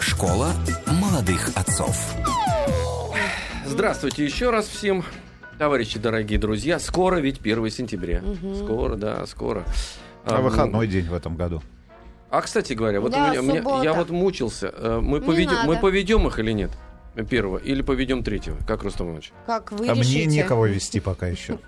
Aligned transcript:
Школа 0.00 0.52
молодых 1.00 1.50
отцов. 1.54 2.14
Здравствуйте 3.66 4.24
еще 4.24 4.50
раз 4.50 4.66
всем, 4.66 5.04
товарищи 5.58 5.98
дорогие 5.98 6.38
друзья. 6.38 6.78
Скоро 6.78 7.16
ведь 7.16 7.40
1 7.40 7.70
сентября. 7.70 8.22
Скоро, 8.56 8.96
да, 8.96 9.26
скоро. 9.26 9.64
А 10.24 10.40
выходной 10.40 10.86
день 10.86 11.06
в 11.06 11.14
этом 11.14 11.36
году. 11.36 11.62
А, 12.30 12.42
кстати 12.42 12.74
говоря, 12.74 13.00
вот 13.00 13.12
Да, 13.12 13.32
у 13.38 13.42
меня- 13.42 13.60
меня- 13.60 13.82
я 13.82 13.94
вот 13.94 14.10
мучился. 14.10 14.72
Э, 14.76 15.00
Мы, 15.02 15.20
поведем, 15.22 15.56
мы 15.64 15.76
поведем 15.78 16.26
их 16.26 16.38
или 16.38 16.52
нет? 16.52 16.70
Первого. 17.30 17.56
Или 17.58 17.80
поведем 17.82 18.22
третьего? 18.22 18.58
Как, 18.66 18.82
Рустам 18.82 19.06
Иванович? 19.08 19.32
Как 19.46 19.72
вы 19.72 19.88
А 19.88 19.92
мне 19.94 20.02
решите? 20.02 20.26
некого 20.26 20.66
вести 20.66 21.00
пока 21.00 21.26
еще. 21.26 21.58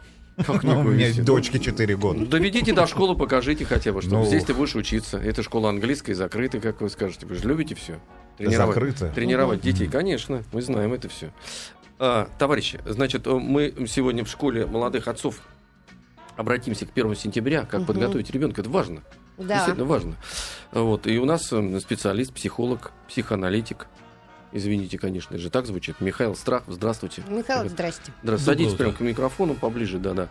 Как 0.46 0.62
Ну, 0.62 0.80
у 0.80 0.82
меня 0.84 1.08
вести? 1.08 1.22
дочке 1.22 1.58
4 1.58 1.96
года. 1.96 2.24
Доведите 2.26 2.72
до 2.72 2.86
школы, 2.86 3.16
покажите 3.16 3.64
хотя 3.64 3.92
бы, 3.92 4.02
что 4.02 4.10
Ну. 4.18 4.24
здесь 4.24 4.44
ты 4.44 4.54
будешь 4.54 4.74
учиться. 4.74 5.18
Это 5.18 5.42
школа 5.42 5.68
английская, 5.70 6.14
закрытая, 6.14 6.60
как 6.60 6.80
вы 6.80 6.88
скажете. 6.90 7.26
Вы 7.26 7.34
же 7.36 7.46
любите 7.48 7.74
все. 7.74 7.98
Закрытая? 8.38 9.12
Тренировать 9.12 9.60
детей, 9.60 9.86
конечно, 9.86 10.42
мы 10.52 10.62
знаем 10.62 10.92
это 10.92 11.08
все. 11.08 11.30
товарищи, 12.38 12.80
значит, 12.86 13.26
э, 13.26 13.30
мы 13.34 13.74
сегодня 13.86 14.24
в 14.24 14.28
школе 14.28 14.64
молодых 14.64 15.06
отцов 15.06 15.40
обратимся 16.36 16.86
к 16.86 16.90
1 16.94 17.14
сентября, 17.14 17.66
как 17.66 17.84
подготовить 17.84 18.30
ребенка. 18.30 18.62
Это 18.62 18.70
важно. 18.70 19.02
Да. 19.36 19.56
Действительно 19.56 19.84
важно. 19.86 20.16
Вот. 20.72 21.06
И 21.06 21.18
у 21.18 21.26
нас 21.26 21.52
э, 21.52 21.80
специалист, 21.80 22.32
психолог, 22.32 22.92
психоаналитик. 23.08 23.86
Извините, 24.52 24.98
конечно 24.98 25.38
же, 25.38 25.48
так 25.50 25.66
звучит. 25.66 26.00
Михаил 26.00 26.34
Страх, 26.34 26.64
здравствуйте. 26.66 27.22
Михаил, 27.28 27.68
здрасте. 27.68 28.12
Да, 28.22 28.36
садитесь 28.38 28.74
прямо 28.74 28.92
к 28.92 29.00
микрофону 29.00 29.54
поближе, 29.54 29.98
да-да. 29.98 30.28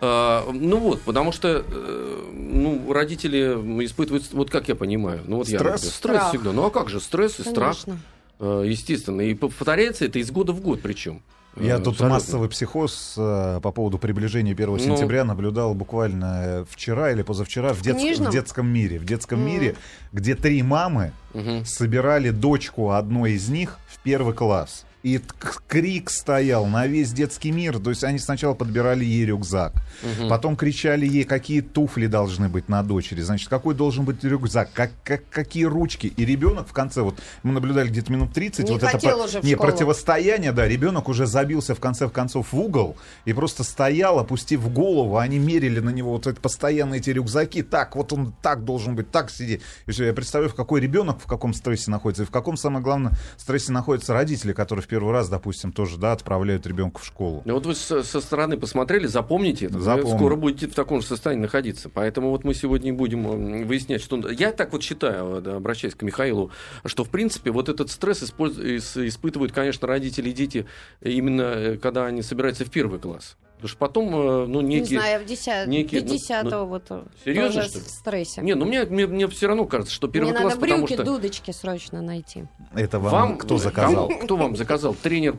А, 0.00 0.46
ну 0.52 0.78
вот, 0.78 1.00
потому 1.02 1.32
что 1.32 1.64
э, 1.66 2.30
ну, 2.34 2.92
родители 2.92 3.38
испытывают, 3.84 4.30
вот 4.32 4.50
как 4.50 4.68
я 4.68 4.74
понимаю, 4.74 5.22
ну 5.26 5.36
вот 5.36 5.48
я 5.48 5.58
Стресс? 5.58 5.80
стресс 5.80 5.94
Страх. 5.94 6.28
всегда. 6.28 6.52
Ну 6.52 6.66
а 6.66 6.70
как 6.70 6.90
же 6.90 7.00
стресс 7.00 7.40
и 7.40 7.42
страх, 7.42 7.76
Конечно. 7.84 8.02
э, 8.40 8.64
естественно, 8.66 9.22
и 9.22 9.32
повторяется 9.34 10.04
это 10.04 10.18
из 10.18 10.30
года 10.30 10.52
в 10.52 10.60
год 10.60 10.80
причем. 10.82 11.22
Я 11.56 11.74
Э, 11.74 11.78
тут 11.78 11.94
абсолютно. 11.94 12.08
массовый 12.08 12.48
психоз 12.48 13.14
э, 13.16 13.60
по 13.62 13.70
поводу 13.70 13.98
приближения 13.98 14.52
1 14.54 14.66
Ну. 14.72 14.78
сентября 14.78 15.24
наблюдал 15.24 15.74
буквально 15.74 16.42
э, 16.44 16.64
вчера 16.68 17.12
или 17.12 17.22
позавчера 17.22 17.72
в, 17.72 17.80
детск- 17.82 18.00
книжном? 18.00 18.28
в 18.28 18.32
детском 18.32 18.66
мире. 18.66 18.98
В 18.98 19.04
детском 19.04 19.38
Мгм. 19.40 19.48
мире, 19.48 19.76
где 20.12 20.34
три 20.34 20.62
мамы 20.62 21.12
Мгм. 21.32 21.64
собирали 21.64 22.30
дочку 22.30 22.90
одной 22.90 23.32
из 23.32 23.48
них 23.48 23.78
в 23.86 23.98
первый 24.02 24.34
класс. 24.34 24.84
И 25.04 25.20
крик 25.68 26.08
стоял 26.08 26.64
на 26.64 26.86
весь 26.86 27.12
детский 27.12 27.52
мир. 27.52 27.78
То 27.78 27.90
есть 27.90 28.02
они 28.04 28.18
сначала 28.18 28.54
подбирали 28.54 29.04
ей 29.04 29.26
рюкзак. 29.26 29.74
Мгм. 30.02 30.30
Потом 30.30 30.56
кричали 30.56 31.06
ей, 31.06 31.24
какие 31.24 31.60
туфли 31.60 32.06
должны 32.06 32.48
быть 32.48 32.70
на 32.70 32.82
дочери. 32.82 33.20
Значит, 33.20 33.50
какой 33.50 33.74
должен 33.74 34.06
быть 34.06 34.24
рюкзак, 34.24 34.70
как, 34.72 34.92
как- 35.04 35.28
какие 35.28 35.64
ручки. 35.64 36.06
И 36.06 36.24
ребенок 36.24 36.66
в 36.68 36.72
конце, 36.72 37.02
вот 37.02 37.18
мы 37.42 37.52
наблюдали 37.52 37.88
где-то 37.88 38.10
минут 38.10 38.32
30. 38.32 38.64
Не 38.64 38.72
вот 38.72 38.82
это 38.82 39.16
уже 39.16 39.40
в 39.42 39.44
не, 39.44 39.52
школу. 39.52 39.68
противостояние, 39.68 40.52
да, 40.52 40.66
ребенок 40.66 41.10
уже 41.10 41.26
забился 41.26 41.74
в 41.74 41.80
конце 41.80 42.08
концов 42.08 42.54
в 42.54 42.58
угол 42.58 42.96
и 43.26 43.34
просто 43.34 43.62
стоял, 43.62 44.18
опустив 44.18 44.72
голову. 44.72 45.18
Они 45.18 45.38
мерили 45.38 45.80
на 45.80 45.90
него 45.90 46.12
вот 46.12 46.26
это, 46.26 46.40
постоянно 46.40 46.94
эти 46.94 47.10
рюкзаки. 47.10 47.62
Так, 47.62 47.94
вот 47.94 48.14
он 48.14 48.32
так 48.40 48.64
должен 48.64 48.96
быть, 48.96 49.10
так 49.10 49.30
сидеть. 49.30 49.60
И 49.86 49.92
я 49.92 50.14
представляю, 50.14 50.50
в 50.50 50.54
какой 50.54 50.80
ребенок 50.80 51.18
в 51.20 51.26
каком 51.26 51.52
стрессе 51.52 51.90
находится. 51.90 52.22
И 52.22 52.26
в 52.26 52.30
каком, 52.30 52.56
самое 52.56 52.82
главное, 52.82 53.12
стрессе 53.36 53.70
находятся 53.70 54.14
родители, 54.14 54.54
которые 54.54 54.82
в 54.82 54.93
первый 54.94 55.12
раз, 55.12 55.28
допустим, 55.28 55.72
тоже, 55.72 55.98
да, 55.98 56.12
отправляют 56.12 56.68
ребенка 56.68 57.00
в 57.00 57.04
школу. 57.04 57.42
Ну 57.44 57.54
вот 57.54 57.66
вы 57.66 57.74
со, 57.74 58.04
стороны 58.04 58.56
посмотрели, 58.56 59.08
запомните 59.08 59.66
это. 59.66 59.78
Вы 59.78 59.82
Запомню. 59.82 60.16
скоро 60.16 60.36
будете 60.36 60.68
в 60.68 60.74
таком 60.74 61.00
же 61.00 61.08
состоянии 61.08 61.42
находиться. 61.42 61.88
Поэтому 61.88 62.30
вот 62.30 62.44
мы 62.44 62.54
сегодня 62.54 62.94
будем 62.94 63.66
выяснять, 63.66 64.00
что... 64.00 64.30
Я 64.30 64.52
так 64.52 64.72
вот 64.72 64.84
считаю, 64.84 65.42
да, 65.42 65.56
обращаясь 65.56 65.96
к 65.96 66.02
Михаилу, 66.02 66.52
что, 66.84 67.02
в 67.02 67.08
принципе, 67.10 67.50
вот 67.50 67.68
этот 67.68 67.90
стресс 67.90 68.22
использ- 68.22 68.56
ис- 68.56 69.08
испытывают, 69.08 69.50
конечно, 69.50 69.88
родители 69.88 70.30
и 70.30 70.32
дети 70.32 70.66
именно 71.00 71.42
э, 71.42 71.76
когда 71.76 72.06
они 72.06 72.22
собираются 72.22 72.64
в 72.64 72.70
первый 72.70 73.00
класс. 73.00 73.36
Потому 73.64 73.70
что 73.70 73.78
потом, 73.78 74.08
э, 74.14 74.46
ну, 74.46 74.60
Не 74.60 74.80
некие... 74.80 74.98
знаю, 75.00 75.22
в 75.22 75.24
10 75.24 75.68
некие- 75.68 76.02
ну, 76.02 76.08
50 76.08 76.44
ну, 76.44 76.66
вот 76.66 76.82
э, 76.90 77.02
серьезно, 77.24 77.62
что 77.62 77.78
ли? 77.78 77.84
в 77.84 77.88
стрессе. 77.88 78.42
Не, 78.42 78.54
ну 78.54 78.66
мне, 78.66 78.84
мне, 78.84 79.06
мне 79.06 79.26
все 79.26 79.46
равно 79.46 79.64
кажется, 79.64 79.94
что 79.94 80.06
первый 80.06 80.32
Мне 80.32 80.40
класс, 80.40 80.52
надо 80.56 80.60
потому 80.60 80.80
брюки, 80.86 80.92
что... 80.92 81.04
дудочки 81.04 81.50
срочно 81.50 82.02
найти. 82.02 82.44
Это 82.74 82.98
вам, 82.98 83.10
Вам 83.12 83.38
кто 83.38 83.56
заказал? 83.56 84.08
Кому- 84.08 84.20
кто 84.20 84.36
вам 84.36 84.54
заказал? 84.56 84.94
Тренер 84.94 85.36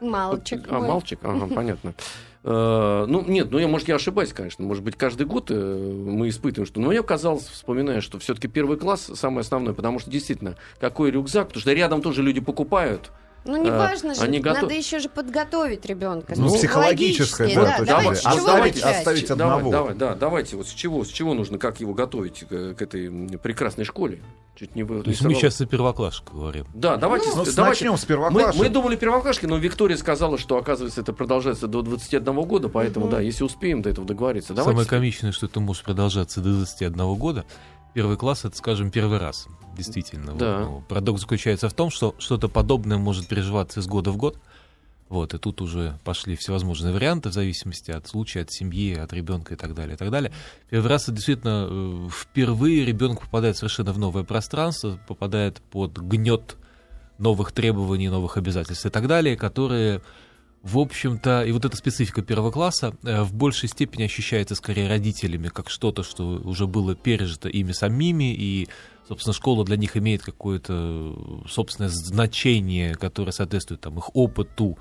Мальчик 0.00 0.64
А, 0.70 0.78
мой. 0.78 0.88
мальчик, 0.88 1.18
ага, 1.22 1.46
понятно. 1.54 1.92
Э, 2.44 3.04
Ну, 3.06 3.22
нет, 3.26 3.50
ну 3.50 3.58
я, 3.58 3.68
может, 3.68 3.88
я 3.88 3.96
ошибаюсь, 3.96 4.32
конечно. 4.32 4.64
Может 4.64 4.82
быть, 4.82 4.96
каждый 4.96 5.26
год 5.26 5.50
мы 5.50 6.30
испытываем, 6.30 6.66
что... 6.66 6.80
Но 6.80 6.88
мне 6.88 7.02
казалось, 7.02 7.44
вспоминая, 7.46 8.00
что 8.00 8.18
все-таки 8.18 8.48
первый 8.48 8.78
класс 8.78 9.10
самое 9.16 9.40
основное, 9.40 9.74
потому 9.74 9.98
что 9.98 10.10
действительно, 10.10 10.54
какой 10.80 11.10
рюкзак, 11.10 11.48
потому 11.48 11.60
что 11.60 11.74
рядом 11.74 12.00
тоже 12.00 12.22
люди 12.22 12.40
покупают. 12.40 13.10
Ну, 13.46 13.56
не 13.62 13.70
А, 13.70 13.76
важно 13.78 14.14
же, 14.14 14.20
они 14.22 14.40
готов- 14.40 14.62
надо 14.62 14.74
еще 14.74 14.98
же 14.98 15.08
подготовить 15.08 15.86
ребенка. 15.86 16.34
Ну, 16.36 16.48
психологически, 16.54 17.22
психологическое, 17.44 17.54
да, 17.54 17.62
да, 17.62 17.76
то 17.76 17.82
есть 17.82 17.88
давайте 17.92 18.22
чего 18.22 18.34
оставить- 18.36 18.82
оставить 18.82 19.30
одного. 19.30 19.70
давай, 19.70 19.94
да, 19.94 20.14
давайте, 20.14 20.56
вот 20.56 20.66
с 20.68 20.72
чего, 20.72 21.04
с 21.04 21.08
чего 21.08 21.34
нужно, 21.34 21.58
как 21.58 21.80
его 21.80 21.94
готовить 21.94 22.40
к, 22.48 22.74
к 22.74 22.82
этой 22.82 23.08
прекрасной 23.38 23.84
школе? 23.84 24.22
Чуть 24.58 24.74
не 24.74 24.84
вы- 24.84 25.02
То 25.02 25.10
есть 25.10 25.22
мы 25.22 25.34
сейчас 25.34 25.60
о 25.60 25.66
первоклашках 25.66 26.32
говорим. 26.32 26.64
Да, 26.72 26.96
давайте, 26.96 27.26
Ну, 27.28 27.44
давайте. 27.44 27.60
начнем 27.62 27.96
с 27.98 28.02
Мы, 28.02 28.08
первоклашек. 28.08 28.58
мы 28.58 28.68
думали 28.70 28.96
первоклашки, 28.96 29.44
но 29.44 29.58
Виктория 29.58 29.98
сказала, 29.98 30.38
что, 30.38 30.56
оказывается, 30.56 31.02
это 31.02 31.12
продолжается 31.12 31.66
до 31.68 31.82
21 31.82 32.42
года, 32.46 32.70
поэтому, 32.70 33.08
да, 33.08 33.20
если 33.20 33.44
успеем 33.44 33.82
до 33.82 33.90
этого 33.90 34.06
договориться. 34.06 34.54
Давайте. 34.54 34.70
Самое 34.72 34.88
комичное, 34.88 35.32
что 35.32 35.44
это 35.44 35.60
может 35.60 35.84
продолжаться 35.84 36.40
до 36.40 36.50
21 36.54 37.14
года. 37.16 37.44
Первый 37.96 38.18
класс 38.18 38.44
это, 38.44 38.54
скажем, 38.54 38.90
первый 38.90 39.18
раз. 39.18 39.48
Действительно. 39.74 40.32
Вот, 40.32 40.38
Да. 40.38 40.60
ну, 40.60 40.84
парадокс 40.86 41.22
заключается 41.22 41.70
в 41.70 41.72
том, 41.72 41.88
что 41.88 42.14
что-то 42.18 42.46
подобное 42.46 42.98
может 42.98 43.26
переживаться 43.26 43.80
из 43.80 43.86
года 43.86 44.10
в 44.10 44.18
год. 44.18 44.38
Вот, 45.08 45.32
и 45.32 45.38
тут 45.38 45.62
уже 45.62 45.98
пошли 46.04 46.36
всевозможные 46.36 46.92
варианты 46.92 47.30
в 47.30 47.32
зависимости 47.32 47.90
от 47.90 48.06
случая, 48.06 48.42
от 48.42 48.52
семьи, 48.52 48.94
от 48.94 49.14
ребенка 49.14 49.54
и 49.54 49.56
так 49.56 49.74
далее, 49.74 49.94
и 49.94 49.96
так 49.96 50.10
далее. 50.10 50.30
Первый 50.68 50.88
раз 50.88 51.04
это 51.04 51.12
действительно 51.12 51.68
э, 51.70 52.08
впервые 52.12 52.84
ребенок 52.84 53.22
попадает 53.22 53.56
совершенно 53.56 53.94
в 53.94 53.98
новое 53.98 54.24
пространство, 54.24 55.00
попадает 55.08 55.62
под 55.70 55.96
гнет 55.96 56.56
новых 57.16 57.52
требований, 57.52 58.10
новых 58.10 58.36
обязательств 58.36 58.84
и 58.84 58.90
так 58.90 59.06
далее, 59.06 59.38
которые, 59.38 60.02
в 60.66 60.80
общем-то, 60.80 61.44
и 61.44 61.52
вот 61.52 61.64
эта 61.64 61.76
специфика 61.76 62.22
первого 62.22 62.50
класса 62.50 62.92
э, 63.04 63.22
в 63.22 63.32
большей 63.32 63.68
степени 63.68 64.02
ощущается 64.02 64.56
скорее 64.56 64.88
родителями, 64.88 65.46
как 65.46 65.70
что-то, 65.70 66.02
что 66.02 66.24
уже 66.24 66.66
было 66.66 66.96
пережито 66.96 67.48
ими 67.48 67.70
самими, 67.70 68.34
и, 68.34 68.68
собственно, 69.06 69.32
школа 69.32 69.64
для 69.64 69.76
них 69.76 69.96
имеет 69.96 70.22
какое-то 70.24 71.44
собственное 71.48 71.88
значение, 71.88 72.96
которое 72.96 73.30
соответствует 73.30 73.80
там, 73.80 73.96
их 73.98 74.10
опыту, 74.16 74.76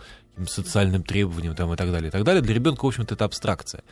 социальным 0.47 1.03
требованиям 1.03 1.56
там, 1.56 1.72
и 1.72 1.75
так 1.75 1.91
далее, 1.91 2.07
и 2.07 2.12
так 2.12 2.23
далее. 2.23 2.41
Для 2.41 2.56
ребенка, 2.56 2.84
в 2.84 2.88
общем-то, 2.88 3.13
это 3.13 3.25
абстракция. 3.25 3.84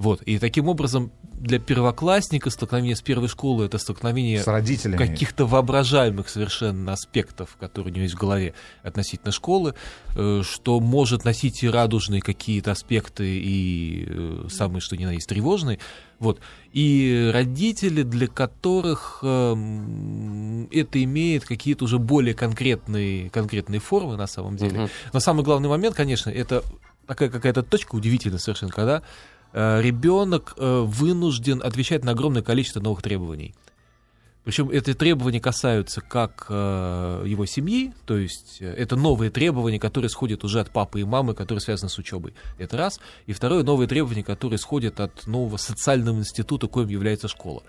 Вот. 0.00 0.22
И 0.22 0.38
таким 0.38 0.66
образом 0.66 1.12
для 1.22 1.58
первоклассника 1.58 2.48
столкновение 2.48 2.96
с 2.96 3.02
первой 3.02 3.28
школой 3.28 3.66
это 3.66 3.76
столкновение 3.76 4.42
С 4.42 4.46
родителями. 4.46 4.96
каких-то 4.96 5.44
воображаемых 5.44 6.30
совершенно 6.30 6.94
аспектов, 6.94 7.58
которые 7.60 7.92
у 7.92 7.94
него 7.94 8.04
есть 8.04 8.14
в 8.14 8.18
голове 8.18 8.54
относительно 8.82 9.30
школы, 9.30 9.74
э, 10.16 10.40
что 10.42 10.80
может 10.80 11.26
носить 11.26 11.62
и 11.62 11.68
радужные 11.68 12.22
какие-то 12.22 12.70
аспекты, 12.70 13.26
и 13.28 14.06
э, 14.08 14.46
самые, 14.50 14.80
что 14.80 14.96
ни 14.96 15.04
на 15.04 15.10
есть, 15.10 15.28
тревожные. 15.28 15.78
Вот. 16.18 16.40
И 16.72 17.30
родители, 17.30 18.02
для 18.02 18.26
которых 18.26 19.18
эм, 19.22 20.66
это 20.70 21.04
имеет 21.04 21.44
какие-то 21.44 21.84
уже 21.84 21.98
более 21.98 22.32
конкретные, 22.32 23.28
конкретные 23.28 23.80
формы 23.80 24.16
на 24.16 24.26
самом 24.26 24.56
деле. 24.56 24.80
Мгм. 24.80 24.90
Но 25.12 25.20
самый 25.20 25.44
главный 25.44 25.68
момент, 25.68 25.94
конечно, 25.94 26.30
это 26.30 26.64
такая 27.06 27.28
какая-то 27.28 27.64
точка 27.64 27.96
удивительная 27.96 28.38
совершенно, 28.38 28.70
когда 28.70 29.02
ребенок 29.52 30.54
э, 30.56 30.80
вынужден 30.86 31.62
отвечать 31.62 32.04
на 32.04 32.12
огромное 32.12 32.42
количество 32.42 32.80
новых 32.80 33.02
требований. 33.02 33.54
Причем 34.44 34.70
эти 34.70 34.94
требования 34.94 35.40
касаются 35.40 36.00
как 36.00 36.46
э, 36.48 37.24
его 37.26 37.44
семьи, 37.44 37.92
то 38.06 38.16
есть 38.16 38.56
э, 38.60 38.72
это 38.72 38.96
новые 38.96 39.30
требования, 39.30 39.78
которые 39.78 40.08
исходят 40.08 40.44
уже 40.44 40.60
от 40.60 40.70
папы 40.70 41.00
и 41.00 41.04
мамы, 41.04 41.34
которые 41.34 41.60
связаны 41.60 41.90
с 41.90 41.98
учебой. 41.98 42.32
Это 42.58 42.76
раз. 42.78 43.00
И 43.26 43.32
второе, 43.32 43.62
новые 43.62 43.86
требования, 43.86 44.24
которые 44.24 44.56
исходят 44.56 44.98
от 44.98 45.26
нового 45.26 45.58
социального 45.58 46.18
института, 46.18 46.68
коим 46.68 46.88
является 46.88 47.28
школа. 47.28 47.62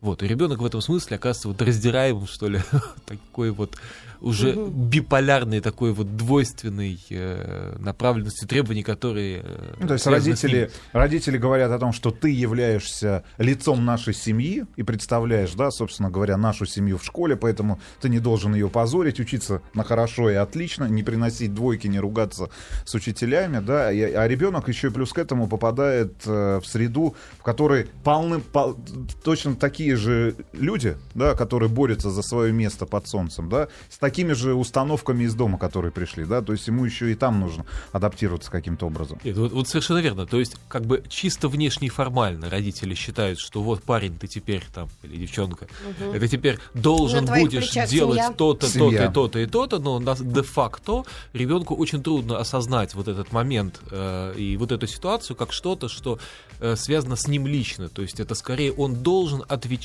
Вот, 0.00 0.22
и 0.22 0.28
ребенок 0.28 0.60
в 0.60 0.64
этом 0.64 0.80
смысле 0.80 1.16
оказывается 1.16 1.48
вот 1.48 1.62
раздираемым, 1.62 2.26
что 2.26 2.48
ли, 2.48 2.60
такой 3.06 3.50
вот 3.50 3.76
уже 4.20 4.54
биполярный, 4.54 5.60
такой 5.60 5.92
вот 5.92 6.16
двойственной 6.16 6.98
э, 7.10 7.76
направленности 7.78 8.46
требований, 8.46 8.82
которые... 8.82 9.42
э, 9.44 9.74
Ну, 9.80 9.86
то 9.88 9.94
есть 9.94 10.04
родители, 10.06 10.70
родители 10.92 11.38
говорят 11.38 11.70
о 11.70 11.78
том, 11.78 11.92
что 11.92 12.10
ты 12.10 12.30
являешься 12.30 13.24
лицом 13.38 13.84
нашей 13.84 14.14
семьи 14.14 14.64
и 14.76 14.82
представляешь, 14.82 15.52
да, 15.52 15.70
собственно 15.70 16.10
говоря, 16.10 16.36
нашу 16.38 16.64
семью 16.66 16.96
в 16.98 17.04
школе, 17.04 17.36
поэтому 17.36 17.78
ты 18.00 18.08
не 18.08 18.18
должен 18.18 18.54
ее 18.54 18.68
позорить, 18.70 19.20
учиться 19.20 19.60
на 19.74 19.84
хорошо 19.84 20.30
и 20.30 20.34
отлично, 20.34 20.84
не 20.84 21.02
приносить 21.02 21.52
двойки, 21.52 21.86
не 21.86 22.00
ругаться 22.00 22.48
с 22.86 22.94
учителями, 22.94 23.58
да, 23.60 23.92
и- 23.92 24.00
а 24.12 24.26
ребенок 24.28 24.68
еще 24.68 24.88
и 24.88 24.90
плюс 24.90 25.12
к 25.12 25.18
этому 25.18 25.46
попадает 25.46 26.14
э, 26.26 26.60
в 26.62 26.66
среду, 26.66 27.14
в 27.38 27.42
которой 27.42 27.86
полны, 28.02 28.40
пол- 28.40 28.76
точно 29.22 29.54
такие 29.56 29.85
такие 29.86 29.96
же 29.96 30.34
люди, 30.52 30.96
да, 31.14 31.34
которые 31.34 31.68
борются 31.68 32.10
за 32.10 32.22
свое 32.22 32.52
место 32.52 32.86
под 32.86 33.06
солнцем, 33.06 33.48
да, 33.48 33.68
с 33.88 33.98
такими 33.98 34.32
же 34.32 34.54
установками 34.54 35.22
из 35.24 35.34
дома, 35.34 35.58
которые 35.58 35.92
пришли, 35.92 36.24
да, 36.24 36.42
то 36.42 36.52
есть 36.52 36.66
ему 36.66 36.84
еще 36.84 37.12
и 37.12 37.14
там 37.14 37.38
нужно 37.38 37.64
адаптироваться 37.92 38.50
каким-то 38.50 38.86
образом. 38.86 39.20
Нет, 39.22 39.36
вот, 39.36 39.52
вот 39.52 39.68
совершенно 39.68 39.98
верно. 39.98 40.26
То 40.26 40.40
есть, 40.40 40.56
как 40.66 40.86
бы 40.86 41.04
чисто 41.08 41.48
внешне 41.48 41.86
и 41.86 41.90
формально 41.90 42.50
родители 42.50 42.94
считают, 42.94 43.38
что 43.38 43.62
вот 43.62 43.84
парень, 43.84 44.18
ты 44.18 44.26
теперь 44.26 44.64
там, 44.74 44.88
или 45.04 45.18
девчонка, 45.18 45.68
ты 46.12 46.28
теперь 46.28 46.58
должен 46.74 47.26
будешь 47.26 47.70
плечах 47.70 47.88
делать 47.88 48.18
семья. 48.18 48.32
то-то, 48.32 48.66
то-то 48.66 48.72
Семья. 48.72 49.06
и 49.06 49.12
то-то 49.12 49.38
и 49.38 49.46
то-то, 49.46 49.78
но 49.78 50.00
на- 50.00 50.16
де-факто 50.16 51.04
ребенку 51.32 51.76
очень 51.76 52.02
трудно 52.02 52.38
осознать 52.38 52.94
вот 52.94 53.06
этот 53.06 53.30
момент 53.32 53.80
э, 53.92 54.34
и 54.36 54.56
вот 54.56 54.72
эту 54.72 54.88
ситуацию 54.88 55.36
как 55.36 55.52
что-то, 55.52 55.88
что 55.88 56.18
э, 56.58 56.74
связано 56.76 57.14
с 57.14 57.28
ним 57.28 57.46
лично. 57.46 57.88
То 57.88 58.02
есть 58.02 58.18
это 58.18 58.34
скорее 58.34 58.72
он 58.72 58.94
должен 58.94 59.44
отвечать 59.48 59.75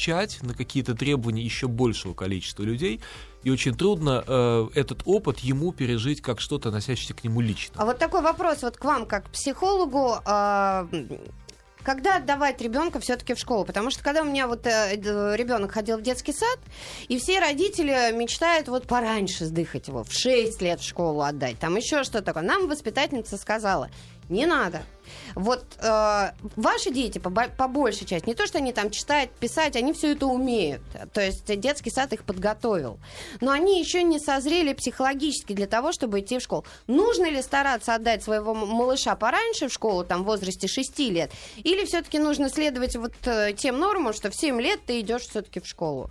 на 0.42 0.54
какие-то 0.54 0.96
требования 0.96 1.44
еще 1.44 1.68
большего 1.68 2.14
количества 2.14 2.64
людей, 2.64 3.02
и 3.44 3.50
очень 3.50 3.76
трудно 3.76 4.24
э, 4.26 4.68
этот 4.76 5.02
опыт 5.06 5.40
ему 5.40 5.72
пережить 5.72 6.22
как 6.22 6.40
что-то, 6.40 6.70
относящееся 6.70 7.14
к 7.14 7.24
нему 7.24 7.42
лично. 7.42 7.76
А 7.78 7.86
вот 7.86 7.98
такой 7.98 8.22
вопрос 8.22 8.62
вот 8.62 8.78
к 8.78 8.84
вам, 8.84 9.06
как 9.06 9.26
к 9.26 9.30
психологу. 9.30 10.18
а, 10.26 10.88
Когда 11.84 12.18
отдавать 12.18 12.62
ребенка 12.62 13.00
все-таки 13.00 13.34
в 13.34 13.40
школу? 13.40 13.66
Потому 13.66 13.90
что 13.90 14.04
когда 14.04 14.22
у 14.22 14.26
меня 14.26 14.48
вот 14.48 14.66
ребенок 14.66 15.72
ходил 15.72 15.98
в 15.98 16.04
детский 16.04 16.34
сад, 16.34 16.60
и 17.08 17.18
все 17.18 17.40
родители 17.40 18.12
мечтают 18.16 18.68
вот 18.68 18.86
пораньше 18.86 19.46
сдыхать 19.46 19.88
его, 19.88 20.04
в 20.04 20.14
6 20.14 20.62
лет 20.62 20.80
в 20.80 20.88
школу 20.88 21.22
отдать, 21.22 21.58
там 21.58 21.76
еще 21.76 22.04
что 22.04 22.22
такое. 22.22 22.44
Нам 22.44 22.68
воспитательница 22.68 23.38
сказала, 23.38 23.90
не 24.32 24.46
надо. 24.46 24.84
Вот 25.36 25.64
э, 25.80 26.32
ваши 26.56 26.92
дети, 26.92 27.20
по, 27.20 27.30
по 27.30 27.68
большей 27.68 28.08
части, 28.08 28.28
не 28.28 28.36
то, 28.36 28.48
что 28.48 28.58
они 28.58 28.74
там 28.74 28.90
читают, 28.90 29.32
писать, 29.32 29.76
они 29.76 29.94
все 29.94 30.14
это 30.14 30.28
умеют. 30.28 30.82
То 31.14 31.22
есть 31.22 31.46
детский 31.60 31.90
сад 31.90 32.14
их 32.14 32.24
подготовил. 32.24 33.00
Но 33.42 33.52
они 33.52 33.80
еще 33.80 34.04
не 34.04 34.20
созрели 34.20 34.74
психологически 34.74 35.54
для 35.54 35.68
того, 35.68 35.92
чтобы 35.92 36.22
идти 36.22 36.40
в 36.40 36.42
школу. 36.42 36.66
Нужно 36.88 37.30
ли 37.30 37.42
стараться 37.42 37.96
отдать 37.96 38.24
своего 38.24 38.54
малыша 38.54 39.16
пораньше 39.16 39.68
в 39.68 39.74
школу, 39.74 40.04
там, 40.04 40.24
в 40.24 40.26
возрасте 40.26 40.68
6 40.68 41.00
лет? 41.00 41.32
Или 41.58 41.86
все-таки 41.86 42.20
нужно 42.20 42.50
следовать 42.50 42.96
вот 42.96 43.14
э, 43.26 43.54
тем 43.54 43.80
нормам, 43.80 44.14
что 44.14 44.32
в 44.32 44.36
7 44.36 44.60
лет 44.62 44.80
ты 44.86 45.02
идешь 45.02 45.24
все-таки 45.24 45.60
в 45.60 45.68
школу? 45.68 46.10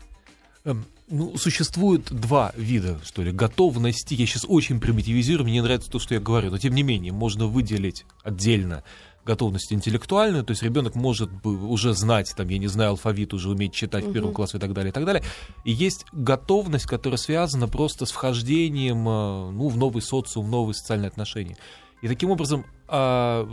Ну, 1.10 1.36
существует 1.36 2.12
два 2.12 2.52
вида, 2.56 3.00
что 3.04 3.22
ли, 3.22 3.32
готовности. 3.32 4.14
Я 4.14 4.26
сейчас 4.26 4.46
очень 4.48 4.78
примитивизирую, 4.78 5.44
мне 5.44 5.54
не 5.54 5.60
нравится 5.60 5.90
то, 5.90 5.98
что 5.98 6.14
я 6.14 6.20
говорю, 6.20 6.50
но 6.50 6.58
тем 6.58 6.72
не 6.72 6.84
менее, 6.84 7.12
можно 7.12 7.46
выделить 7.46 8.06
отдельно 8.22 8.84
готовность 9.24 9.72
интеллектуальную, 9.72 10.44
то 10.44 10.52
есть 10.52 10.62
ребенок 10.62 10.94
может 10.94 11.30
уже 11.44 11.94
знать, 11.94 12.32
там, 12.36 12.48
я 12.48 12.58
не 12.58 12.68
знаю, 12.68 12.90
алфавит, 12.90 13.34
уже 13.34 13.50
уметь 13.50 13.74
читать 13.74 14.04
в 14.04 14.12
первом 14.12 14.32
классе 14.32 14.56
и 14.56 14.60
так 14.60 14.72
далее, 14.72 14.90
и 14.90 14.92
так 14.92 15.04
далее. 15.04 15.22
И 15.64 15.72
есть 15.72 16.06
готовность, 16.12 16.86
которая 16.86 17.18
связана 17.18 17.68
просто 17.68 18.06
с 18.06 18.12
вхождением 18.12 19.08
э, 19.08 19.50
ну, 19.50 19.68
в 19.68 19.76
новый 19.76 20.02
социум, 20.02 20.46
в 20.46 20.48
новые 20.48 20.74
социальные 20.74 21.08
отношения. 21.08 21.56
И 22.02 22.08
таким 22.08 22.30
образом 22.30 22.64
а, 22.88 23.46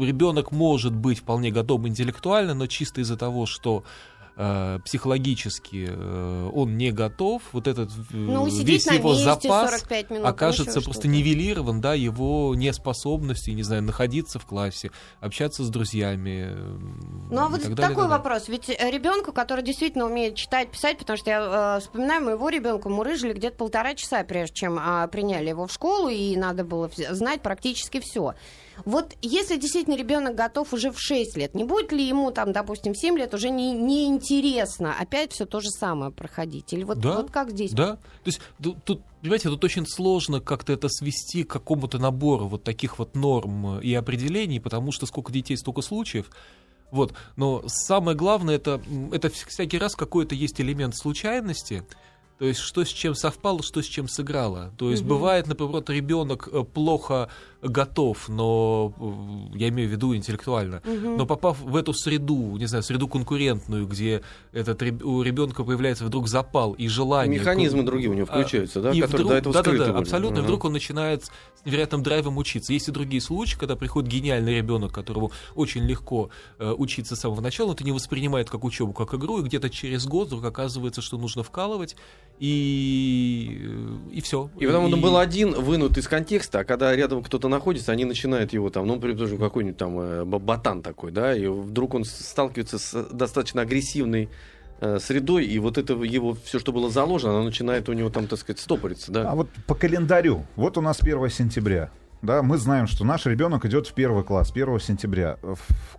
ребенок 0.00 0.50
может 0.50 0.94
быть 0.94 1.20
вполне 1.20 1.50
готов 1.50 1.86
интеллектуально, 1.86 2.52
но 2.54 2.66
чисто 2.66 3.00
из-за 3.00 3.16
того, 3.16 3.46
что 3.46 3.84
э, 4.36 4.78
психологически 4.84 5.88
э, 5.88 6.50
он 6.52 6.76
не 6.76 6.90
готов, 6.92 7.42
вот 7.52 7.66
этот 7.66 7.90
э, 7.90 7.92
Ну, 8.12 8.46
весь 8.46 8.86
его 8.86 9.10
месте 9.10 9.24
запас 9.24 9.70
45 9.70 10.10
минут, 10.10 10.26
окажется 10.26 10.80
просто 10.80 11.08
нивелирован, 11.08 11.80
да, 11.80 11.94
его 11.94 12.54
неспособности, 12.54 13.50
не 13.50 13.62
знаю, 13.62 13.82
находиться 13.82 14.38
в 14.38 14.46
классе, 14.46 14.90
общаться 15.20 15.64
с 15.64 15.68
друзьями. 15.68 16.46
э, 16.50 16.78
Ну 17.30 17.40
а 17.40 17.48
вот 17.48 17.62
так 17.62 17.74
далее, 17.74 17.76
такой 17.76 18.04
далее. 18.04 18.10
вопрос. 18.10 18.48
Ведь 18.48 18.68
э, 18.70 18.90
ребенку, 18.90 19.32
который 19.32 19.64
действительно 19.64 20.06
умеет 20.06 20.34
читать, 20.36 20.70
писать, 20.70 20.98
потому 20.98 21.16
что 21.16 21.30
я 21.30 21.76
э, 21.76 21.80
вспоминаю 21.80 22.24
моего 22.24 22.48
ребенка, 22.48 22.88
мурыжили 22.88 23.32
где-то 23.32 23.56
полтора 23.56 23.94
часа, 23.94 24.24
прежде 24.24 24.54
чем 24.54 24.78
а, 24.80 25.06
приняли 25.08 25.48
его 25.50 25.66
в 25.66 25.72
школу, 25.72 26.08
и 26.08 26.36
надо 26.36 26.64
было 26.64 26.90
знать 27.10 27.42
практически 27.42 28.00
все. 28.00 28.34
Вот 28.84 29.14
если 29.22 29.56
действительно 29.56 29.96
ребенок 29.96 30.34
готов 30.34 30.72
уже 30.72 30.90
в 30.90 31.00
6 31.00 31.36
лет, 31.36 31.54
не 31.54 31.64
будет 31.64 31.92
ли 31.92 32.06
ему 32.06 32.30
там, 32.30 32.52
допустим, 32.52 32.94
в 32.94 32.98
7 32.98 33.16
лет 33.18 33.34
уже 33.34 33.50
не, 33.50 33.72
неинтересно 33.72 34.94
опять 34.98 35.32
все 35.32 35.46
то 35.46 35.60
же 35.60 35.70
самое 35.70 36.10
проходить? 36.10 36.72
Или 36.72 36.84
вот, 36.84 36.98
Да, 36.98 37.16
вот 37.16 37.30
как 37.30 37.50
здесь? 37.50 37.72
Да. 37.72 37.96
То 37.96 38.26
есть 38.26 38.40
тут, 38.84 39.02
понимаете, 39.20 39.48
тут 39.48 39.62
очень 39.64 39.86
сложно 39.86 40.40
как-то 40.40 40.72
это 40.72 40.88
свести 40.88 41.44
к 41.44 41.50
какому-то 41.50 41.98
набору 41.98 42.46
вот 42.46 42.64
таких 42.64 42.98
вот 42.98 43.14
норм 43.14 43.80
и 43.80 43.92
определений, 43.94 44.60
потому 44.60 44.92
что 44.92 45.06
сколько 45.06 45.32
детей, 45.32 45.56
столько 45.56 45.82
случаев. 45.82 46.30
Вот. 46.90 47.14
Но 47.36 47.62
самое 47.66 48.16
главное, 48.16 48.56
это, 48.56 48.80
это 49.12 49.28
вс- 49.28 49.48
всякий 49.48 49.78
раз 49.78 49.96
какой-то 49.96 50.34
есть 50.34 50.60
элемент 50.60 50.94
случайности, 50.94 51.84
то 52.38 52.44
есть 52.46 52.60
что 52.60 52.84
с 52.84 52.88
чем 52.88 53.14
совпало, 53.14 53.62
что 53.62 53.82
с 53.82 53.86
чем 53.86 54.08
сыграло. 54.08 54.72
То 54.76 54.90
есть 54.90 55.02
бывает, 55.04 55.46
например, 55.46 55.82
ребенок 55.88 56.48
э, 56.52 56.64
плохо 56.64 57.30
готов, 57.62 58.28
но 58.28 58.92
э, 59.54 59.58
я 59.58 59.68
имею 59.68 59.88
в 59.88 59.92
виду 59.92 60.14
интеллектуально, 60.16 60.82
но 60.84 61.24
попав 61.26 61.60
в 61.60 61.76
эту 61.76 61.94
среду, 61.94 62.56
не 62.56 62.66
знаю, 62.66 62.82
среду 62.82 63.06
конкурентную, 63.06 63.86
где 63.86 64.22
этот 64.52 64.82
у 64.82 65.22
ребенка 65.22 65.62
появляется 65.62 66.04
вдруг 66.04 66.26
запал 66.28 66.72
и 66.72 66.88
желание... 66.88 67.38
Механизмы 67.38 67.84
другие 67.84 68.10
у 68.10 68.14
него 68.14 68.26
А, 68.30 68.40
включаются, 68.40 68.80
да, 68.80 68.90
и 68.90 69.00
которые 69.00 69.16
вдруг- 69.26 69.30
до 69.30 69.36
этого 69.36 69.54
да, 69.54 69.60
да, 69.60 69.64
скрыты 69.64 69.84
да, 69.86 69.92
были. 69.92 70.02
абсолютно. 70.02 70.34
И 70.34 70.38
Ага. 70.38 70.44
вдруг 70.46 70.64
он 70.64 70.72
начинает 70.72 71.24
с 71.24 71.30
невероятным 71.64 72.02
драйвом 72.02 72.36
учиться. 72.36 72.72
Есть 72.72 72.88
и 72.88 72.90
другие 72.90 73.20
случаи, 73.20 73.56
когда 73.56 73.76
приходит 73.76 74.10
гениальный 74.10 74.56
ребенок, 74.56 74.92
которому 74.92 75.30
очень 75.54 75.84
легко 75.84 76.30
э, 76.58 76.72
учиться 76.76 77.14
с 77.14 77.20
самого 77.20 77.40
начала, 77.40 77.68
но 77.68 77.74
ты 77.74 77.84
не 77.84 77.92
воспринимает 77.92 78.50
как 78.50 78.64
учебу, 78.64 78.92
как 78.92 79.14
игру, 79.14 79.38
и 79.38 79.42
где-то 79.42 79.70
через 79.70 80.04
год 80.06 80.26
вдруг 80.28 80.44
оказывается, 80.44 81.00
что 81.00 81.16
нужно 81.16 81.42
вкалывать, 81.44 81.94
и, 82.40 83.58
э, 83.62 84.14
и 84.14 84.20
все. 84.20 84.50
И 84.58 84.66
потом 84.66 84.86
он 84.92 85.00
был 85.00 85.16
один, 85.16 85.52
вынут 85.54 85.96
из 85.96 86.08
контекста, 86.08 86.60
а 86.60 86.64
когда 86.64 86.94
рядом 86.94 87.22
кто-то 87.22 87.48
находится, 87.52 87.92
они 87.92 88.04
начинают 88.04 88.52
его 88.52 88.70
там, 88.70 88.86
ну, 88.86 88.98
тоже 88.98 89.36
какой-нибудь 89.36 89.76
там 89.76 89.98
э, 90.00 90.24
ботан 90.24 90.82
такой, 90.82 91.12
да, 91.12 91.34
и 91.34 91.46
вдруг 91.46 91.94
он 91.94 92.04
сталкивается 92.04 92.78
с 92.78 93.08
достаточно 93.12 93.62
агрессивной 93.62 94.28
э, 94.80 94.98
средой, 94.98 95.44
и 95.44 95.58
вот 95.58 95.78
это 95.78 95.94
его 95.94 96.36
все, 96.44 96.58
что 96.58 96.72
было 96.72 96.90
заложено, 96.90 97.34
оно 97.34 97.44
начинает 97.44 97.88
у 97.88 97.92
него 97.92 98.10
там, 98.10 98.26
так 98.26 98.38
сказать, 98.38 98.60
стопориться, 98.60 99.12
да. 99.12 99.30
А 99.30 99.34
вот 99.34 99.48
по 99.66 99.74
календарю, 99.74 100.44
вот 100.56 100.76
у 100.76 100.80
нас 100.80 101.00
1 101.00 101.28
сентября. 101.30 101.90
Да, 102.22 102.40
мы 102.44 102.56
знаем, 102.56 102.86
что 102.86 103.04
наш 103.04 103.26
ребенок 103.26 103.64
идет 103.64 103.88
в 103.88 103.94
первый 103.94 104.22
класс 104.22 104.52
1 104.52 104.78
сентября. 104.78 105.38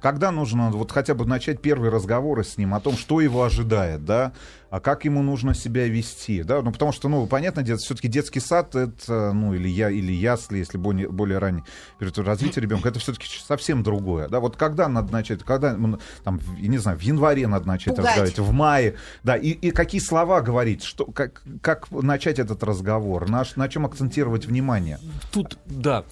Когда 0.02 0.32
нужно 0.32 0.72
вот 0.72 0.90
хотя 0.90 1.16
бы 1.16 1.26
начать 1.26 1.62
первые 1.62 1.92
разговоры 1.92 2.46
с 2.46 2.58
ним 2.58 2.74
о 2.74 2.80
том, 2.80 2.96
что 2.96 3.20
его 3.20 3.44
ожидает, 3.44 4.06
да, 4.06 4.32
а 4.74 4.80
как 4.80 5.06
ему 5.06 5.22
нужно 5.22 5.54
себя 5.54 5.88
вести, 5.88 6.42
да, 6.42 6.64
ну 6.64 6.72
потому 6.72 6.92
что, 6.92 7.08
ну, 7.08 7.28
понятно, 7.28 7.64
все-таки 7.78 8.08
детский 8.08 8.40
сад 8.40 8.74
это, 8.74 9.32
ну, 9.32 9.54
или 9.54 9.68
я, 9.68 9.92
или 9.92 10.12
ясли, 10.12 10.58
если 10.58 10.80
более, 10.80 11.10
более 11.10 11.38
ранний. 11.38 11.64
Период 12.00 12.18
развития 12.18 12.60
ребенка, 12.60 12.90
это 12.90 12.98
все-таки 12.98 13.28
совсем 13.28 13.84
другое, 13.84 14.30
да, 14.30 14.40
вот 14.40 14.58
когда 14.58 14.88
надо 14.88 15.14
начать, 15.14 15.44
когда, 15.44 15.78
там, 16.24 16.40
я 16.58 16.68
не 16.68 16.80
знаю, 16.80 16.98
в 16.98 17.04
январе 17.04 17.46
надо 17.46 17.68
начать 17.68 17.96
Пугать. 17.96 18.18
разговаривать, 18.18 18.40
в 18.40 18.52
мае, 18.52 18.96
да, 19.24 19.36
и, 19.36 19.50
и 19.50 19.70
какие 19.70 20.02
слова 20.02 20.42
говорить, 20.42 20.82
что, 20.82 21.06
как, 21.06 21.44
как 21.62 21.92
начать 21.92 22.40
этот 22.40 22.64
разговор, 22.64 23.30
на, 23.30 23.44
на 23.56 23.70
чем 23.70 23.86
акцентировать 23.86 24.48
внимание, 24.48 24.98
Тут, 25.32 25.60
да, 25.68 26.04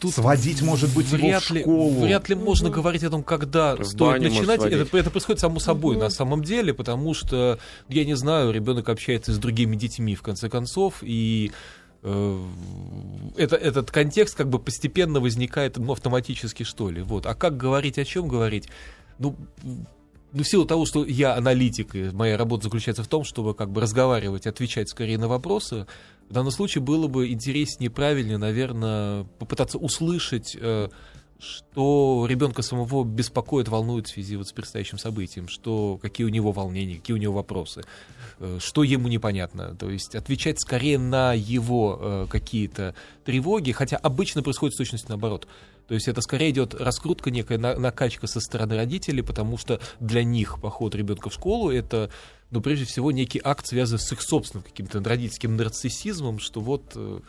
тут 0.00 0.14
сводить, 0.14 0.62
может 0.62 0.94
быть, 0.94 1.06
его 1.12 1.26
вряд 1.26 1.42
в 1.42 1.50
ли, 1.50 1.60
школу. 1.60 2.00
вряд 2.00 2.28
ли 2.28 2.34
можно 2.34 2.70
говорить 2.70 3.02
о 3.04 3.10
том, 3.10 3.22
когда 3.22 3.76
В 3.76 3.84
стоит 3.84 4.22
начинать. 4.22 4.60
Это, 4.60 4.96
это 4.96 5.10
происходит 5.10 5.40
само 5.40 5.60
собой 5.60 5.96
на 5.96 6.10
самом 6.10 6.42
деле, 6.42 6.74
потому 6.74 7.14
что, 7.14 7.58
я 7.88 8.04
не 8.04 8.14
знаю, 8.14 8.50
ребенок 8.50 8.88
общается 8.88 9.32
с 9.32 9.38
другими 9.38 9.76
детьми, 9.76 10.14
в 10.14 10.22
конце 10.22 10.48
концов, 10.48 10.98
и 11.02 11.52
э, 12.02 12.44
это, 13.36 13.56
этот 13.56 13.90
контекст 13.90 14.36
как 14.36 14.48
бы 14.48 14.58
постепенно 14.58 15.20
возникает 15.20 15.76
ну, 15.76 15.92
автоматически, 15.92 16.64
что 16.64 16.90
ли. 16.90 17.02
Вот. 17.02 17.26
А 17.26 17.34
как 17.34 17.56
говорить, 17.56 17.98
о 17.98 18.04
чем 18.04 18.28
говорить? 18.28 18.68
Ну, 19.18 19.36
ну, 20.32 20.42
в 20.42 20.46
силу 20.46 20.66
того, 20.66 20.84
что 20.84 21.04
я 21.04 21.34
аналитик, 21.34 21.94
и 21.94 22.10
моя 22.10 22.36
работа 22.36 22.64
заключается 22.64 23.02
в 23.02 23.08
том, 23.08 23.24
чтобы 23.24 23.54
как 23.54 23.70
бы 23.70 23.80
разговаривать, 23.80 24.46
отвечать 24.46 24.88
скорее 24.90 25.18
на 25.18 25.28
вопросы, 25.28 25.86
в 26.28 26.32
данном 26.32 26.50
случае 26.50 26.82
было 26.82 27.08
бы 27.08 27.30
интереснее, 27.30 27.90
правильнее, 27.90 28.38
наверное, 28.38 29.24
попытаться 29.38 29.78
услышать, 29.78 30.56
э, 30.60 30.88
что 31.38 32.26
ребенка 32.28 32.62
самого 32.62 33.04
беспокоит, 33.04 33.68
волнует 33.68 34.06
в 34.06 34.10
связи 34.10 34.36
вот 34.36 34.48
с 34.48 34.52
предстоящим 34.52 34.98
событием, 34.98 35.48
что, 35.48 35.98
какие 36.02 36.26
у 36.26 36.30
него 36.30 36.52
волнения, 36.52 36.96
какие 36.96 37.14
у 37.14 37.18
него 37.18 37.34
вопросы, 37.34 37.84
э, 38.40 38.58
что 38.60 38.82
ему 38.82 39.08
непонятно. 39.08 39.74
То 39.76 39.88
есть 39.88 40.14
отвечать 40.14 40.60
скорее 40.60 40.98
на 40.98 41.32
его 41.32 41.98
э, 42.00 42.26
какие-то 42.28 42.94
тревоги, 43.24 43.72
хотя 43.72 43.96
обычно 43.96 44.42
происходит 44.42 44.74
в 44.74 44.78
точности 44.78 45.08
наоборот. 45.08 45.46
То 45.88 45.94
есть 45.94 46.06
это 46.06 46.20
скорее 46.20 46.50
идет 46.50 46.74
раскрутка, 46.74 47.30
некая 47.30 47.58
на- 47.58 47.76
накачка 47.76 48.26
со 48.26 48.40
стороны 48.40 48.76
родителей, 48.76 49.22
потому 49.22 49.56
что 49.56 49.80
для 50.00 50.22
них 50.22 50.60
поход 50.60 50.94
ребенка 50.94 51.30
в 51.30 51.34
школу 51.34 51.70
это, 51.70 52.10
ну, 52.50 52.60
прежде 52.60 52.84
всего, 52.84 53.10
некий 53.10 53.40
акт, 53.42 53.66
связанный 53.66 53.98
с 53.98 54.12
их 54.12 54.20
собственным 54.20 54.62
каким-то 54.62 55.02
родительским 55.02 55.56
нарциссизмом, 55.56 56.40
что 56.40 56.60
вот 56.60 56.92
э, 56.94 57.20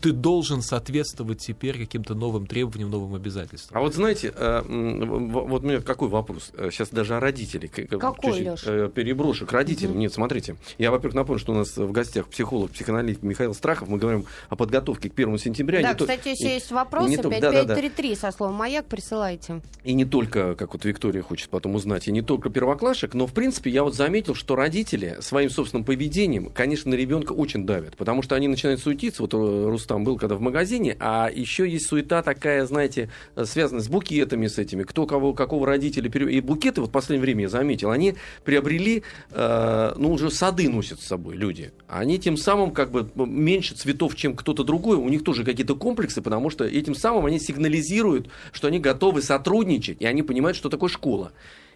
ты 0.00 0.12
должен 0.12 0.62
соответствовать 0.62 1.38
теперь 1.38 1.78
каким-то 1.78 2.14
новым 2.14 2.46
требованиям, 2.46 2.90
новым 2.90 3.14
обязательствам. 3.14 3.78
А 3.78 3.80
вот 3.80 3.94
знаете, 3.94 4.32
э, 4.34 4.62
вот 4.66 5.62
у 5.64 5.66
меня 5.66 5.80
какой 5.80 6.08
вопрос? 6.08 6.50
Э, 6.56 6.68
Сейчас 6.70 6.90
даже 6.90 7.16
о 7.16 7.20
родителях. 7.20 7.70
К- 7.72 7.86
Какой, 7.98 8.40
э, 8.64 8.90
Переброшу 8.94 9.46
к 9.46 9.52
родителям. 9.52 9.98
Нет, 9.98 10.12
смотрите. 10.12 10.56
Я, 10.78 10.90
во-первых, 10.90 11.14
напомню, 11.14 11.40
что 11.40 11.52
у 11.52 11.56
нас 11.56 11.76
в 11.76 11.90
гостях 11.92 12.28
психолог, 12.28 12.70
психоаналитик 12.72 13.22
Михаил 13.22 13.54
Страхов. 13.54 13.88
Мы 13.88 13.98
говорим 13.98 14.26
о 14.48 14.56
подготовке 14.56 15.08
к 15.10 15.14
1 15.14 15.38
сентября. 15.38 15.82
Да, 15.82 15.88
Не 15.92 15.94
то- 15.94 16.04
кстати, 16.04 16.28
если 16.28 16.48
и- 16.48 16.52
есть 16.54 16.70
вопросы, 16.70 17.08
не 17.10 17.16
то- 17.16 17.30
да, 17.30 17.40
да, 17.40 17.50
да. 17.64 17.74
5533 17.74 18.14
со 18.16 18.30
словом 18.32 18.54
«Маяк» 18.56 18.86
присылайте. 18.86 19.60
И 19.84 19.92
не 19.94 20.04
только, 20.04 20.54
как 20.54 20.72
вот 20.74 20.84
Виктория 20.84 21.22
хочет 21.22 21.48
потом 21.50 21.74
узнать, 21.74 22.06
и 22.08 22.12
не 22.12 22.22
только 22.22 22.50
первоклашек, 22.50 23.14
но, 23.14 23.26
в 23.26 23.32
принципе, 23.32 23.70
я 23.70 23.82
вот 23.84 23.94
заметил, 23.94 24.34
что 24.34 24.56
родители 24.56 25.16
своим 25.20 25.50
собственным 25.50 25.84
поведением, 25.84 26.50
конечно, 26.50 26.90
на 26.90 26.94
ребенка 26.94 27.32
очень 27.32 27.64
давят, 27.66 27.96
потому 27.96 28.22
что 28.22 28.34
они 28.34 28.48
начинают 28.48 28.80
суетиться. 28.80 29.22
Вот 29.22 29.34
э, 29.34 29.69
Рустам 29.70 30.04
был 30.04 30.16
когда 30.16 30.34
в 30.34 30.40
магазине, 30.40 30.96
а 31.00 31.30
еще 31.32 31.68
есть 31.68 31.86
суета 31.86 32.22
такая, 32.22 32.66
знаете, 32.66 33.10
э, 33.36 33.44
связанная 33.44 33.82
с 33.82 33.88
букетами, 33.88 34.46
с 34.46 34.58
этими, 34.58 34.82
кто 34.82 35.06
кого, 35.06 35.32
какого 35.32 35.66
родителя. 35.66 36.08
пере- 36.10 36.32
И 36.32 36.40
букеты, 36.40 36.80
вот 36.80 36.90
в 36.90 36.92
последнее 36.92 37.22
время 37.22 37.42
я 37.42 37.48
заметил, 37.48 37.90
они 37.90 38.14
приобрели, 38.44 39.02
э, 39.30 39.92
ну, 39.96 40.12
уже 40.12 40.30
сады 40.30 40.68
носят 40.68 41.00
с 41.00 41.06
собой 41.06 41.36
люди. 41.36 41.72
Они 41.88 42.18
тем 42.18 42.36
самым 42.36 42.72
как 42.72 42.90
бы 42.90 43.10
меньше 43.26 43.74
цветов, 43.74 44.14
чем 44.16 44.34
кто-то 44.36 44.64
другой, 44.64 44.96
у 44.96 45.08
них 45.08 45.24
тоже 45.24 45.44
какие-то 45.44 45.74
комплексы, 45.74 46.22
потому 46.22 46.50
что 46.50 46.64
этим 46.64 46.94
самым 46.94 47.26
они 47.26 47.38
сигнализируют, 47.38 48.28
что 48.52 48.68
они 48.68 48.78
готовы 48.78 49.22
сотрудничать, 49.22 50.00
и 50.00 50.06
они 50.06 50.22
понимают, 50.22 50.56
что 50.56 50.68
такое 50.68 50.88
школа. 50.88 51.32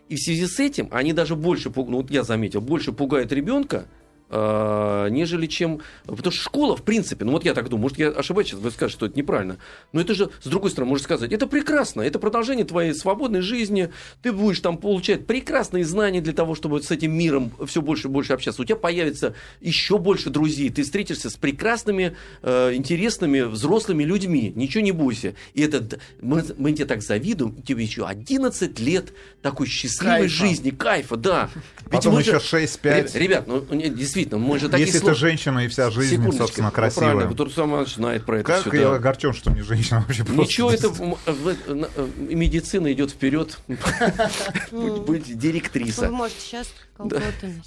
И 0.09 0.17
в 0.17 0.21
связи 0.21 0.47
с 0.47 0.61
этим 0.61 0.89
они 0.91 1.13
даже 1.13 1.35
больше, 1.35 1.73
ну 1.75 1.97
вот 1.97 2.11
я 2.11 2.25
заметил, 2.25 2.61
больше 2.61 2.93
пугают 2.93 3.33
ребенка, 3.33 3.87
нежели 4.31 5.47
чем... 5.47 5.81
Потому 6.07 6.33
что 6.33 6.43
школа, 6.43 6.77
в 6.77 6.83
принципе, 6.83 7.25
ну 7.25 7.33
вот 7.33 7.45
я 7.45 7.55
так 7.55 7.69
думаю, 7.69 7.83
может, 7.83 7.99
я 7.99 8.09
ошибаюсь, 8.09 8.49
сейчас 8.49 8.61
вы 8.61 8.71
скажете, 8.71 8.97
что 8.99 9.07
это 9.07 9.17
неправильно, 9.19 9.59
но 9.93 10.01
это 10.01 10.15
же, 10.15 10.31
с 10.43 10.47
другой 10.47 10.71
стороны, 10.71 10.91
можно 10.91 11.05
сказать, 11.05 11.33
это 11.33 11.47
прекрасно, 11.47 12.03
это 12.03 12.19
продолжение 12.19 12.65
твоей 12.65 12.95
свободной 12.95 13.41
жизни, 13.43 13.91
ты 14.23 14.33
будешь 14.33 14.61
там 14.61 14.79
получать 14.79 15.27
прекрасные 15.27 15.85
знания 15.85 16.21
для 16.21 16.33
того, 16.33 16.55
чтобы 16.55 16.83
с 16.83 16.91
этим 16.91 17.13
миром 17.17 17.53
все 17.67 17.83
больше 17.83 18.09
и 18.09 18.11
больше 18.11 18.33
общаться. 18.33 18.63
У 18.63 18.65
тебя 18.65 18.77
появится 18.77 19.35
еще 19.61 19.99
больше 19.99 20.31
друзей, 20.31 20.71
ты 20.71 20.83
встретишься 20.83 21.31
с 21.31 21.35
прекрасными, 21.37 22.17
э, 22.43 22.75
интересными, 22.75 23.43
взрослыми 23.43 24.05
людьми, 24.05 24.53
ничего 24.57 24.83
не 24.83 24.93
бойся. 24.93 25.35
И 25.55 25.63
это, 25.63 25.99
мы, 26.21 26.45
мы 26.57 26.73
тебе 26.73 26.87
так 26.87 27.03
завидуем, 27.03 27.63
тебе 27.63 27.85
еще 27.85 28.07
11 28.07 28.79
лет 28.81 29.13
такой 29.43 29.67
счастливой 29.67 30.21
Кайфа. 30.21 30.35
жизни, 30.35 30.71
кайфа, 30.71 31.17
да. 31.17 31.51
Ведь 31.85 31.91
Потом 31.91 32.19
еще 32.19 32.41
же- 32.41 32.57
6-5. 32.65 33.13
Ре- 33.15 33.21
Ребят, 33.25 33.47
ну 33.47 33.65
не, 33.73 33.91
действительно, 34.15 34.39
мы 34.39 34.59
же 34.59 34.69
такие 34.69 34.87
Если 34.87 34.99
слова- 34.99 35.15
ты 35.15 35.21
женщина 35.21 35.59
и 35.65 35.69
вся 35.69 35.91
жизнь, 35.91 36.13
Секундочку. 36.13 36.39
собственно, 36.45 36.69
Ну, 36.69 36.73
правильно, 36.73 36.95
красивая. 37.01 37.27
вот 37.27 37.41
Руслан 37.41 37.71
Иванович 37.71 37.95
знает 37.95 38.25
про 38.25 38.37
это 38.39 38.45
Как 38.47 38.61
всё, 38.61 38.73
я 38.75 38.89
да. 38.91 38.95
огорчен, 38.97 39.33
что 39.33 39.51
не 39.51 39.63
женщина 39.63 40.01
вообще 40.07 40.25
просто. 40.25 40.43
Ничего, 40.43 40.71
это 40.71 40.93
э, 41.27 42.09
медицина 42.19 42.93
идет 42.93 43.11
вперед. 43.11 43.59
Будь 44.71 45.01
будь 45.03 45.39
директриса. 45.39 46.07
Вы 46.09 46.13
можете 46.13 46.41
сейчас 46.41 46.73
колготы. 46.97 47.63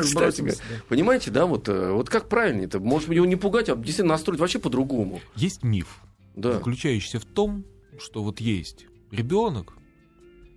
Кстати. 0.00 0.54
Понимаете, 0.88 1.30
да, 1.30 1.46
вот, 1.46 1.68
э, 1.68 1.90
вот 1.92 2.08
как 2.10 2.28
правильно 2.28 2.62
это? 2.64 2.80
Может 2.80 3.10
его 3.10 3.26
не 3.26 3.36
пугать, 3.36 3.68
а 3.68 3.76
действительно 3.76 4.08
настроить 4.14 4.40
вообще 4.40 4.58
по-другому. 4.58 5.20
Есть 5.36 5.62
миф, 5.62 6.00
Да. 6.36 6.52
заключающийся 6.52 7.20
в 7.20 7.24
том, 7.24 7.64
что 7.98 8.22
вот 8.22 8.40
есть 8.40 8.86
ребенок, 9.10 9.72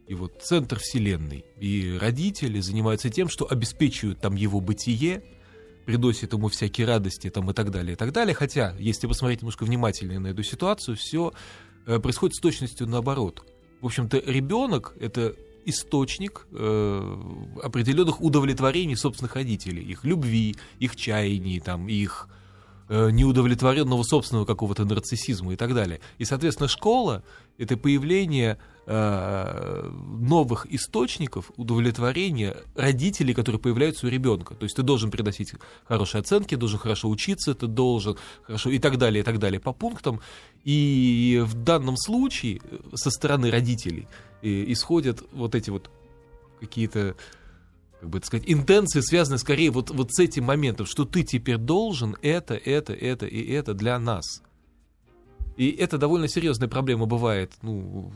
и 0.08 0.13
вот 0.13 0.41
центр 0.41 0.79
вселенной, 0.79 1.46
и 1.60 1.98
родители 2.00 2.60
занимаются 2.60 3.10
тем, 3.10 3.29
что 3.29 3.48
обеспечивают 3.50 4.20
там 4.20 4.36
его 4.36 4.60
бытие, 4.60 5.24
приносят 5.86 6.34
ему 6.34 6.48
всякие 6.50 6.88
радости 6.88 7.29
там 7.29 7.50
и 7.50 7.53
так 7.53 7.72
далее, 7.72 7.93
и 7.93 7.96
так 7.96 8.12
далее. 8.12 8.36
Хотя, 8.36 8.75
если 8.77 9.08
посмотреть 9.08 9.41
немножко 9.41 9.63
внимательнее 9.63 10.20
на 10.20 10.27
эту 10.27 10.43
ситуацию, 10.43 10.96
все 10.98 11.34
происходит 11.86 12.36
с 12.36 12.39
точностью 12.39 12.88
наоборот. 12.88 13.43
В 13.81 13.86
общем-то, 13.88 14.22
ребенок 14.25 14.96
это 15.00 15.36
источник 15.65 16.48
э, 16.51 17.17
определенных 17.62 18.22
удовлетворений 18.22 18.96
собственных 18.96 19.36
родителей, 19.36 19.84
их 19.84 20.03
любви, 20.03 20.55
их 20.79 20.96
чаяний, 20.96 21.60
там, 21.60 21.88
их 21.88 22.27
э, 22.29 22.40
неудовлетворенного 22.91 24.03
собственного 24.03 24.45
какого-то 24.45 24.83
нарциссизма 24.83 25.53
и 25.53 25.55
так 25.55 25.74
далее. 25.74 26.01
И, 26.17 26.25
соответственно, 26.25 26.67
школа— 26.67 27.24
это 27.57 27.77
появление 27.77 28.57
э, 28.86 29.89
новых 30.19 30.65
источников 30.74 31.51
удовлетворения 31.55 32.57
родителей, 32.75 33.33
которые 33.33 33.62
появляются 33.62 34.07
у 34.07 34.10
ребенка. 34.10 34.55
То 34.55 34.63
есть 34.63 34.75
ты 34.75 34.83
должен 34.83 35.10
приносить 35.10 35.53
хорошие 35.86 36.19
оценки, 36.19 36.55
должен 36.55 36.79
хорошо 36.79 37.10
учиться, 37.10 37.53
ты 37.53 37.67
должен 37.67 38.17
хорошо 38.43 38.69
и 38.69 38.79
так 38.79 38.98
далее, 38.98 39.21
и 39.21 39.24
так 39.24 39.39
далее 39.39 39.60
по 39.60 39.71
пунктам. 39.71 40.19
И 40.65 41.41
в 41.45 41.53
данном 41.53 41.95
случае 41.95 42.60
э, 42.63 42.77
со 42.95 43.10
стороны 43.10 43.51
родителей 43.51 44.07
э, 44.41 44.65
исходят 44.67 45.24
вот 45.31 45.55
эти 45.55 45.69
вот 45.69 45.89
какие-то 46.60 47.15
как 48.01 48.10
бы 48.10 48.17
это 48.17 48.25
сказать, 48.25 48.46
интенции 48.48 49.00
связаны 49.01 49.38
скорее 49.38 49.70
вот, 49.70 49.91
вот 49.91 50.12
с 50.12 50.20
этим 50.20 50.46
моментом, 50.46 50.88
что 50.88 51.05
ты 51.05 51.22
теперь 51.22 51.58
должен 51.58 52.17
это, 52.24 52.55
это, 52.55 52.93
это 52.93 53.27
и 53.27 53.51
это 53.51 53.75
для 53.75 54.00
нас. 54.00 54.41
И 55.55 55.70
это 55.70 56.00
довольно 56.00 56.27
серьезная 56.27 56.67
проблема 56.67 57.05
бывает, 57.05 57.51
ну, 57.62 58.12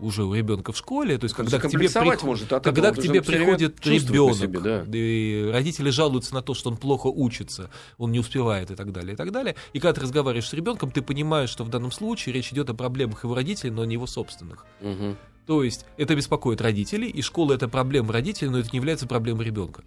уже 0.00 0.24
у 0.24 0.32
ребенка 0.32 0.72
в 0.72 0.78
школе, 0.78 1.18
то 1.18 1.24
есть 1.24 1.36
когда 1.36 1.58
к 1.58 1.68
тебе, 1.68 1.90
приход- 1.90 2.22
может 2.22 2.50
от 2.50 2.64
когда 2.64 2.92
к 2.92 2.98
тебе 2.98 3.20
приходит 3.20 3.86
ребенок, 3.86 4.36
себе, 4.36 4.60
да. 4.60 4.84
и 4.90 5.50
родители 5.50 5.90
жалуются 5.90 6.32
на 6.32 6.40
то, 6.40 6.54
что 6.54 6.70
он 6.70 6.78
плохо 6.78 7.08
учится, 7.08 7.68
он 7.98 8.12
не 8.12 8.20
успевает 8.20 8.70
и 8.70 8.76
так 8.76 8.92
далее, 8.92 9.12
и 9.12 9.16
так 9.16 9.30
далее. 9.30 9.56
И 9.74 9.78
когда 9.78 9.92
ты 9.92 10.00
разговариваешь 10.00 10.48
с 10.48 10.54
ребенком, 10.54 10.90
ты 10.90 11.02
понимаешь, 11.02 11.50
что 11.50 11.64
в 11.64 11.68
данном 11.68 11.92
случае 11.92 12.34
речь 12.34 12.50
идет 12.50 12.70
о 12.70 12.74
проблемах 12.74 13.24
его 13.24 13.34
родителей, 13.34 13.72
но 13.72 13.84
не 13.84 13.94
его 13.94 14.06
собственных. 14.06 14.64
Мгм. 14.80 15.18
То 15.46 15.62
есть 15.62 15.86
это 15.96 16.14
беспокоит 16.14 16.60
родителей, 16.60 17.08
и 17.08 17.22
школа 17.22 17.54
это 17.54 17.68
проблема 17.68 18.12
родителей, 18.12 18.50
но 18.50 18.58
это 18.58 18.70
не 18.72 18.78
является 18.78 19.06
проблемой 19.06 19.44
ребенка. 19.44 19.84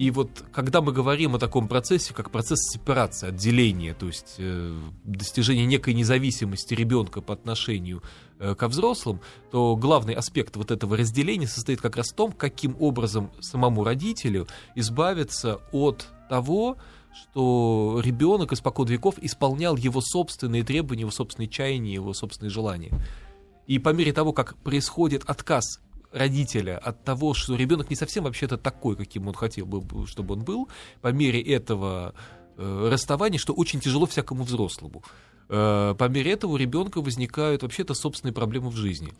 И 0.00 0.10
вот 0.10 0.44
когда 0.50 0.80
мы 0.80 0.92
говорим 0.92 1.34
о 1.34 1.38
таком 1.38 1.68
процессе, 1.68 2.14
как 2.14 2.30
процесс 2.30 2.58
сепарации, 2.72 3.28
отделения, 3.28 3.92
то 3.92 4.06
есть 4.06 4.36
э, 4.38 4.74
достижения 5.04 5.66
некой 5.66 5.92
независимости 5.92 6.72
ребенка 6.72 7.20
по 7.20 7.34
отношению 7.34 8.02
э, 8.38 8.54
ко 8.54 8.68
взрослым, 8.68 9.20
то 9.50 9.76
главный 9.76 10.14
аспект 10.14 10.56
вот 10.56 10.70
этого 10.70 10.96
разделения 10.96 11.46
состоит 11.46 11.82
как 11.82 11.96
раз 11.96 12.12
в 12.12 12.14
том, 12.14 12.32
каким 12.32 12.76
образом 12.80 13.30
самому 13.40 13.84
родителю 13.84 14.46
избавиться 14.74 15.60
от 15.70 16.06
того, 16.30 16.78
что 17.12 18.00
ребенок 18.02 18.52
испокон 18.52 18.86
веков 18.86 19.16
исполнял 19.20 19.76
его 19.76 20.00
собственные 20.00 20.64
требования, 20.64 21.02
его 21.02 21.10
собственные 21.10 21.50
чаяния, 21.50 21.92
его 21.92 22.14
собственные 22.14 22.50
желания. 22.50 22.90
И 23.70 23.78
по 23.78 23.90
мере 23.90 24.12
того, 24.12 24.32
как 24.32 24.56
происходит 24.56 25.22
отказ 25.26 25.78
родителя 26.10 26.76
от 26.76 27.04
того, 27.04 27.34
что 27.34 27.54
ребенок 27.54 27.88
не 27.88 27.94
совсем 27.94 28.24
вообще-то 28.24 28.58
такой, 28.58 28.96
каким 28.96 29.28
он 29.28 29.34
хотел 29.34 29.64
бы, 29.64 30.08
чтобы 30.08 30.34
он 30.34 30.42
был, 30.42 30.68
по 31.02 31.12
мере 31.12 31.40
этого 31.40 32.14
э, 32.56 32.88
расставания, 32.90 33.38
что 33.38 33.52
очень 33.52 33.78
тяжело 33.78 34.06
всякому 34.06 34.42
взрослому. 34.42 35.04
Э, 35.48 35.94
по 35.96 36.08
мере 36.08 36.32
этого 36.32 36.54
у 36.54 36.56
ребенка 36.56 37.00
возникают 37.00 37.62
вообще-то 37.62 37.94
собственные 37.94 38.34
проблемы 38.34 38.70
в 38.70 38.74
жизни. 38.74 39.12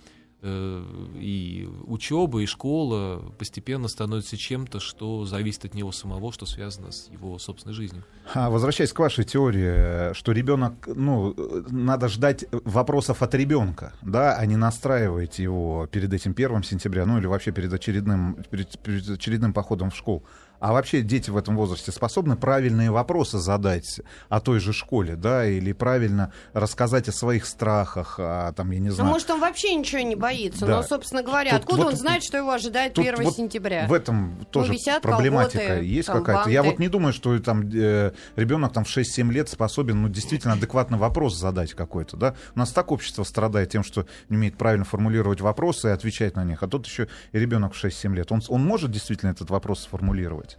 Э, 0.43 0.83
и 1.17 1.69
учеба, 1.87 2.41
и 2.41 2.47
школа 2.47 3.23
постепенно 3.39 3.89
становятся 3.89 4.39
чем-то, 4.39 4.81
что 4.81 5.27
зависит 5.27 5.67
от 5.67 5.75
него 5.75 5.93
самого, 5.93 6.33
что 6.33 6.47
связано 6.47 6.93
с 6.93 7.11
его 7.11 7.39
собственной 7.39 7.75
жизнью. 7.75 8.05
А, 8.33 8.49
Возвращаясь 8.49 8.93
к 8.95 8.99
вашей 8.99 9.25
теории, 9.25 10.11
э, 10.11 10.15
что 10.15 10.33
ребенок, 10.33 10.87
ну, 10.87 11.35
э, 11.37 11.65
надо 11.69 12.09
ждать 12.09 12.47
вопросов 12.65 13.23
от 13.23 13.35
ребенка, 13.35 13.93
да, 14.01 14.35
а 14.35 14.47
не 14.47 14.57
настраивать 14.57 15.39
его 15.39 15.87
перед 15.91 16.11
этим 16.15 16.33
первым 16.33 16.63
сентября, 16.63 17.05
ну 17.05 17.19
или 17.19 17.27
вообще 17.27 17.53
перед 17.53 17.71
очередным, 17.75 18.39
перед, 18.51 18.79
перед 18.79 19.11
очередным 19.11 19.53
походом 19.53 19.91
в 19.91 19.97
школу. 19.97 20.25
А 20.61 20.73
вообще 20.73 21.01
дети 21.01 21.31
в 21.31 21.37
этом 21.37 21.57
возрасте 21.57 21.91
способны 21.91 22.37
правильные 22.37 22.91
вопросы 22.91 23.39
задать 23.39 24.01
о 24.29 24.41
той 24.41 24.61
же 24.61 24.73
школе, 24.75 25.17
да, 25.17 25.47
или 25.47 25.73
правильно 25.73 26.33
рассказать 26.53 27.09
о 27.09 27.13
своих 27.13 27.47
страхах, 27.47 28.17
о, 28.19 28.53
там, 28.53 28.71
я 28.71 28.79
не 28.79 28.89
Ну, 28.91 28.95
знаю. 28.95 29.11
может, 29.11 29.31
он 29.31 29.41
вообще 29.41 29.75
ничего 29.75 30.03
не 30.03 30.17
боится. 30.17 30.67
Да. 30.67 30.77
Но, 30.77 30.83
собственно 30.83 31.23
говоря, 31.23 31.53
Тут 31.53 31.61
откуда 31.61 31.83
вот- 31.85 31.93
он 31.95 31.97
знает, 31.99 32.23
что 32.23 32.37
его 32.37 32.53
ожидает 32.53 32.93
Тут 32.95 33.07
1 33.07 33.25
вот 33.25 33.35
сентября? 33.37 33.87
В 33.87 33.93
этом 33.95 34.47
тоже 34.51 34.73
висят 34.73 35.03
проблематика 35.03 35.81
есть 35.81 36.09
какая-то. 36.09 36.51
Я 36.51 36.63
вот 36.63 36.79
не 36.79 36.89
думаю, 36.89 37.13
что 37.13 37.39
там 37.39 37.69
э, 37.73 38.13
ребенок 38.37 38.73
там 38.73 38.85
в 38.85 38.89
6-7 38.89 39.31
лет 39.33 39.49
способен, 39.49 40.03
ну, 40.03 40.09
действительно 40.09 40.55
адекватный 40.55 40.99
вопрос 40.99 41.37
задать 41.39 41.73
какой-то, 41.73 42.17
да. 42.17 42.35
У 42.55 42.59
нас 42.59 42.71
так 42.71 42.93
общество 42.93 43.25
страдает 43.25 43.71
тем, 43.71 43.83
что 43.83 44.07
не 44.29 44.37
умеет 44.37 44.59
правильно 44.59 44.85
формулировать 44.85 45.41
вопросы 45.41 45.89
и 45.89 45.91
отвечать 45.91 46.37
на 46.37 46.45
них. 46.45 46.63
А 46.63 46.69
тут 46.69 46.87
еще 46.87 47.09
и 47.33 47.39
ребенок 47.39 47.73
в 47.73 47.83
6-7 47.83 48.15
лет. 48.15 48.31
Он, 48.31 48.43
он 48.49 48.63
может 48.63 48.91
действительно 48.91 49.31
этот 49.31 49.49
вопрос 49.49 49.81
сформулировать? 49.81 50.50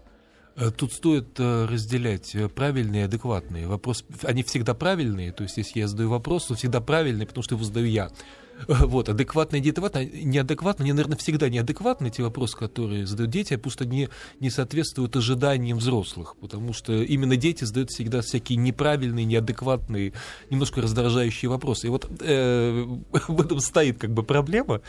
Э, 0.55 0.72
Тут 0.72 0.93
стоит 0.93 1.39
э, 1.39 1.65
разделять 1.65 2.36
э, 2.36 2.50
правильные 2.50 3.03
и 3.03 3.05
адекватные. 3.05 3.67
Вопрос, 3.67 4.03
они 4.24 4.43
всегда 4.43 4.74
правильные, 4.74 5.31
то 5.31 5.43
есть 5.43 5.58
если 5.58 5.79
я 5.79 5.88
задаю 5.88 6.10
вопрос, 6.10 6.50
он 6.51 6.58
всегда 6.58 6.81
правильный, 6.81 7.25
потому 7.25 7.43
что 7.43 7.55
его 7.55 7.63
задаю 7.63 7.88
я. 7.88 8.10
Вот, 8.67 9.10
адекватно 9.10 9.55
и 9.58 9.62
неадекватно, 9.62 10.84
они, 10.84 10.93
наверное, 10.93 11.17
всегда 11.17 11.50
неадекватны, 11.50 12.10
те 12.10 12.24
вопросы, 12.24 12.58
которые 12.58 13.08
задают 13.08 13.31
дети, 13.31 13.55
потому 13.55 13.72
что 13.72 13.84
они 13.86 14.10
не 14.39 14.50
соответствуют 14.50 15.15
ожиданиям 15.15 15.79
взрослых, 15.79 16.36
потому 16.39 16.74
что 16.74 16.93
именно 16.93 17.36
дети 17.38 17.63
задают 17.63 17.89
всегда 17.89 18.22
всякие 18.22 18.58
неправильные, 18.58 19.25
неадекватные, 19.25 20.13
немножко 20.50 20.81
раздражающие 20.81 21.50
вопросы. 21.50 21.88
И 21.88 21.89
вот 21.89 22.08
э, 22.22 22.86
в 23.27 23.41
этом 23.41 23.60
стоит 23.60 23.98
как 23.98 24.13
бы 24.13 24.24
проблема, 24.24 24.81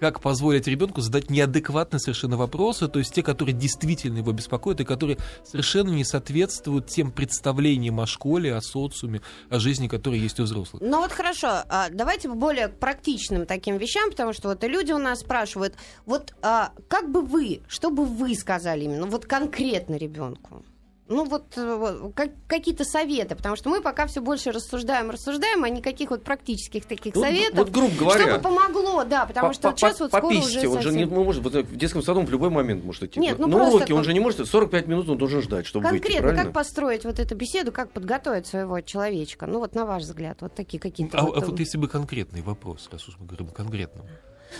как 0.00 0.20
позволить 0.20 0.66
ребенку 0.66 1.02
задать 1.02 1.28
неадекватные 1.28 2.00
совершенно 2.00 2.38
вопросы, 2.38 2.88
то 2.88 2.98
есть 2.98 3.14
те, 3.14 3.22
которые 3.22 3.54
действительно 3.54 4.18
его 4.18 4.32
беспокоят 4.32 4.80
и 4.80 4.84
которые 4.84 5.18
совершенно 5.44 5.90
не 5.90 6.04
соответствуют 6.04 6.86
тем 6.86 7.12
представлениям 7.12 8.00
о 8.00 8.06
школе, 8.06 8.54
о 8.54 8.62
социуме, 8.62 9.20
о 9.50 9.58
жизни, 9.58 9.88
которые 9.88 10.22
есть 10.22 10.40
у 10.40 10.44
взрослых. 10.44 10.82
Ну 10.82 11.00
вот 11.00 11.12
хорошо, 11.12 11.64
а, 11.68 11.88
давайте 11.90 12.30
более 12.30 12.68
практичным 12.68 13.44
таким 13.44 13.76
вещам, 13.76 14.10
потому 14.10 14.32
что 14.32 14.48
вот 14.48 14.64
и 14.64 14.68
люди 14.68 14.92
у 14.92 14.98
нас 14.98 15.20
спрашивают, 15.20 15.74
вот 16.06 16.32
а, 16.40 16.72
как 16.88 17.10
бы 17.10 17.20
вы, 17.20 17.60
что 17.68 17.90
бы 17.90 18.06
вы 18.06 18.34
сказали 18.34 18.84
именно, 18.84 19.04
вот 19.04 19.26
конкретно 19.26 19.96
ребенку? 19.96 20.64
Ну 21.10 21.24
вот 21.24 21.52
э, 21.56 22.10
как, 22.14 22.30
какие-то 22.46 22.84
советы, 22.84 23.34
потому 23.34 23.56
что 23.56 23.68
мы 23.68 23.80
пока 23.82 24.06
все 24.06 24.20
больше 24.20 24.52
рассуждаем, 24.52 25.10
рассуждаем, 25.10 25.64
а 25.64 25.68
никаких 25.68 26.10
вот 26.10 26.22
практических 26.22 26.86
таких 26.86 27.16
Вот, 27.16 27.24
советов. 27.24 27.58
вот, 27.58 27.70
грубо 27.70 27.94
говоря, 27.96 28.28
Чтобы 28.28 28.42
помогло, 28.42 29.04
да, 29.04 29.26
потому 29.26 29.48
по- 29.48 29.52
что 29.54 29.62
по- 29.62 29.68
вот 29.70 29.78
сейчас 29.80 29.96
по- 29.98 30.04
вот 30.04 30.10
скоро 30.12 30.22
пописите, 30.22 30.68
уже 30.68 30.76
он 30.76 30.82
же 30.82 30.92
не 30.92 31.04
может, 31.04 31.42
вот 31.42 31.54
в 31.54 31.76
детском 31.76 32.02
саду 32.02 32.20
он 32.20 32.26
в 32.26 32.30
любой 32.30 32.50
момент 32.50 32.84
может 32.84 33.02
идти. 33.02 33.18
Нет, 33.18 33.38
ну 33.40 33.48
На 33.48 33.56
просто 33.56 33.76
уроке 33.76 33.94
он 33.94 34.04
же 34.04 34.12
не 34.12 34.20
может, 34.20 34.46
45 34.46 34.86
минут 34.86 35.08
он 35.08 35.18
должен 35.18 35.42
ждать, 35.42 35.66
чтобы 35.66 35.88
выйти, 35.88 36.02
Конкретно, 36.02 36.28
правильно? 36.28 36.44
как 36.44 36.52
построить 36.54 37.04
вот 37.04 37.18
эту 37.18 37.34
беседу, 37.34 37.72
как 37.72 37.90
подготовить 37.90 38.46
своего 38.46 38.80
человечка? 38.80 39.46
Ну 39.46 39.58
вот 39.58 39.74
на 39.74 39.86
ваш 39.86 40.04
взгляд, 40.04 40.38
вот 40.42 40.54
такие 40.54 40.78
какие-то... 40.78 41.18
А, 41.18 41.22
вот, 41.22 41.36
а 41.36 41.40
э, 41.40 41.44
вот 41.44 41.58
если 41.58 41.76
бы 41.76 41.88
конкретный 41.88 42.42
вопрос, 42.42 42.88
раз 42.92 43.08
уж 43.08 43.16
мы 43.18 43.26
говорим 43.26 43.48
конкретно. 43.48 44.04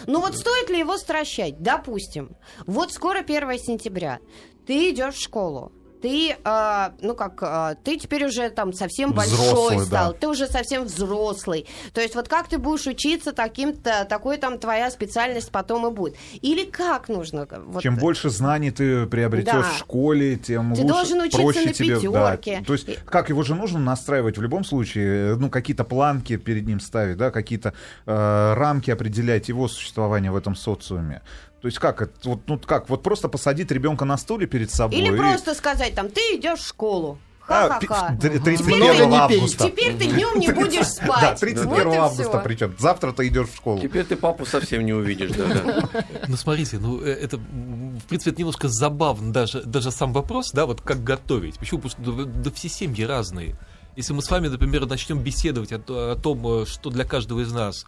Ну 0.06 0.20
вот 0.20 0.36
стоит 0.36 0.68
ли 0.68 0.80
его 0.80 0.96
стращать? 0.96 1.62
Допустим, 1.62 2.30
вот 2.66 2.92
скоро 2.92 3.20
1 3.20 3.58
сентября, 3.58 4.18
ты 4.66 4.90
идешь 4.90 5.14
в 5.14 5.22
школу, 5.22 5.72
ты, 6.02 6.36
а, 6.44 6.92
ну 7.00 7.14
как, 7.14 7.42
а, 7.42 7.74
ты 7.82 7.96
теперь 7.96 8.24
уже 8.26 8.50
там 8.50 8.72
совсем 8.72 9.12
большой 9.12 9.36
Взрослый, 9.36 9.86
стал, 9.86 10.12
да. 10.12 10.18
ты 10.18 10.28
уже 10.28 10.46
совсем 10.46 10.84
взрослый. 10.84 11.66
То 11.92 12.00
есть 12.00 12.14
вот 12.14 12.28
как 12.28 12.48
ты 12.48 12.58
будешь 12.58 12.86
учиться 12.86 13.32
таким-то, 13.32 14.04
такой 14.08 14.36
там 14.38 14.58
твоя 14.58 14.90
специальность 14.90 15.50
потом 15.50 15.86
и 15.86 15.90
будет. 15.90 16.16
Или 16.42 16.64
как 16.64 17.08
нужно? 17.08 17.46
Вот, 17.66 17.82
Чем 17.82 17.96
больше 17.96 18.30
знаний 18.30 18.70
ты 18.70 19.06
приобретешь 19.06 19.52
Да. 19.52 19.62
в 19.62 19.78
школе, 19.78 20.36
тем 20.36 20.74
Ты 20.74 20.82
лучше, 20.82 20.94
должен 20.94 21.20
учиться 21.20 21.42
проще 21.42 21.64
на 21.66 21.72
тебе. 21.72 22.00
Да. 22.10 22.36
пятерке. 22.36 22.64
То 22.66 22.72
есть, 22.72 23.04
как 23.04 23.28
его 23.28 23.42
же 23.42 23.54
нужно 23.54 23.78
настраивать 23.78 24.38
в 24.38 24.42
любом 24.42 24.64
случае, 24.64 25.32
э, 25.32 25.36
ну, 25.36 25.50
какие-то 25.50 25.84
планки 25.84 26.36
перед 26.36 26.66
ним 26.66 26.80
ставить, 26.80 27.16
да, 27.16 27.30
какие-то 27.30 27.72
э, 28.06 28.54
рамки 28.54 28.90
определять 28.90 29.48
его 29.48 29.68
существование 29.68 30.30
в 30.30 30.36
этом 30.36 30.54
социуме. 30.56 31.22
То 31.60 31.66
есть 31.68 31.78
как 31.78 32.00
это, 32.02 32.12
вот, 32.24 32.40
ну 32.46 32.58
как, 32.58 32.88
вот 32.88 33.02
просто 33.02 33.28
посадить 33.28 33.70
ребенка 33.70 34.04
на 34.04 34.16
стуле 34.16 34.46
перед 34.46 34.70
собой. 34.70 34.98
Или 34.98 35.12
и- 35.12 35.16
просто 35.16 35.54
сказать 35.54 35.94
там, 35.94 36.08
ты 36.08 36.20
идешь 36.36 36.60
в 36.60 36.66
школу. 36.68 37.18
А, 37.52 37.68
Ха-ха-ха. 37.68 38.16
т- 38.20 38.30
31 38.38 38.76
Много 38.76 38.92
не 39.06 39.28
пей. 39.28 39.38
августа. 39.38 39.64
Теперь 39.68 39.96
ты 39.96 40.06
днем 40.06 40.38
не 40.38 40.52
будешь 40.52 40.86
спать. 40.86 41.20
Да, 41.20 41.34
31 41.34 41.84
Вот 41.88 41.94
и 41.94 41.96
августа 41.96 42.38
причем. 42.44 42.76
Завтра 42.78 43.10
ты 43.12 43.26
идешь 43.26 43.48
в 43.48 43.56
школу. 43.56 43.80
Теперь 43.80 44.04
ты 44.04 44.14
папу 44.14 44.46
совсем 44.46 44.86
не 44.86 44.92
увидишь, 44.92 45.32
да, 45.32 45.46
да. 45.92 46.04
Ну, 46.28 46.36
смотрите, 46.36 46.78
ну, 46.78 47.02
э, 47.02 47.10
это, 47.12 47.38
в 47.38 48.04
принципе, 48.08 48.30
это 48.30 48.38
немножко 48.38 48.68
забавно, 48.68 49.32
даже, 49.32 49.62
даже 49.64 49.90
сам 49.90 50.12
вопрос, 50.12 50.52
да, 50.52 50.64
вот 50.64 50.80
как 50.80 51.02
готовить. 51.02 51.58
Почему? 51.58 51.80
Потому 51.80 52.04
что 52.14 52.24
да, 52.24 52.30
да 52.44 52.50
все 52.52 52.68
семьи 52.68 53.04
разные. 53.04 53.56
Если 53.96 54.12
мы 54.12 54.22
с 54.22 54.30
вами, 54.30 54.46
например, 54.46 54.86
начнем 54.86 55.18
беседовать 55.18 55.72
о, 55.72 55.78
то- 55.80 56.12
о 56.12 56.14
том, 56.16 56.62
э, 56.62 56.66
что 56.66 56.88
для 56.90 57.04
каждого 57.04 57.40
из 57.40 57.52
нас, 57.52 57.84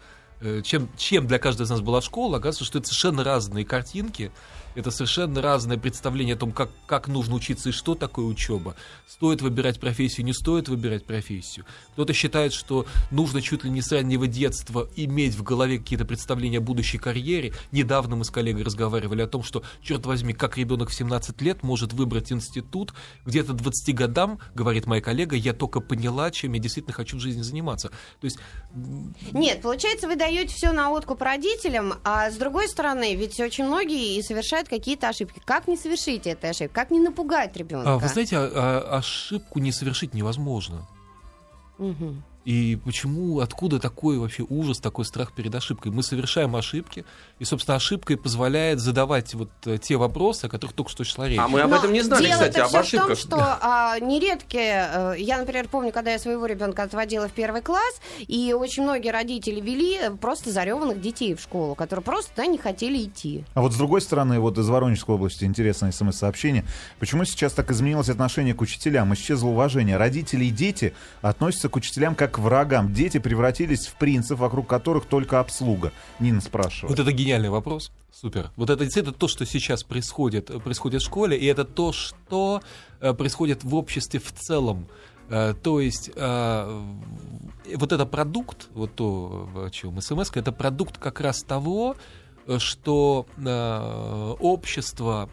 чем, 0.64 0.88
чем 0.96 1.26
для 1.26 1.38
каждого 1.38 1.66
из 1.66 1.70
нас 1.70 1.80
была 1.80 2.00
школа, 2.00 2.38
оказывается, 2.38 2.64
что 2.64 2.78
это 2.78 2.88
совершенно 2.88 3.24
разные 3.24 3.64
картинки, 3.64 4.32
это 4.74 4.90
совершенно 4.90 5.42
разное 5.42 5.76
представление 5.76 6.34
о 6.34 6.38
том, 6.38 6.52
как, 6.52 6.70
как 6.86 7.08
нужно 7.08 7.34
учиться 7.34 7.68
и 7.68 7.72
что 7.72 7.94
такое 7.94 8.24
учеба. 8.24 8.74
Стоит 9.06 9.42
выбирать 9.42 9.78
профессию, 9.78 10.24
не 10.24 10.32
стоит 10.32 10.68
выбирать 10.68 11.04
профессию. 11.04 11.66
Кто-то 11.92 12.12
считает, 12.12 12.52
что 12.52 12.86
нужно 13.10 13.42
чуть 13.42 13.64
ли 13.64 13.70
не 13.70 13.82
с 13.82 13.92
раннего 13.92 14.26
детства 14.26 14.88
иметь 14.96 15.34
в 15.34 15.42
голове 15.42 15.78
какие-то 15.78 16.04
представления 16.04 16.58
о 16.58 16.62
будущей 16.62 16.98
карьере. 16.98 17.52
Недавно 17.70 18.16
мы 18.16 18.24
с 18.24 18.30
коллегой 18.30 18.64
разговаривали 18.64 19.22
о 19.22 19.26
том, 19.26 19.42
что, 19.42 19.62
черт 19.82 20.06
возьми, 20.06 20.32
как 20.32 20.56
ребенок 20.56 20.88
в 20.88 20.94
17 20.94 21.40
лет 21.42 21.62
может 21.62 21.92
выбрать 21.92 22.32
институт, 22.32 22.94
где-то 23.26 23.52
20 23.52 23.94
годам, 23.94 24.38
говорит 24.54 24.86
моя 24.86 25.02
коллега, 25.02 25.36
я 25.36 25.52
только 25.52 25.80
поняла, 25.80 26.30
чем 26.30 26.54
я 26.54 26.60
действительно 26.60 26.94
хочу 26.94 27.18
в 27.18 27.20
жизни 27.20 27.42
заниматься. 27.42 27.88
То 27.88 28.24
есть 28.24 28.38
Нет, 29.32 29.60
получается, 29.62 30.08
вы 30.08 30.16
даете 30.16 30.54
все 30.54 30.72
на 30.72 30.90
откуп 30.90 31.20
родителям, 31.22 31.94
а 32.04 32.30
с 32.30 32.36
другой 32.36 32.68
стороны, 32.68 33.14
ведь 33.14 33.38
очень 33.38 33.64
многие 33.66 34.16
и 34.16 34.22
совершают 34.22 34.68
какие-то 34.68 35.08
ошибки. 35.08 35.40
Как 35.44 35.68
не 35.68 35.76
совершить 35.76 36.26
этой 36.26 36.50
ошибки? 36.50 36.72
Как 36.72 36.90
не 36.90 36.98
напугать 37.00 37.56
ребенка? 37.56 37.94
А, 37.94 37.98
вы 37.98 38.08
знаете, 38.08 38.38
а- 38.38 38.50
а- 38.54 38.96
ошибку 38.98 39.58
не 39.58 39.72
совершить 39.72 40.14
невозможно. 40.14 40.88
Мгм. 41.78 42.22
И 42.44 42.78
почему, 42.84 43.38
откуда 43.40 43.78
такой 43.78 44.18
вообще 44.18 44.44
ужас, 44.48 44.78
такой 44.78 45.04
страх 45.04 45.32
перед 45.32 45.54
ошибкой? 45.54 45.92
Мы 45.92 46.02
совершаем 46.02 46.56
ошибки, 46.56 47.04
и, 47.38 47.44
собственно, 47.44 47.76
ошибка 47.76 48.14
и 48.14 48.16
позволяет 48.16 48.80
задавать 48.80 49.34
вот 49.34 49.50
э, 49.66 49.78
те 49.78 49.96
вопросы, 49.96 50.46
о 50.46 50.48
которых 50.48 50.74
только 50.74 50.90
что 50.90 51.04
шла 51.04 51.28
речь. 51.28 51.38
А 51.38 51.46
мы 51.46 51.60
об 51.60 51.70
Но 51.70 51.76
этом 51.76 51.92
не 51.92 52.02
знали, 52.02 52.26
дело-то 52.26 52.48
кстати, 52.50 52.74
об 52.74 52.80
ошибках. 52.80 53.18
в 53.18 53.28
том, 53.28 53.38
что 53.38 53.58
а, 53.60 53.98
нередки, 54.00 54.58
э, 54.58 55.14
я, 55.18 55.38
например, 55.38 55.68
помню, 55.68 55.92
когда 55.92 56.12
я 56.12 56.18
своего 56.18 56.46
ребенка 56.46 56.82
отводила 56.82 57.28
в 57.28 57.32
первый 57.32 57.62
класс, 57.62 58.00
и 58.18 58.52
очень 58.52 58.82
многие 58.82 59.10
родители 59.10 59.60
вели 59.60 59.98
э, 59.98 60.10
просто 60.10 60.50
зареванных 60.50 61.00
детей 61.00 61.34
в 61.34 61.40
школу, 61.40 61.76
которые 61.76 62.02
просто 62.02 62.30
туда 62.30 62.46
не 62.46 62.58
хотели 62.58 63.04
идти. 63.04 63.44
А 63.54 63.60
вот 63.60 63.72
с 63.72 63.76
другой 63.76 64.00
стороны, 64.00 64.40
вот 64.40 64.58
из 64.58 64.68
Воронежской 64.68 65.14
области 65.14 65.44
интересное 65.44 65.92
смс-сообщение. 65.92 66.64
Почему 66.98 67.24
сейчас 67.24 67.52
так 67.52 67.70
изменилось 67.70 68.08
отношение 68.08 68.54
к 68.54 68.60
учителям? 68.60 69.14
Исчезло 69.14 69.48
уважение. 69.48 69.96
Родители 69.96 70.46
и 70.46 70.50
дети 70.50 70.92
относятся 71.20 71.68
к 71.68 71.76
учителям 71.76 72.16
как 72.16 72.31
к 72.32 72.38
врагам. 72.38 72.92
Дети 72.92 73.18
превратились 73.18 73.86
в 73.86 73.94
принцев, 73.94 74.40
вокруг 74.40 74.66
которых 74.66 75.06
только 75.06 75.38
обслуга. 75.38 75.92
Нина 76.18 76.40
спрашивает. 76.40 76.90
Вот 76.90 76.98
это 76.98 77.12
гениальный 77.12 77.50
вопрос. 77.50 77.92
Супер. 78.10 78.50
Вот 78.56 78.70
это 78.70 78.84
действительно 78.84 79.14
то, 79.14 79.28
что 79.28 79.46
сейчас 79.46 79.84
происходит, 79.84 80.50
э, 80.50 80.58
происходит 80.58 81.02
в 81.02 81.04
школе, 81.04 81.36
и 81.36 81.46
это 81.46 81.64
то, 81.64 81.92
что 81.92 82.60
э, 83.00 83.14
происходит 83.14 83.64
в 83.64 83.74
обществе 83.74 84.20
в 84.20 84.32
целом. 84.32 84.86
Э, 85.28 85.54
то 85.60 85.80
есть 85.80 86.10
вот 87.74 87.92
это 87.92 88.06
продукт, 88.06 88.68
вот 88.74 88.94
то, 88.94 89.48
о 89.54 89.70
чем 89.70 90.00
смс, 90.00 90.30
это 90.34 90.52
продукт 90.52 90.98
как 90.98 91.20
раз 91.20 91.42
того, 91.42 91.96
что 92.58 93.26
общество 94.40 95.30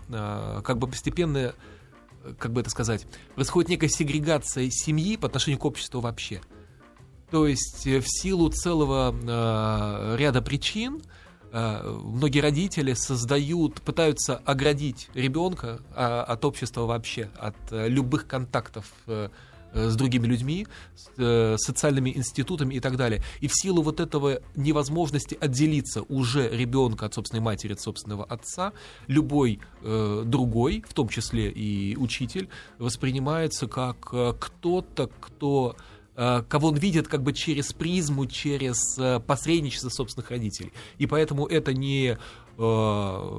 как 0.64 0.78
бы 0.78 0.88
постепенно 0.88 1.54
как 2.38 2.54
бы 2.54 2.62
это 2.62 2.70
сказать, 2.70 3.08
происходит 3.36 3.70
некая 3.70 3.90
сегрегация 3.90 4.70
семьи 4.70 5.18
по 5.18 5.28
отношению 5.28 5.60
к 5.60 5.66
обществу 5.66 6.02
вообще. 6.02 6.42
То 7.32 7.48
есть 7.48 7.86
э, 7.86 8.00
в 8.00 8.06
силу 8.08 8.50
целого 8.50 9.14
э, 9.14 10.16
ряда 10.18 10.42
причин 10.42 11.02
э, 11.52 12.00
многие 12.04 12.40
родители 12.40 12.94
создают, 12.94 13.82
пытаются 13.82 14.38
оградить 14.38 15.10
ребенка 15.14 15.80
а, 15.96 16.24
от 16.24 16.44
общества 16.46 16.86
вообще, 16.86 17.30
от 17.38 17.56
э, 17.72 17.88
любых 17.88 18.26
контактов 18.26 18.92
э, 19.06 19.30
э, 19.74 19.90
с 19.90 19.96
другими 19.96 20.26
людьми, 20.26 20.66
с 20.96 21.10
э, 21.18 21.56
социальными 21.60 22.10
институтами 22.16 22.74
и 22.74 22.80
так 22.80 22.98
далее. 22.98 23.22
И 23.42 23.48
в 23.48 23.54
силу 23.54 23.84
вот 23.84 24.00
этого 24.00 24.42
невозможности 24.56 25.38
отделиться 25.40 26.02
уже 26.02 26.50
ребенка 26.50 27.06
от 27.06 27.14
собственной 27.14 27.42
матери, 27.44 27.74
от 27.74 27.80
собственного 27.82 28.26
отца, 28.26 28.74
любой 29.06 29.60
э, 29.84 30.24
другой, 30.26 30.84
в 30.88 30.96
том 30.96 31.10
числе 31.10 31.52
и 31.52 31.96
учитель, 31.96 32.50
воспринимается 32.80 33.68
как 33.68 34.00
кто-то, 34.40 35.12
кто 35.22 35.76
э, 35.78 35.99
кого 36.50 36.70
он 36.70 36.76
видит 36.76 37.08
как 37.08 37.24
бы 37.24 37.34
через 37.34 37.72
призму, 37.74 38.26
через 38.26 38.98
э, 38.98 39.20
посредничество 39.20 39.90
собственных 39.90 40.32
родителей. 40.32 40.74
И 40.98 41.08
поэтому 41.08 41.46
это 41.46 41.74
не, 41.74 42.18
э, 42.58 43.38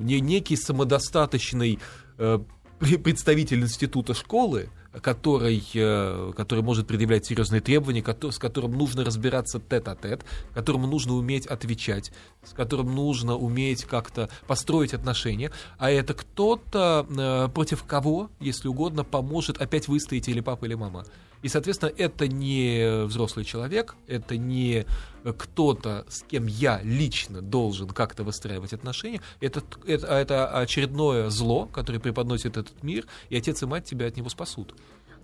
не 0.00 0.20
некий 0.20 0.56
самодостаточный 0.56 1.78
э, 2.18 2.38
пре- 2.80 2.98
представитель 2.98 3.60
института 3.60 4.14
школы, 4.14 4.70
который, 5.02 5.62
э, 5.74 6.32
который 6.36 6.62
может 6.62 6.86
предъявлять 6.86 7.26
серьезные 7.26 7.60
требования, 7.60 8.02
кото- 8.02 8.30
с 8.30 8.38
которым 8.38 8.72
нужно 8.72 9.04
разбираться 9.04 9.60
тет-а-тет, 9.60 10.24
которому 10.52 10.86
нужно 10.86 11.14
уметь 11.14 11.46
отвечать, 11.46 12.12
с 12.44 12.52
которым 12.52 12.94
нужно 12.94 13.36
уметь 13.36 13.84
как-то 13.84 14.28
построить 14.46 14.94
отношения, 14.94 15.50
а 15.78 15.90
это 15.90 16.14
кто-то, 16.14 17.06
э, 17.08 17.48
против 17.52 17.84
кого, 17.84 18.30
если 18.40 18.68
угодно, 18.68 19.04
поможет 19.04 19.60
опять 19.60 19.88
выстоять 19.88 20.28
или 20.28 20.40
папа, 20.40 20.64
или 20.64 20.74
мама. 20.74 21.04
И, 21.44 21.48
соответственно, 21.48 21.92
это 21.98 22.26
не 22.26 23.04
взрослый 23.04 23.44
человек, 23.44 23.96
это 24.06 24.38
не 24.38 24.86
кто-то, 25.24 26.06
с 26.08 26.22
кем 26.22 26.46
я 26.46 26.80
лично 26.82 27.42
должен 27.42 27.86
как-то 27.88 28.24
выстраивать 28.24 28.72
отношения, 28.72 29.20
это, 29.42 29.62
это, 29.86 30.06
а 30.08 30.18
это 30.18 30.48
очередное 30.58 31.28
зло, 31.28 31.66
которое 31.66 32.00
преподносит 32.00 32.56
этот 32.56 32.82
мир, 32.82 33.04
и 33.28 33.36
отец 33.36 33.62
и 33.62 33.66
мать 33.66 33.84
тебя 33.84 34.06
от 34.06 34.16
него 34.16 34.30
спасут. 34.30 34.74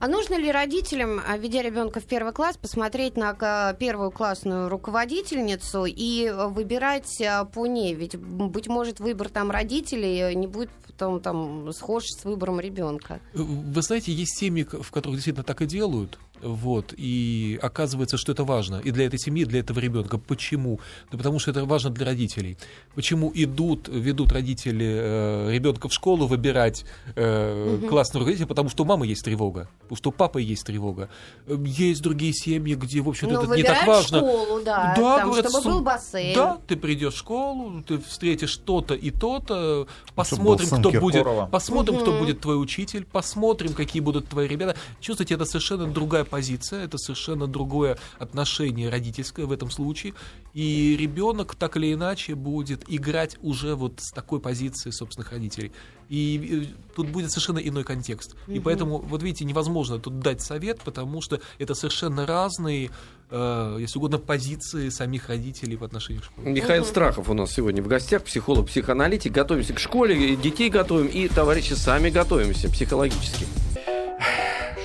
А 0.00 0.08
нужно 0.08 0.38
ли 0.38 0.50
родителям, 0.50 1.20
а, 1.26 1.36
ведя 1.36 1.60
ребенка 1.60 2.00
в 2.00 2.04
первый 2.04 2.32
класс, 2.32 2.56
посмотреть 2.56 3.18
на 3.18 3.36
а, 3.38 3.74
первую 3.74 4.10
классную 4.10 4.70
руководительницу 4.70 5.84
и 5.84 6.26
а, 6.26 6.48
выбирать 6.48 7.22
по 7.52 7.66
ней? 7.66 7.94
Ведь, 7.94 8.16
быть 8.16 8.66
может, 8.66 8.98
выбор 8.98 9.28
там 9.28 9.50
родителей 9.50 10.34
не 10.34 10.46
будет 10.46 10.70
потом 10.86 11.20
там 11.20 11.72
схож 11.74 12.04
с 12.06 12.24
выбором 12.24 12.60
ребенка. 12.60 13.20
Вы 13.34 13.82
знаете, 13.82 14.10
есть 14.10 14.38
семьи, 14.38 14.64
в 14.64 14.90
которых 14.90 15.16
действительно 15.16 15.44
так 15.44 15.60
и 15.60 15.66
делают. 15.66 16.18
Вот, 16.42 16.94
и 16.96 17.59
оказывается, 17.62 18.16
что 18.16 18.33
это 18.33 18.44
важно 18.44 18.81
и 18.85 18.90
для 18.90 19.07
этой 19.07 19.18
семьи, 19.18 19.42
и 19.42 19.46
для 19.46 19.61
этого 19.61 19.79
ребенка. 19.79 20.18
Почему? 20.18 20.81
Да 21.11 21.18
потому 21.18 21.38
что 21.38 21.50
это 21.50 21.64
важно 21.64 21.90
для 21.90 22.07
родителей. 22.07 22.57
Почему 22.94 23.31
идут, 23.35 23.88
ведут 23.88 24.33
родители 24.33 25.50
ребенка 25.50 25.88
в 25.88 25.92
школу 25.92 26.26
выбирать 26.26 26.85
э, 27.16 27.79
классного 27.88 28.20
руководителя? 28.24 28.46
Потому 28.46 28.68
что 28.68 28.83
у 28.85 28.87
мамы 28.87 29.07
есть 29.07 29.24
тревога, 29.24 29.68
потому 29.83 29.96
что 29.96 30.11
у 30.11 30.12
папы 30.12 30.40
есть 30.42 30.64
тревога. 30.64 31.09
Э, 31.46 31.57
Есть 31.64 32.03
другие 32.03 32.33
семьи, 32.33 32.74
где, 32.74 33.00
в 33.00 33.09
общем-то, 33.09 33.35
Но 33.35 33.42
это 33.42 33.57
не 33.57 33.62
так 33.62 33.87
важно. 33.87 34.18
школу, 34.18 34.61
да, 34.64 34.94
Да, 34.96 35.18
там, 35.18 35.29
говорят, 35.31 35.50
чтобы 35.50 35.70
был 35.70 35.81
бассейн. 35.83 36.35
Да, 36.35 36.59
ты 36.66 36.76
придешь 36.76 37.14
в 37.14 37.18
школу, 37.18 37.83
ты 37.87 37.98
встретишь 37.98 38.57
то-то 38.57 38.94
и 38.94 39.11
то-то, 39.11 39.87
посмотрим, 40.14 40.68
кто 40.68 40.90
будет, 41.00 41.24
посмотрим, 41.50 41.98
кто 41.98 42.11
Мгм. 42.12 42.20
будет 42.20 42.40
твой 42.40 42.61
учитель, 42.61 43.05
посмотрим, 43.05 43.72
какие 43.74 44.00
будут 44.03 44.29
твои 44.29 44.46
ребята. 44.48 44.76
Чувствуете, 45.00 45.35
это 45.35 45.44
совершенно 45.44 45.87
другая 45.87 46.24
позиция, 46.31 46.85
это 46.85 46.97
совершенно 46.97 47.47
другое 47.47 47.99
отношение 48.19 48.88
родительское 48.88 49.47
в 49.47 49.53
этом 49.53 49.71
случае, 49.71 50.14
и 50.55 50.97
ребенок 50.99 51.55
так 51.55 51.77
или 51.77 51.93
иначе 51.93 52.35
будет 52.35 52.85
играть 52.88 53.37
уже 53.43 53.75
вот 53.75 54.01
с 54.01 54.11
такой 54.12 54.40
позиции 54.40 54.90
собственных 54.90 55.33
родителей. 55.33 55.73
И 56.09 56.69
тут 56.97 57.09
будет 57.09 57.31
совершенно 57.31 57.59
иной 57.59 57.85
контекст. 57.85 58.35
И 58.49 58.59
поэтому, 58.59 58.99
вот 58.99 59.23
видите, 59.23 59.45
невозможно 59.45 60.01
тут 60.01 60.19
дать 60.19 60.40
совет, 60.40 60.81
потому 60.81 61.21
что 61.23 61.40
это 61.59 61.75
совершенно 61.75 62.27
разные, 62.27 62.90
э, 63.31 63.77
если 63.79 63.99
угодно, 63.99 64.19
позиции 64.19 64.88
самих 64.88 65.29
родителей 65.29 65.77
в 65.77 65.85
отношении 65.85 66.19
к 66.19 66.25
школе. 66.25 66.51
Михаил 66.51 66.85
Страхов 66.85 67.29
у 67.29 67.35
нас 67.35 67.53
сегодня 67.53 67.81
в 67.81 67.87
гостях, 67.87 68.25
психолог, 68.25 68.66
психоаналитик. 68.66 69.31
Готовимся 69.31 69.73
к 69.73 69.79
школе, 69.79 70.35
детей 70.35 70.69
готовим, 70.69 71.07
и, 71.07 71.29
товарищи, 71.29 71.75
сами 71.75 72.11
готовимся 72.11 72.69
психологически. 72.69 73.47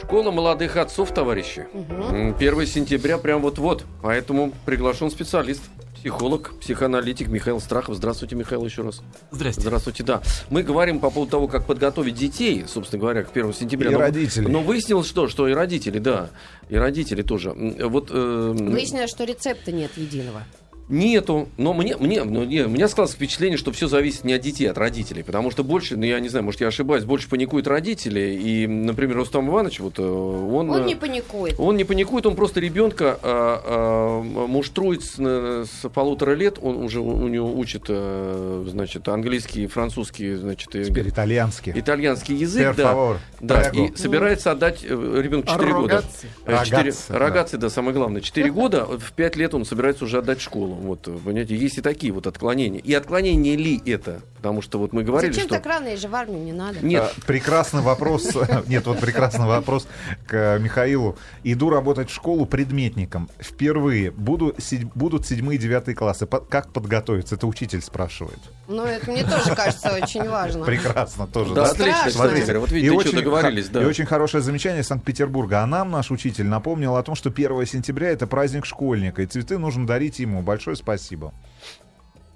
Школа 0.05 0.29
молодых 0.29 0.77
отцов, 0.77 1.11
товарищи. 1.15 1.65
М, 1.73 2.35
1 2.37 2.65
сентября 2.67 3.17
прям 3.17 3.41
вот-вот. 3.41 3.85
Поэтому 4.03 4.53
приглашен 4.63 5.09
специалист, 5.09 5.63
психолог, 5.95 6.53
психоаналитик 6.59 7.27
Михаил 7.27 7.59
Страхов. 7.59 7.95
Здравствуйте, 7.95 8.35
Михаил, 8.35 8.63
еще 8.63 8.83
раз. 8.83 9.01
Здрасте. 9.31 9.61
Здравствуйте, 9.61 10.03
да. 10.03 10.21
Мы 10.51 10.61
говорим 10.61 10.99
по 10.99 11.09
поводу 11.09 11.31
того, 11.31 11.47
как 11.47 11.65
подготовить 11.65 12.13
детей, 12.13 12.65
собственно 12.67 13.01
говоря, 13.01 13.23
к 13.23 13.31
1 13.31 13.51
сентября. 13.51 13.89
И 13.89 13.93
Но- 13.93 13.99
родителей. 13.99 14.47
Но 14.51 14.61
выяснилось, 14.61 15.07
что, 15.07 15.27
что 15.27 15.47
и 15.47 15.53
родители, 15.53 15.97
да. 15.97 16.29
И 16.69 16.75
родители 16.75 17.23
тоже. 17.23 17.51
Вот, 17.53 18.09
э, 18.11 18.53
Выяснилось, 18.59 19.09
что 19.09 19.23
рецепта 19.23 19.71
нет 19.71 19.89
единого. 19.97 20.43
Нету, 20.87 21.49
но 21.57 21.73
мне, 21.73 21.97
мне, 21.97 22.23
ну, 22.23 22.43
не, 22.43 22.61
у 22.61 22.69
меня 22.69 22.87
складывается 22.87 23.17
впечатление, 23.17 23.57
что 23.57 23.71
все 23.71 23.87
зависит 23.87 24.23
не 24.23 24.33
от 24.33 24.41
детей, 24.41 24.67
а 24.67 24.71
от 24.71 24.77
родителей, 24.77 25.23
потому 25.23 25.49
что 25.49 25.63
больше, 25.63 25.97
ну 25.97 26.03
я 26.03 26.19
не 26.19 26.29
знаю, 26.29 26.45
может 26.45 26.61
я 26.61 26.67
ошибаюсь, 26.67 27.03
больше 27.03 27.27
паникуют 27.27 27.67
родители, 27.67 28.39
и, 28.39 28.67
например, 28.67 29.17
Рустам 29.17 29.49
Иванович, 29.49 29.79
вот 29.79 29.97
э, 29.97 30.03
он... 30.03 30.69
Он 30.69 30.83
э, 30.83 30.85
не 30.85 30.95
паникует. 30.95 31.55
он 31.59 31.75
не 31.77 31.83
паникует, 31.83 32.25
он 32.27 32.35
просто 32.35 32.59
ребенка 32.59 33.17
а, 33.23 33.61
а, 33.65 34.21
муштрует 34.21 35.03
с, 35.03 35.15
э, 35.17 35.65
с 35.65 35.89
полутора 35.89 36.33
лет, 36.35 36.59
он 36.61 36.77
уже 36.77 36.99
у 36.99 37.27
него 37.27 37.51
учит, 37.51 37.85
значит, 37.87 39.07
английский, 39.07 39.67
французский, 39.67 40.35
значит, 40.35 40.75
и 40.75 40.85
Теперь 40.85 41.09
итальянский. 41.09 41.71
итальянский 41.75 42.35
язык, 42.35 42.63
Per 42.63 42.75
да, 42.75 42.93
favor. 42.93 43.17
да, 43.39 43.71
Prego. 43.71 43.93
и 43.93 43.97
собирается 43.97 44.51
отдать 44.51 44.83
ребенку 44.83 45.47
4 45.47 45.73
года. 45.73 45.95
Рогатцы. 45.95 46.27
Э, 46.45 46.63
четыре- 46.63 46.93
Рогатцы, 47.09 47.57
да. 47.57 47.65
Да, 47.65 47.69
самое 47.71 47.95
главное. 47.95 48.21
4 48.21 48.51
года, 48.51 48.85
в 48.85 49.11
5 49.13 49.35
лет 49.35 49.55
он 49.55 49.65
собирается 49.65 50.05
уже 50.05 50.19
отдать 50.19 50.39
в 50.39 50.43
школу. 50.43 50.74
Вот, 50.75 51.07
э, 51.07 51.17
понимаете, 51.23 51.55
есть 51.55 51.77
и 51.77 51.81
такие 51.81 52.13
вот 52.13 52.27
отклонения. 52.27 52.79
И 52.79 52.93
отклонение 52.93 53.55
ли 53.55 53.81
это? 53.85 54.21
Потому 54.37 54.61
что 54.61 54.77
вот 54.77 54.93
мы 54.93 55.03
говорили, 55.03 55.31
Зачем 55.31 55.47
что... 55.47 55.55
так 55.55 55.65
рано, 55.65 55.87
и 55.87 55.95
же 55.95 56.07
в 56.07 56.13
армию 56.13 56.43
не 56.43 56.53
надо. 56.53 56.85
Нет, 56.85 57.03
А, 57.17 57.21
Прекрасный 57.25 57.81
вопрос. 57.81 58.29
Нет, 58.67 58.85
вот 58.85 58.99
прекрасный 58.99 59.47
вопрос 59.47 59.87
к 60.27 60.59
Михаилу. 60.59 61.17
Иду 61.43 61.71
работать 61.71 62.09
в 62.11 62.13
школу 62.13 62.45
предметником. 62.45 63.27
Впервые. 63.39 64.11
Буду, 64.11 64.55
будут 64.93 65.25
седьмые 65.25 65.57
и 65.57 65.59
девятые 65.59 65.95
классы. 65.95 66.27
Как 66.27 66.71
подготовиться? 66.71 67.35
Это 67.35 67.47
учитель 67.47 67.81
спрашивает. 67.81 68.37
Ну, 68.67 68.83
это 68.83 69.09
мне 69.09 69.23
тоже 69.23 69.55
кажется 69.55 69.95
очень 69.95 70.27
важно. 70.29 70.65
Прекрасно 70.65 71.27
тоже. 71.27 71.53
да, 71.55 71.65
да? 71.65 71.71
отлично, 71.71 72.27
говоря. 72.27 72.59
Вот 72.59 72.71
видите, 72.71 73.07
что 73.07 73.15
договорились, 73.15 73.65
ха- 73.65 73.73
да. 73.73 73.81
и 73.83 73.85
очень 73.85 74.05
хорошее 74.05 74.43
замечание 74.43 74.81
из 74.81 74.87
Санкт-Петербурга. 74.87 75.61
А 75.63 75.65
нам 75.65 75.91
наш 75.91 76.11
учитель 76.11 76.45
напомнил 76.45 76.95
о 76.95 77.03
том, 77.03 77.15
что 77.15 77.29
1 77.29 77.65
сентября 77.65 78.09
это 78.09 78.27
праздник 78.27 78.65
школьника, 78.65 79.21
и 79.21 79.25
цветы 79.25 79.57
нужно 79.57 79.87
дарить 79.87 80.19
ему. 80.19 80.41
Большое 80.65 80.75
спасибо. 80.77 81.31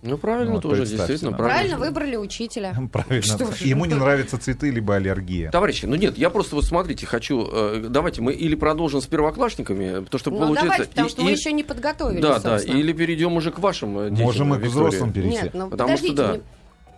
Ну, 0.04 0.18
правильно 0.18 0.54
Вот, 0.54 0.62
тоже, 0.62 0.86
действительно, 0.86 1.32
да. 1.32 1.38
правильно. 1.38 1.76
Правильно 1.76 1.78
выбрали 1.80 2.16
учителя. 2.16 2.74
Правильно. 2.94 3.22
Что. 3.24 3.50
Ему 3.66 3.84
не 3.86 3.96
нравятся 3.96 4.38
цветы, 4.38 4.70
либо 4.70 4.96
аллергия. 4.96 5.50
Товарищи, 5.52 5.86
ну 5.88 5.96
нет, 5.96 6.18
я 6.18 6.30
просто 6.30 6.56
вот 6.56 6.64
смотрите, 6.66 7.06
хочу, 7.08 7.46
э, 7.52 7.86
давайте 7.90 8.22
мы 8.22 8.32
или 8.34 8.54
продолжим 8.56 9.02
с 9.02 9.08
первоклассниками, 9.08 10.04
потому 10.04 10.20
что 10.20 10.30
Ну, 10.32 10.38
получается... 10.40 10.64
давайте, 10.70 10.90
потому 10.92 11.08
и- 11.08 11.12
что 11.12 11.22
мы 11.24 11.32
и- 11.32 11.34
еще 11.34 11.52
не 11.52 11.64
подготовились, 11.64 12.22
Да, 12.22 12.40
да, 12.40 12.52
собственно. 12.60 12.78
или 12.78 12.94
перейдем 12.94 13.34
уже 13.34 13.52
к 13.52 13.60
вашим 13.60 14.10
детям, 14.12 14.26
Можем 14.26 14.54
и 14.54 14.58
к 14.58 14.62
Виктория. 14.62 14.88
взрослым 14.88 15.12
перейти. 15.12 15.36
Нет, 15.44 15.54
ну 15.56 15.70
Потому 15.70 15.98
что 15.98 16.08
подождите. 16.08 16.16
да. 16.16 16.34
не- 16.38 16.42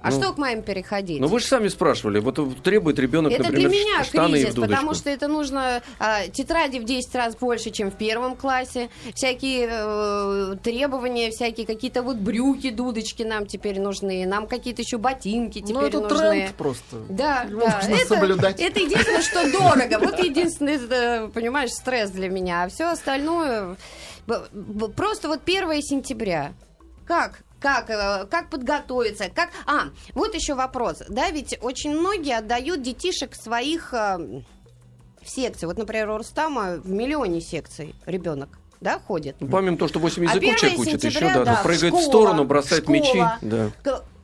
А 0.02 0.10
Ну, 0.10 0.20
что 0.22 0.34
к 0.34 0.38
моим 0.38 0.64
переходить? 0.64 1.20
Ну 1.22 1.28
вы 1.28 1.40
же 1.40 1.46
сами 1.46 1.68
спрашивали, 1.68 2.20
вот 2.20 2.40
требует 2.64 2.98
ребенок, 2.98 3.32
это 3.34 3.44
например, 3.44 3.70
для 3.70 3.80
меня 3.80 4.04
штаны 4.04 4.38
и 4.38 4.44
кризис, 4.44 4.56
потому 4.60 4.94
что 4.96 5.10
это 5.12 5.28
нужно 5.28 5.84
а, 6.00 6.28
тетради 6.28 6.80
в 6.80 6.86
10 6.86 7.14
раз 7.16 7.36
больше, 7.36 7.70
чем 7.70 7.92
в 7.92 7.96
первом 7.96 8.36
классе, 8.36 8.90
всякие 9.14 9.68
э, 9.72 10.56
требования, 10.64 11.30
всякие 11.30 11.68
какие-то 11.68 12.02
вот 12.02 12.18
брюки, 12.18 12.72
дудочки 12.72 13.22
нам 13.24 13.46
теперь 13.46 13.80
нужны, 13.80 14.26
нам 14.26 14.48
какие-то 14.48 14.82
еще 14.82 14.98
ботинки 14.98 15.60
теперь 15.60 15.74
Ну, 15.76 15.82
это 15.82 16.00
нужны. 16.02 16.18
тренд 16.18 16.56
просто. 16.56 16.98
Да, 17.10 17.44
Его 17.44 17.62
да. 17.68 17.78
нужно 17.78 17.96
Это, 17.96 18.08
соблюдать. 18.08 18.60
это 18.60 18.80
единственное, 18.80 19.22
что 19.22 19.52
дорого. 19.52 20.00
Вот 20.00 20.18
единственный, 20.24 20.80
э, 20.90 21.28
понимаешь, 21.28 21.72
стресс 21.72 22.10
для 22.10 22.30
меня. 22.30 22.64
А 22.64 22.70
все 22.70 22.86
остальное... 22.86 23.76
Просто 24.96 25.28
вот 25.28 25.42
1 25.46 25.82
сентября. 25.82 26.54
Как? 27.06 27.44
Как, 27.62 27.90
э, 27.92 28.26
как 28.26 28.50
подготовиться? 28.50 29.30
Как... 29.30 29.50
А, 29.68 29.90
вот 30.16 30.34
еще 30.34 30.56
вопрос. 30.56 31.04
Да, 31.08 31.30
ведь 31.30 31.58
очень 31.62 31.92
многие 31.92 32.36
отдают 32.38 32.82
детишек 32.82 33.36
своих 33.36 33.94
э, 33.94 34.18
в 35.22 35.30
секции. 35.30 35.68
Вот, 35.68 35.78
например, 35.78 36.10
у 36.10 36.18
Рустама 36.18 36.78
в 36.84 36.90
миллионе 36.90 37.40
секций 37.40 37.94
ребенок 38.08 38.50
да, 38.82 39.00
ходит. 39.00 39.36
Ну, 39.40 39.48
помимо 39.48 39.78
того, 39.78 39.90
что 39.90 40.00
8 40.00 40.24
А 40.24 40.26
языков 40.26 40.44
1 40.44 40.56
человек 40.58 40.80
учит, 40.80 41.04
еще 41.04 41.12
сентября, 41.12 41.36
да, 41.36 41.46
да, 41.46 41.62
прыгает 41.64 41.94
школа, 41.94 42.02
в 42.02 42.04
сторону, 42.04 42.44
бросает 42.46 42.84
школа. 42.84 42.96
мячи. 42.96 43.24
Да. 43.42 43.72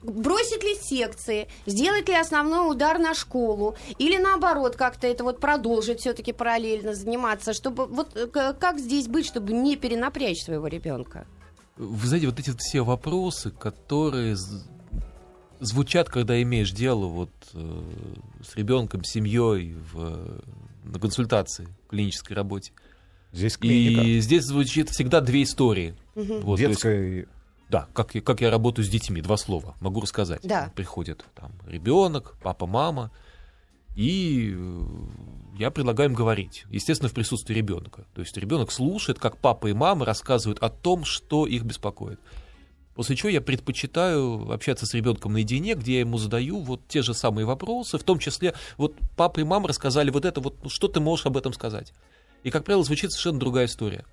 Бросит 0.01 0.63
ли 0.63 0.75
секции, 0.75 1.47
сделать 1.65 2.07
ли 2.07 2.15
основной 2.15 2.71
удар 2.71 2.97
на 2.97 3.13
школу, 3.13 3.75
или 3.97 4.17
наоборот, 4.17 4.75
как-то 4.75 5.05
это 5.05 5.23
вот 5.23 5.39
продолжить 5.39 5.99
все-таки 5.99 6.33
параллельно 6.33 6.93
заниматься, 6.93 7.53
чтобы 7.53 7.85
вот 7.85 8.15
э, 8.15 8.53
как 8.53 8.79
здесь 8.79 9.07
быть, 9.07 9.25
чтобы 9.25 9.53
не 9.53 9.75
перенапрячь 9.75 10.43
своего 10.43 10.67
ребенка? 10.67 11.25
Вы 11.77 12.07
знаете, 12.07 12.27
вот 12.27 12.39
эти 12.39 12.49
вот 12.49 12.59
все 12.59 12.81
вопросы, 12.81 13.51
которые 13.51 14.35
звучат, 15.59 16.09
когда 16.09 16.41
имеешь 16.41 16.71
дело 16.71 17.05
вот 17.05 17.31
э, 17.53 17.83
с 18.43 18.55
ребенком, 18.55 19.03
семьей 19.03 19.75
в, 19.91 20.41
на 20.83 20.99
консультации, 20.99 21.67
в 21.85 21.89
клинической 21.89 22.35
работе. 22.35 22.73
Здесь 23.31 23.57
клиника. 23.57 24.01
И 24.01 24.19
здесь 24.21 24.43
звучит 24.45 24.89
всегда 24.89 25.21
две 25.21 25.43
истории. 25.43 25.95
Вот, 26.15 26.57
то 26.57 26.63
есть, 26.63 26.81
Детская... 26.81 27.27
да, 27.69 27.87
как, 27.93 28.15
я- 28.15 28.21
как 28.21 28.41
я 28.41 28.49
работаю 28.49 28.85
с 28.85 28.89
детьми, 28.89 29.21
два 29.21 29.37
слова, 29.37 29.75
могу 29.79 30.01
рассказать. 30.01 30.41
Да. 30.43 30.71
Приходит 30.75 31.25
там 31.35 31.51
ребенок, 31.67 32.35
папа, 32.41 32.65
мама, 32.65 33.11
и 33.97 34.53
э, 34.55 34.85
я 35.57 35.71
предлагаю 35.71 36.09
им 36.09 36.15
говорить, 36.15 36.65
естественно, 36.69 37.09
в 37.09 37.13
присутствии 37.13 37.55
ребенка. 37.55 38.05
То 38.13 38.21
есть 38.21 38.37
ребенок 38.37 38.71
слушает, 38.71 39.17
как 39.17 39.39
папа 39.39 39.67
и 39.67 39.73
мама 39.73 40.05
рассказывают 40.05 40.59
о 40.61 40.69
том, 40.69 41.03
что 41.03 41.47
их 41.47 41.63
беспокоит. 41.63 42.19
После 42.93 43.15
чего 43.15 43.29
я 43.29 43.41
предпочитаю 43.41 44.51
общаться 44.51 44.85
с 44.85 44.93
ребенком 44.93 45.33
наедине, 45.33 45.73
где 45.73 45.95
я 45.95 45.99
ему 46.01 46.19
задаю 46.19 46.59
вот 46.59 46.87
те 46.87 47.01
же 47.01 47.15
самые 47.15 47.45
вопросы, 47.45 47.97
в 47.97 48.03
том 48.03 48.19
числе, 48.19 48.53
вот 48.77 48.93
папа 49.15 49.39
и 49.39 49.43
мама 49.43 49.67
рассказали 49.67 50.11
вот 50.11 50.25
это, 50.25 50.41
вот 50.41 50.63
ну, 50.63 50.69
что 50.69 50.87
ты 50.87 50.99
можешь 50.99 51.25
об 51.25 51.35
этом 51.35 51.51
сказать? 51.53 51.91
И, 52.43 52.51
как 52.51 52.65
правило, 52.65 52.83
звучит 52.83 53.11
совершенно 53.11 53.39
другая 53.39 53.65
история. 53.65 54.05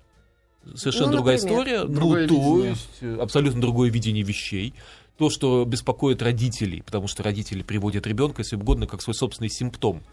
Совершенно 0.73 1.07
Ну, 1.07 1.11
другая 1.13 1.37
например? 1.37 1.61
история. 1.61 1.83
Другое 1.85 2.27
ну, 2.27 2.27
то 2.27 2.65
есть 2.65 2.97
э, 3.01 3.17
абсолютно 3.21 3.61
другое 3.61 3.89
видение 3.91 4.23
вещей. 4.23 4.73
То, 5.17 5.29
что 5.29 5.63
беспокоит 5.65 6.21
родителей, 6.21 6.81
потому 6.81 7.07
что 7.07 7.23
родители 7.23 7.61
приводят 7.61 8.05
ребенка, 8.07 8.41
если 8.41 8.55
угодно, 8.55 8.87
как 8.87 9.01
свой 9.01 9.13
собственный 9.13 9.49
симптом. 9.49 10.03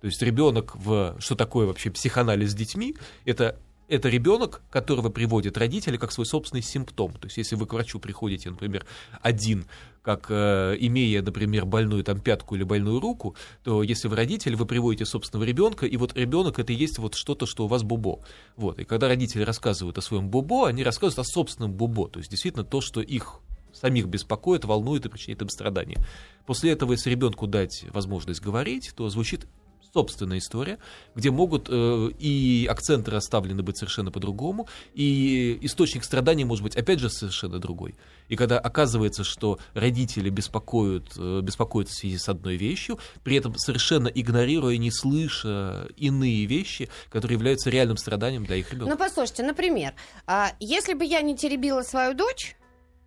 То 0.00 0.06
есть 0.06 0.20
ребенок 0.20 0.74
в 0.74 1.16
что 1.20 1.36
такое 1.36 1.66
вообще 1.66 1.90
психоанализ 1.90 2.50
с 2.50 2.54
детьми, 2.54 2.96
это 3.24 3.58
это 3.88 4.08
ребенок, 4.08 4.62
которого 4.70 5.10
приводят 5.10 5.58
родители 5.58 5.96
как 5.96 6.12
свой 6.12 6.26
собственный 6.26 6.62
симптом. 6.62 7.12
То 7.12 7.26
есть, 7.26 7.36
если 7.36 7.56
вы 7.56 7.66
к 7.66 7.72
врачу 7.72 7.98
приходите, 7.98 8.50
например, 8.50 8.86
один, 9.20 9.66
как 10.02 10.26
э, 10.30 10.76
имея, 10.80 11.22
например, 11.22 11.66
больную 11.66 12.02
там 12.04 12.20
пятку 12.20 12.56
или 12.56 12.64
больную 12.64 13.00
руку, 13.00 13.36
то 13.62 13.82
если 13.82 14.08
вы 14.08 14.16
родитель, 14.16 14.56
вы 14.56 14.66
приводите 14.66 15.04
собственного 15.04 15.44
ребенка, 15.44 15.86
и 15.86 15.96
вот 15.96 16.16
ребенок 16.16 16.58
это 16.58 16.72
и 16.72 16.76
есть 16.76 16.98
вот 16.98 17.14
что-то, 17.14 17.46
что 17.46 17.64
у 17.64 17.68
вас 17.68 17.82
бубо. 17.82 18.20
Вот. 18.56 18.78
И 18.78 18.84
когда 18.84 19.08
родители 19.08 19.42
рассказывают 19.42 19.98
о 19.98 20.02
своем 20.02 20.28
бубо, 20.28 20.68
они 20.68 20.82
рассказывают 20.82 21.26
о 21.26 21.30
собственном 21.30 21.72
бубо. 21.72 22.08
То 22.08 22.18
есть, 22.18 22.30
действительно, 22.30 22.64
то, 22.64 22.80
что 22.80 23.00
их 23.00 23.40
самих 23.72 24.06
беспокоит, 24.06 24.64
волнует 24.64 25.06
и 25.06 25.08
причиняет 25.08 25.42
им 25.42 25.48
страдания. 25.48 25.98
После 26.46 26.72
этого, 26.72 26.92
если 26.92 27.10
ребенку 27.10 27.46
дать 27.46 27.84
возможность 27.92 28.40
говорить, 28.40 28.92
то 28.96 29.08
звучит 29.08 29.46
собственная 29.92 30.38
история, 30.38 30.78
где 31.14 31.30
могут 31.30 31.68
э, 31.68 32.10
и 32.18 32.66
акценты 32.70 33.10
расставлены 33.10 33.62
быть 33.62 33.76
совершенно 33.76 34.10
по-другому, 34.10 34.68
и 34.94 35.58
источник 35.62 36.04
страданий 36.04 36.44
может 36.44 36.64
быть 36.64 36.76
опять 36.76 36.98
же 36.98 37.10
совершенно 37.10 37.58
другой. 37.58 37.94
И 38.28 38.36
когда 38.36 38.58
оказывается, 38.58 39.24
что 39.24 39.58
родители 39.74 40.30
беспокоят, 40.30 41.12
э, 41.18 41.40
беспокоятся 41.42 41.94
в 41.94 41.98
связи 41.98 42.18
с 42.18 42.28
одной 42.28 42.56
вещью, 42.56 42.98
при 43.22 43.36
этом 43.36 43.56
совершенно 43.56 44.08
игнорируя, 44.08 44.76
не 44.78 44.90
слыша 44.90 45.88
иные 45.96 46.46
вещи, 46.46 46.88
которые 47.10 47.36
являются 47.36 47.68
реальным 47.68 47.96
страданием 47.98 48.44
для 48.44 48.56
их 48.56 48.72
ребенка. 48.72 48.90
Ну, 48.90 48.96
послушайте, 48.98 49.42
например, 49.42 49.94
а, 50.26 50.52
если 50.58 50.94
бы 50.94 51.04
я 51.04 51.20
не 51.20 51.36
теребила 51.36 51.82
свою 51.82 52.14
дочь, 52.14 52.56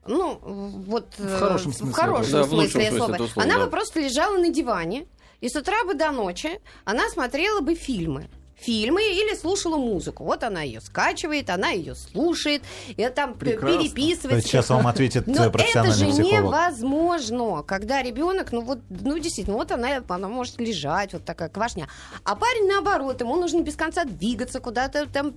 ну, 0.08 0.40
вот 0.44 1.16
В 1.18 1.26
э, 1.26 1.40
хорошем 1.40 1.72
в 1.72 1.76
смысле 1.76 1.96
хорошем 1.96 2.32
Да, 2.32 2.44
в 2.44 2.54
лучшем 2.54 2.72
смысле 2.72 2.92
смысле 2.92 3.28
слова, 3.28 3.44
она 3.44 3.58
да. 3.58 3.66
бы 3.66 3.72
просто 3.72 4.02
лежала 4.02 4.38
на 4.38 4.50
диване, 4.50 5.08
и 5.46 5.50
с 5.50 5.56
утра 5.56 5.84
бы 5.84 5.94
до 5.94 6.12
ночи 6.12 6.60
она 6.86 7.08
смотрела 7.08 7.62
бы 7.62 7.76
фильмы. 7.76 8.30
Фильмы 8.58 9.02
или 9.04 9.36
слушала 9.36 9.78
музыку. 9.78 10.24
Вот 10.24 10.44
она 10.44 10.62
ее 10.62 10.82
скачивает, 10.82 11.50
она 11.50 11.70
ее 11.70 11.94
слушает, 11.96 12.62
и 12.88 13.08
там 13.10 13.34
Прекрасно. 13.36 13.80
переписывается. 13.84 14.48
Сейчас 14.48 14.70
вам 14.70 14.88
ответит 14.88 15.28
Но 15.28 15.34
э, 15.34 15.36
это 15.36 15.44
же 15.46 15.52
профессиональный 15.52 16.12
психолог. 16.12 16.44
невозможно, 16.46 17.64
когда 17.64 18.02
ребенок, 18.02 18.52
ну 18.52 18.62
вот, 18.62 18.80
ну 18.90 19.18
действительно, 19.20 19.58
вот 19.58 19.72
она, 19.72 20.02
она 20.08 20.28
может 20.28 20.60
лежать, 20.60 21.14
вот 21.14 21.26
такая 21.26 21.50
квашня. 21.50 21.88
А 22.24 22.36
парень 22.36 22.68
наоборот, 22.68 23.20
ему 23.22 23.36
нужно 23.36 23.62
без 23.62 23.76
конца 23.76 24.06
двигаться 24.06 24.60
куда-то 24.60 25.06
там. 25.08 25.34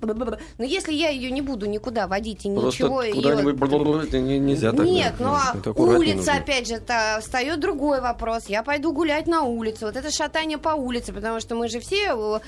Но 0.59 0.65
если 0.65 0.93
я 0.93 1.09
ее 1.09 1.31
не 1.31 1.43
буду 1.43 1.67
никуда 1.67 2.07
водить 2.07 2.47
и 2.47 2.55
Просто 2.55 2.85
ничего 2.85 3.03
куда-нибудь 3.15 4.13
не- 4.13 4.39
нельзя 4.39 4.73
так. 4.73 4.87
нет, 4.87 5.15
ну 5.19 5.29
а 5.35 5.55
улица, 5.77 6.17
нужно. 6.17 6.33
опять 6.35 6.69
же, 6.69 6.75
это 6.75 7.19
встает 7.21 7.61
другой 7.61 8.01
вопрос. 8.01 8.45
Я 8.49 8.63
пойду 8.63 8.93
гулять 8.93 9.27
на 9.27 9.43
улице. 9.43 9.87
Вот 9.87 9.97
это 9.97 10.11
шатание 10.11 10.59
по 10.59 10.71
улице, 10.71 11.13
потому 11.13 11.41
что 11.41 11.55
мы 11.55 11.69
же 11.69 11.81
все 11.81 12.15
э, 12.15 12.41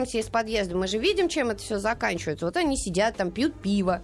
высовываемся 0.00 0.18
из 0.18 0.30
подъезда, 0.30 0.76
мы 0.76 0.86
же 0.86 0.98
видим, 0.98 1.28
чем 1.28 1.50
это 1.50 1.62
все 1.62 1.78
заканчивается. 1.78 2.46
Вот 2.46 2.56
они 2.56 2.76
сидят 2.76 3.16
там, 3.16 3.30
пьют 3.30 3.54
пиво. 3.54 4.02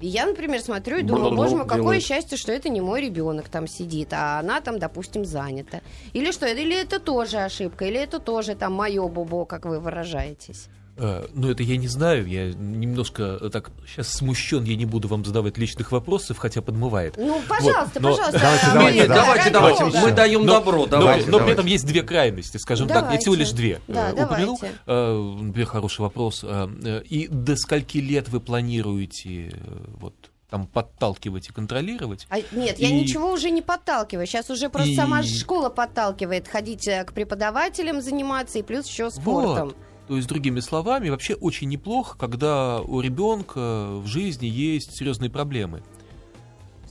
И 0.00 0.08
я, 0.08 0.26
например, 0.26 0.60
смотрю 0.60 0.98
и 0.98 1.02
думаю, 1.02 1.30
Бл-бл-бл 1.30 1.36
боже 1.36 1.56
мой, 1.56 1.64
какое 1.64 1.80
делают. 1.82 2.04
счастье, 2.04 2.36
что 2.36 2.52
это 2.52 2.68
не 2.68 2.82
мой 2.82 3.00
ребенок 3.00 3.48
там 3.48 3.66
сидит, 3.66 4.12
а 4.12 4.38
она 4.38 4.60
там, 4.60 4.78
допустим, 4.78 5.24
занята. 5.24 5.80
Или 6.12 6.32
что, 6.32 6.46
или 6.46 6.78
это 6.78 7.00
тоже 7.00 7.38
ошибка, 7.38 7.86
или 7.86 7.98
это 7.98 8.18
тоже 8.18 8.54
там 8.56 8.74
мое 8.74 9.06
бубо, 9.08 9.46
как 9.46 9.64
вы 9.64 9.80
выражаетесь. 9.80 10.68
Э, 10.98 11.26
Ну, 11.34 11.50
это 11.50 11.62
я 11.62 11.76
не 11.76 11.88
знаю, 11.88 12.26
я 12.26 12.52
немножко 12.52 13.38
э, 13.40 13.50
так 13.50 13.70
сейчас 13.86 14.08
смущен, 14.14 14.64
я 14.64 14.76
не 14.76 14.86
буду 14.86 15.08
вам 15.08 15.24
задавать 15.24 15.58
личных 15.58 15.92
вопросов, 15.92 16.38
хотя 16.38 16.62
подмывает. 16.62 17.16
Ну, 17.18 17.40
пожалуйста, 17.48 18.00
но 18.00 18.10
пожалуйста. 18.10 18.38
давайте, 18.40 18.66
а, 18.66 18.72
давайте, 18.74 18.98
Марина, 19.00 19.14
давайте, 19.14 19.50
давайте, 19.50 19.84
бога. 19.84 19.98
мы 20.00 20.12
даем 20.12 20.46
Но- 20.46 20.52
добро, 20.54 20.78
но- 20.78 20.86
давайте. 20.86 21.26
но, 21.26 21.32
при 21.32 21.38
давайте. 21.38 21.52
этом 21.52 21.66
есть 21.66 21.86
две 21.86 22.02
крайности, 22.02 22.56
скажем 22.56 22.88
так, 22.88 23.14
и 23.14 23.18
всего 23.18 23.34
Давайте. 23.34 23.40
лишь 23.40 23.50
две. 23.52 23.80
Да, 23.88 24.10
Э, 24.10 24.24
Упомянул, 24.24 24.56
давайте. 24.58 24.78
э, 24.86 25.34
например, 25.42 25.66
хороший 25.68 26.00
вопрос. 26.00 26.40
э, 26.42 26.68
э, 26.84 27.02
И 27.08 27.28
до 27.28 27.56
скольки 27.56 27.98
лет 27.98 28.28
вы 28.30 28.40
планируете 28.40 29.48
э, 29.48 29.52
вот 30.00 30.14
там 30.48 30.66
подталкивать 30.66 31.48
и 31.48 31.52
контролировать? 31.52 32.26
А, 32.30 32.36
нет, 32.52 32.78
я 32.78 32.88
И- 32.88 32.92
ничего 32.92 33.32
уже 33.32 33.50
не 33.50 33.60
подталкиваю. 33.62 34.26
Сейчас 34.26 34.48
уже 34.48 34.68
просто 34.70 34.90
И- 34.92 34.96
сама 34.96 35.22
школа 35.22 35.68
подталкивает 35.68 36.48
ходить 36.48 36.86
э, 36.88 37.04
к 37.04 37.12
преподавателям 37.12 38.00
заниматься 38.00 38.58
и 38.58 38.62
плюс 38.62 38.86
еще 38.86 39.10
спортом. 39.10 39.68
Вот. 39.68 39.76
То 40.08 40.16
есть, 40.16 40.28
другими 40.28 40.60
словами, 40.60 41.08
вообще 41.08 41.34
очень 41.34 41.68
неплохо, 41.68 42.16
когда 42.16 42.80
у 42.80 43.00
ребенка 43.00 43.96
в 43.96 44.06
жизни 44.06 44.46
есть 44.46 44.96
серьезные 44.96 45.30
проблемы. 45.30 45.82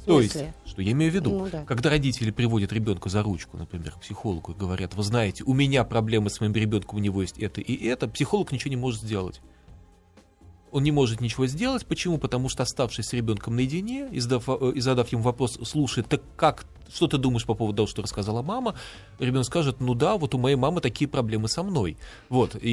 То 0.05 0.21
есть, 0.21 0.37
что 0.65 0.81
я 0.81 0.91
имею 0.91 1.11
в 1.11 1.15
виду, 1.15 1.31
Ну 1.31 1.49
да. 1.49 1.63
когда 1.65 1.89
родители 1.89 2.29
приводят 2.29 2.71
ребенка 2.71 3.09
за 3.09 3.23
ручку, 3.23 3.57
например, 3.57 3.91
к 3.91 4.01
психологу 4.01 4.51
и 4.51 4.55
говорят, 4.55 4.93
вы 4.93 5.03
знаете, 5.03 5.43
у 5.45 5.53
меня 5.53 5.83
проблемы 5.83 6.29
с 6.29 6.39
моим 6.39 6.53
ребенком, 6.53 6.99
у 6.99 7.01
него 7.01 7.21
есть 7.21 7.39
это 7.39 7.61
и 7.61 7.85
это, 7.87 8.07
психолог 8.07 8.51
ничего 8.51 8.69
не 8.69 8.75
может 8.75 9.01
сделать. 9.01 9.41
Он 10.75 10.83
не 10.83 10.91
может 10.91 11.21
ничего 11.21 11.47
сделать. 11.47 11.85
Почему? 11.85 12.17
Потому 12.17 12.49
что, 12.49 12.63
оставшись 12.63 13.05
с 13.05 13.13
ребенком 13.13 13.55
наедине 13.55 14.09
и 14.11 14.19
задав, 14.19 14.49
э, 14.49 14.73
и 14.75 14.81
задав 14.81 15.09
ему 15.13 15.23
вопрос, 15.23 15.57
слушай, 15.63 16.03
так 16.03 16.21
как, 16.35 16.65
что 16.93 17.07
ты 17.07 17.17
думаешь 17.17 17.45
по 17.45 17.53
поводу 17.53 17.77
того, 17.77 17.87
что 17.87 18.01
рассказала 18.01 18.41
мама, 18.41 18.75
ребенок 19.17 19.45
скажет, 19.45 19.79
ну 19.79 19.93
да, 19.93 20.17
вот 20.17 20.35
у 20.35 20.37
моей 20.37 20.57
мамы 20.57 20.81
такие 20.81 21.07
проблемы 21.07 21.47
со 21.47 21.63
мной. 21.63 21.95
Вот, 22.27 22.57
и 22.61 22.69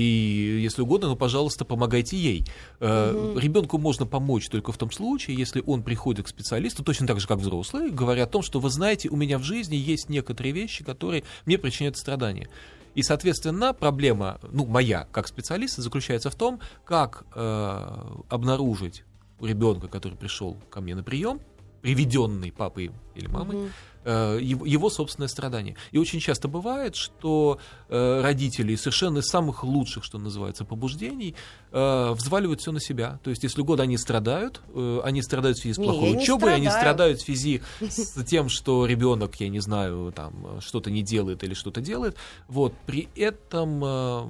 если 0.60 0.82
угодно, 0.82 1.10
ну, 1.10 1.14
пожалуйста, 1.14 1.64
помогайте 1.64 2.16
ей. 2.16 2.44
Э, 2.80 3.36
Ребенку 3.36 3.78
можно 3.78 4.04
помочь 4.04 4.48
только 4.48 4.72
в 4.72 4.78
том 4.78 4.90
случае, 4.90 5.36
если 5.36 5.62
он 5.64 5.84
приходит 5.84 6.26
к 6.26 6.28
специалисту, 6.28 6.82
точно 6.82 7.06
так 7.06 7.20
же, 7.20 7.28
как 7.28 7.38
взрослые, 7.38 7.90
говоря 7.90 8.24
о 8.24 8.26
том, 8.26 8.42
что 8.42 8.58
вы 8.58 8.70
знаете, 8.70 9.10
у 9.10 9.16
меня 9.16 9.38
в 9.38 9.44
жизни 9.44 9.76
есть 9.76 10.08
некоторые 10.08 10.52
вещи, 10.52 10.82
которые 10.82 11.22
мне 11.46 11.56
причиняют 11.56 11.96
страдания. 11.96 12.48
И, 12.94 13.02
соответственно, 13.02 13.72
проблема, 13.72 14.38
ну, 14.50 14.66
моя 14.66 15.07
как 15.12 15.26
специалиста, 15.26 15.83
заключается 15.83 16.31
в 16.31 16.35
том, 16.35 16.61
как 16.85 17.24
э, 17.35 18.20
обнаружить 18.28 19.05
ребенка, 19.40 19.88
который 19.88 20.16
пришел 20.16 20.57
ко 20.70 20.81
мне 20.81 20.94
на 20.94 21.02
прием, 21.02 21.40
приведенный 21.81 22.52
папой 22.52 22.92
или 23.14 23.26
мамой, 23.26 23.57
э, 23.57 23.68
его, 24.10 24.66
его 24.66 24.90
собственное 24.90 25.28
страдание. 25.28 25.76
И 25.92 25.98
очень 25.98 26.20
часто 26.20 26.48
бывает, 26.48 26.96
что 26.96 27.58
э, 27.88 28.20
родители 28.22 28.74
совершенно 28.76 29.18
из 29.18 29.26
самых 29.26 29.64
лучших, 29.64 30.04
что 30.04 30.18
называется, 30.18 30.64
побуждений 30.64 31.34
э, 31.70 32.12
взваливают 32.12 32.60
все 32.60 32.72
на 32.72 32.80
себя. 32.80 33.18
То 33.22 33.30
есть, 33.30 33.42
если 33.42 33.62
года 33.62 33.84
они 33.84 33.96
страдают, 33.96 34.60
э, 34.74 35.00
они 35.04 35.22
страдают 35.22 35.58
в 35.58 35.60
связи 35.60 35.74
с 35.74 35.76
плохой 35.76 36.10
не 36.10 36.18
учебой, 36.18 36.54
они 36.54 36.66
страдаю. 36.66 36.80
страдают 36.80 37.20
в 37.20 37.24
связи 37.24 37.62
с 37.80 38.24
тем, 38.24 38.48
что 38.48 38.86
ребенок, 38.86 39.36
я 39.36 39.48
не 39.48 39.60
знаю, 39.60 40.12
там 40.14 40.60
что-то 40.60 40.90
не 40.90 41.02
делает 41.02 41.44
или 41.44 41.54
что-то 41.54 41.80
делает. 41.80 42.16
Вот 42.48 42.74
при 42.86 43.08
этом 43.16 43.82
э, 43.84 44.26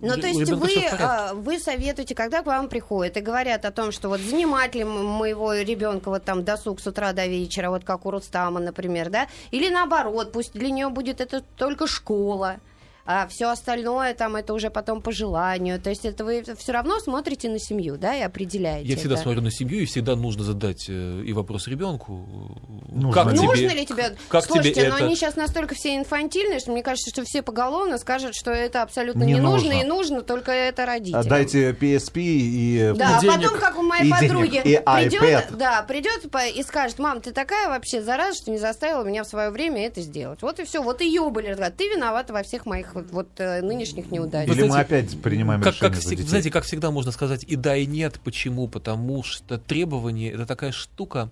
Ну, 0.00 0.16
то 0.16 0.26
есть 0.26 0.50
вы, 0.50 0.86
а, 0.98 1.32
вы 1.34 1.58
советуете, 1.58 2.14
когда 2.14 2.42
к 2.42 2.46
вам 2.46 2.68
приходят 2.68 3.16
и 3.16 3.20
говорят 3.20 3.64
о 3.64 3.70
том, 3.70 3.92
что 3.92 4.08
вот 4.08 4.20
занимать 4.20 4.74
ли 4.74 4.84
моего 4.84 5.54
ребенка 5.54 6.08
вот 6.08 6.24
там 6.24 6.44
досуг 6.44 6.80
с 6.80 6.86
утра 6.86 7.12
до 7.12 7.26
вечера, 7.26 7.70
вот 7.70 7.84
как 7.84 8.04
у 8.06 8.10
Рустама, 8.10 8.60
например, 8.60 9.10
да? 9.10 9.28
Или 9.52 9.68
наоборот, 9.68 10.32
пусть 10.32 10.52
для 10.54 10.70
нее 10.70 10.88
будет 10.88 11.20
это 11.20 11.42
только 11.56 11.86
школа, 11.86 12.56
а 13.04 13.26
все 13.26 13.50
остальное 13.50 14.14
там 14.14 14.36
это 14.36 14.54
уже 14.54 14.70
потом 14.70 15.02
по 15.02 15.12
желанию. 15.12 15.80
То 15.80 15.90
есть 15.90 16.04
это 16.04 16.24
вы 16.24 16.44
все 16.56 16.72
равно 16.72 16.98
смотрите 17.00 17.48
на 17.48 17.58
семью, 17.58 17.96
да, 17.98 18.14
и 18.16 18.20
определяете. 18.22 18.88
Я 18.88 18.96
всегда 18.96 19.14
это. 19.14 19.22
смотрю 19.24 19.42
на 19.42 19.50
семью, 19.50 19.80
и 19.82 19.86
всегда 19.86 20.14
нужно 20.16 20.44
задать 20.44 20.86
э, 20.88 21.22
и 21.24 21.32
вопрос 21.32 21.66
ребенку. 21.66 22.58
э, 22.88 22.92
Нужно 22.94 23.12
Как 23.12 23.32
ли? 23.32 23.38
тебе, 23.38 23.48
Нужно 23.48 23.74
ли 23.74 23.86
тебе... 23.86 24.16
как 24.28 24.44
Слушайте, 24.44 24.74
тебе 24.80 24.88
но 24.90 24.96
это? 24.96 25.06
они 25.06 25.16
сейчас 25.16 25.36
настолько 25.36 25.74
все 25.74 25.96
инфантильные, 25.96 26.60
что 26.60 26.70
мне 26.72 26.82
кажется, 26.82 27.10
что 27.10 27.24
все 27.24 27.42
поголовно 27.42 27.98
скажут, 27.98 28.34
что 28.34 28.50
это 28.50 28.82
абсолютно 28.82 29.24
Не 29.24 29.34
не, 29.34 29.40
нужно, 29.40 29.68
нужно. 29.70 29.80
и 29.80 29.84
нужно 29.84 30.20
только 30.22 30.52
это 30.52 30.86
родителям. 30.86 31.20
Отдайте 31.20 31.70
PSP 31.72 32.12
и... 32.20 32.92
Да, 32.96 33.18
а 33.18 33.20
денег. 33.20 33.34
потом, 33.42 33.58
как 33.58 33.78
у 33.78 33.82
моей 33.82 34.06
и 34.08 34.10
подруги, 34.10 34.60
денег, 34.62 34.66
и 34.66 34.76
придет, 34.84 35.22
iPad. 35.22 35.56
да, 35.56 35.82
придет 35.82 36.28
и 36.54 36.62
скажет, 36.62 36.98
мам, 36.98 37.20
ты 37.20 37.32
такая 37.32 37.68
вообще 37.68 38.02
зараза, 38.02 38.36
что 38.36 38.50
не 38.50 38.58
заставила 38.58 39.02
меня 39.04 39.24
в 39.24 39.26
свое 39.26 39.50
время 39.50 39.86
это 39.86 40.00
сделать. 40.02 40.42
Вот 40.42 40.60
и 40.60 40.64
все. 40.64 40.82
Вот 40.82 41.00
ее 41.00 41.28
были. 41.30 41.54
Ты 41.76 41.88
виновата 41.88 42.32
во 42.32 42.42
всех 42.42 42.66
моих 42.66 42.91
вот, 42.94 43.10
вот, 43.10 43.28
э, 43.38 43.62
нынешних 43.62 44.10
неудачах. 44.10 44.54
Или 44.54 44.62
мы 44.62 44.70
знаете, 44.70 44.94
опять 44.94 45.22
принимаем 45.22 45.62
как, 45.62 45.74
решение 45.74 45.94
как 45.94 46.02
за 46.02 46.10
детей. 46.10 46.28
знаете, 46.28 46.50
как 46.50 46.64
всегда 46.64 46.90
можно 46.90 47.12
сказать 47.12 47.44
и 47.44 47.56
да, 47.56 47.76
и 47.76 47.86
нет. 47.86 48.20
Почему? 48.24 48.68
Потому 48.68 49.22
что 49.22 49.58
требование 49.58 50.32
это 50.32 50.46
такая 50.46 50.72
штука, 50.72 51.30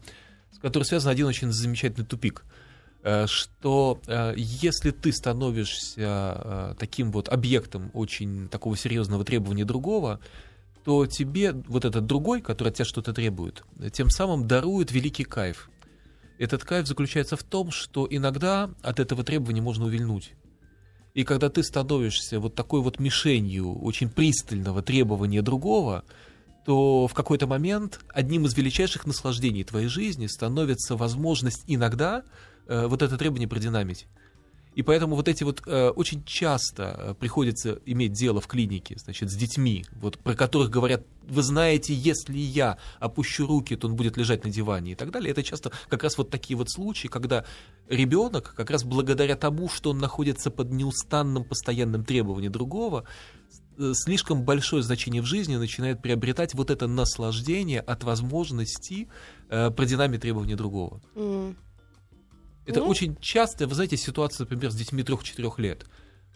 с 0.53 0.59
которой 0.59 0.85
связан 0.85 1.11
один 1.11 1.27
очень 1.27 1.53
замечательный 1.53 2.05
тупик. 2.07 2.45
Э, 3.03 3.27
Что 3.27 4.01
э, 4.07 4.35
если 4.37 4.91
ты 4.91 5.13
становишься 5.13 6.77
таким 6.79 7.13
вот 7.13 7.29
объектом 7.29 7.91
очень 7.95 8.49
такого 8.49 8.77
серьезного 8.77 9.25
требования 9.25 9.65
другого, 9.65 10.21
то 10.85 11.07
тебе 11.07 11.53
вот 11.53 11.85
этот 11.85 12.07
другой, 12.07 12.41
который 12.41 12.69
от 12.69 12.75
тебя 12.75 12.85
что-то 12.85 13.13
требует, 13.13 13.63
тем 13.93 14.09
самым 14.11 14.49
дарует 14.49 14.93
великий 14.93 15.25
кайф. 15.25 15.71
Этот 16.39 16.65
кайф 16.65 16.87
заключается 16.87 17.37
в 17.37 17.43
том, 17.43 17.71
что 17.71 18.07
иногда 18.09 18.71
от 18.81 18.99
этого 18.99 19.23
требования 19.25 19.61
можно 19.61 19.85
увильнуть. 19.85 20.33
И 21.15 21.25
когда 21.25 21.49
ты 21.49 21.63
становишься 21.63 22.39
вот 22.39 22.55
такой 22.55 22.81
вот 22.81 23.01
мишенью 23.01 23.79
очень 23.81 24.09
пристального 24.09 24.83
требования 24.83 25.43
другого, 25.43 26.05
то 26.65 27.07
в 27.09 27.15
какой-то 27.15 27.47
момент 27.47 28.01
одним 28.09 28.47
из 28.47 28.57
величайших 28.57 29.07
наслаждений 29.07 29.65
твоей 29.65 29.89
жизни 29.89 30.27
становится 30.27 30.95
возможность 30.95 31.65
иногда 31.67 32.23
э, 32.67 32.87
вот 32.87 33.03
это 33.03 33.17
требование 33.19 33.49
продинамить. 33.49 34.07
И 34.75 34.83
поэтому 34.83 35.17
вот 35.17 35.27
эти 35.27 35.43
вот 35.43 35.63
э, 35.67 35.89
очень 35.89 36.25
часто 36.25 36.97
э, 36.97 37.15
приходится 37.15 37.81
иметь 37.87 38.13
дело 38.13 38.41
в 38.41 38.47
клинике, 38.47 38.97
значит, 38.99 39.31
с 39.31 39.35
детьми, 39.35 39.85
вот 39.93 40.19
про 40.19 40.35
которых 40.35 40.71
говорят, 40.71 41.05
вы 41.29 41.43
знаете, 41.43 41.93
если 41.93 42.39
я 42.39 42.79
опущу 43.01 43.47
руки, 43.47 43.75
то 43.77 43.89
он 43.89 43.97
будет 43.97 44.17
лежать 44.17 44.45
на 44.45 44.51
диване 44.51 44.93
и 44.93 44.95
так 44.95 45.11
далее. 45.11 45.33
Это 45.33 45.43
часто 45.43 45.73
как 45.89 46.05
раз 46.05 46.17
вот 46.19 46.31
такие 46.31 46.57
вот 46.57 46.71
случаи, 46.71 47.09
когда 47.09 47.45
ребенок, 47.89 48.55
как 48.57 48.71
раз 48.71 48.85
благодаря 48.85 49.35
тому, 49.37 49.69
что 49.69 49.91
он 49.91 49.99
находится 49.99 50.51
под 50.51 50.71
неустанным 50.71 51.45
постоянным 51.45 52.05
требованием 52.05 52.53
другого, 52.53 53.05
э, 53.77 53.93
слишком 53.95 54.45
большое 54.45 54.85
значение 54.85 55.21
в 55.21 55.27
жизни 55.27 55.57
начинает 55.57 56.01
приобретать 56.01 56.55
вот 56.55 56.71
это 56.71 56.87
наслаждение 56.87 57.81
от 57.81 58.05
возможности 58.05 59.09
э, 59.49 59.71
продинамить 59.73 60.21
требования 60.21 60.57
другого. 60.57 61.01
М. 61.17 61.57
Это 62.67 62.81
Ну. 62.81 62.89
очень 62.89 63.17
часто, 63.21 63.67
вы 63.67 63.75
знаете, 63.75 63.97
ситуация, 63.97 64.45
например, 64.45 64.71
с 64.71 64.75
детьми 64.75 65.03
3-4 65.03 65.59
лет, 65.59 65.87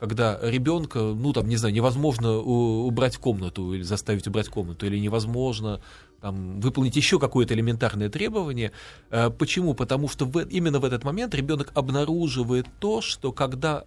когда 0.00 0.38
ребенка, 0.42 0.98
ну 1.00 1.32
там, 1.32 1.48
не 1.48 1.56
знаю, 1.56 1.74
невозможно 1.74 2.36
убрать 2.38 3.16
комнату 3.16 3.72
или 3.74 3.82
заставить 3.82 4.26
убрать 4.26 4.48
комнату, 4.48 4.86
или 4.86 4.98
невозможно 4.98 5.80
там, 6.20 6.60
выполнить 6.60 6.96
еще 6.96 7.18
какое-то 7.18 7.54
элементарное 7.54 8.08
требование. 8.08 8.72
Э, 9.10 9.30
Почему? 9.30 9.74
Потому 9.74 10.08
что 10.08 10.24
в- 10.24 10.46
именно 10.48 10.80
в 10.80 10.84
этот 10.84 11.04
момент 11.04 11.34
ребенок 11.34 11.70
обнаруживает 11.74 12.66
то, 12.80 13.00
что 13.02 13.30
когда 13.32 13.84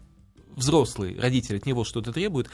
взрослый 0.55 1.19
родитель 1.19 1.57
от 1.57 1.65
него 1.65 1.83
что-то 1.83 2.13
требует, 2.13 2.47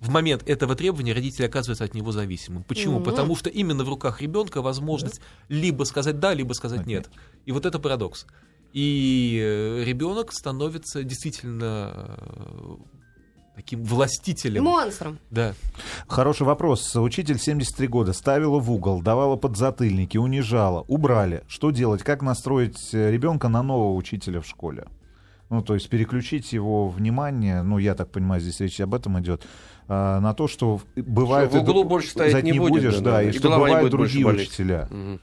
в 0.00 0.10
момент 0.10 0.48
этого 0.48 0.74
требования 0.76 1.12
родитель 1.12 1.44
оказывается 1.46 1.84
от 1.84 1.94
него 1.94 2.12
зависимым. 2.12 2.62
Почему? 2.62 2.96
Мгм. 2.96 3.04
Потому 3.04 3.36
что 3.36 3.50
именно 3.50 3.84
в 3.84 3.88
руках 3.88 4.20
ребенка 4.22 4.62
возможность 4.62 5.20
либо 5.48 5.84
сказать 5.84 6.20
да, 6.20 6.34
либо 6.34 6.52
сказать 6.52 6.86
нет. 6.86 7.10
И 7.46 7.52
вот 7.52 7.66
это 7.66 7.78
парадокс. 7.78 8.26
И 8.72 9.40
э, 9.42 9.84
ребенок 9.84 10.32
становится 10.32 11.02
действительно 11.02 12.18
э, 12.18 12.76
таким 13.56 13.82
властителем. 13.82 14.64
Монстром. 14.64 15.18
Да. 15.30 15.54
Хороший 16.06 16.46
вопрос. 16.46 16.94
Учитель 16.96 17.38
73 17.38 17.86
года 17.88 18.12
ставила 18.12 18.58
в 18.58 18.70
угол, 18.70 19.00
давала 19.00 19.36
подзатыльники, 19.36 20.18
унижала, 20.18 20.84
убрали. 20.86 21.44
Что 21.48 21.70
делать? 21.70 22.02
Как 22.02 22.22
настроить 22.22 22.92
э, 22.92 23.10
ребенка 23.10 23.48
на 23.48 23.62
нового 23.62 23.94
учителя 23.94 24.40
в 24.40 24.46
школе? 24.46 24.86
Ну, 25.50 25.62
то 25.62 25.72
есть 25.72 25.88
переключить 25.88 26.52
его 26.52 26.88
внимание, 26.88 27.62
ну, 27.62 27.78
я 27.78 27.94
так 27.94 28.10
понимаю, 28.10 28.38
здесь 28.42 28.60
речь 28.60 28.78
об 28.82 28.94
этом 28.94 29.18
идет, 29.18 29.46
на 29.88 30.34
то, 30.34 30.46
что 30.46 30.82
бывает... 30.94 31.48
Что 31.48 31.60
в 31.60 31.62
углу 31.62 31.84
больше 31.84 32.10
стоять 32.10 32.44
не 32.44 32.58
будет, 32.58 32.72
будешь, 32.72 32.96
да, 32.96 33.00
да, 33.00 33.10
да, 33.12 33.22
и, 33.22 33.30
и 33.30 33.32
что 33.32 33.48
не 33.48 33.54
бывают 33.54 33.80
будет 33.80 33.92
другие 33.92 34.26
учителя. 34.26 34.86
Мгм. 34.90 35.20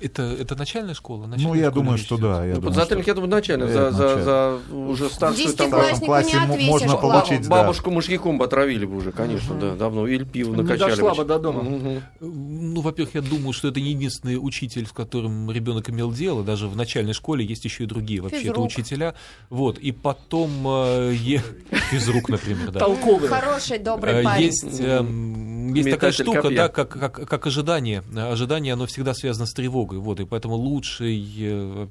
Это, 0.00 0.22
это 0.22 0.54
начальная 0.56 0.94
школа? 0.94 1.22
Ну, 1.22 1.30
Начальная 1.32 1.54
я 1.58 1.70
школа 1.70 1.74
думаю, 1.84 1.98
что 1.98 2.16
да. 2.16 2.44
Я 2.44 2.54
Ну, 2.54 2.60
думаю, 2.60 2.62
подзатыльник, 2.62 3.02
что- 3.02 3.10
я 3.10 3.14
думаю, 3.14 3.30
начально. 3.30 3.64
Это 3.64 3.90
За, 3.90 3.90
за, 3.90 4.22
за 4.22 4.74
уже 4.74 5.08
старшую 5.10 5.52
там... 5.54 5.66
В 5.66 5.70
старшем 5.72 5.98
классе 6.06 6.36
не 6.36 6.44
отвесишь. 6.44 6.68
можно 6.70 6.96
получить, 6.96 7.42
да. 7.42 7.48
Бабушку 7.48 7.90
мышьяком 7.90 8.38
бы 8.38 8.44
отравили 8.44 8.86
бы 8.86 8.96
уже, 8.96 9.10
конечно, 9.10 9.54
да, 9.56 9.74
давно. 9.74 10.06
Или 10.06 10.22
пиво 10.22 10.54
Не 10.54 10.62
накачали 10.62 10.90
дошла 10.92 11.14
бы. 11.14 11.24
до 11.24 11.38
дома. 11.40 11.62
Мгм. 11.64 12.02
Ну, 12.20 12.80
во-первых, 12.82 13.14
я 13.16 13.20
думаю, 13.20 13.52
что 13.52 13.66
это 13.68 13.80
не 13.80 13.90
единственный 13.90 14.36
учитель, 14.36 14.86
с 14.86 14.92
которым 14.92 15.50
ребенок 15.50 15.90
имел 15.90 16.12
дело. 16.12 16.44
Даже 16.44 16.68
в 16.68 16.76
начальной 16.76 17.12
школе 17.12 17.44
есть 17.44 17.64
еще 17.64 17.82
и 17.82 17.86
другие 17.86 18.20
вообще 18.20 18.48
это 18.50 18.60
учителя. 18.60 19.14
Вот. 19.50 19.78
И 19.78 19.90
потом 19.90 20.50
э, 20.66 21.14
е- 21.18 21.42
физрук, 21.90 22.28
например, 22.28 22.70
да. 22.70 22.78
Толковые. 22.78 23.28
Хороший, 23.28 23.78
добрый 23.78 24.20
Э, 24.20 24.22
парень. 24.22 24.44
Есть, 24.44 24.80
эм, 24.80 25.74
есть 25.74 25.90
такая 25.90 26.12
штука, 26.12 26.42
копья. 26.42 26.56
да, 26.56 26.68
как, 26.68 26.88
как, 26.90 27.28
как 27.28 27.46
ожидание. 27.48 28.04
Ожидание, 28.16 28.74
оно 28.74 28.86
всегда 28.86 29.14
связано 29.14 29.46
с 29.46 29.52
тревогой. 29.64 29.98
Вот, 29.98 30.20
и 30.20 30.24
поэтому 30.24 30.54
лучший, 30.54 31.24
э, 31.38 31.86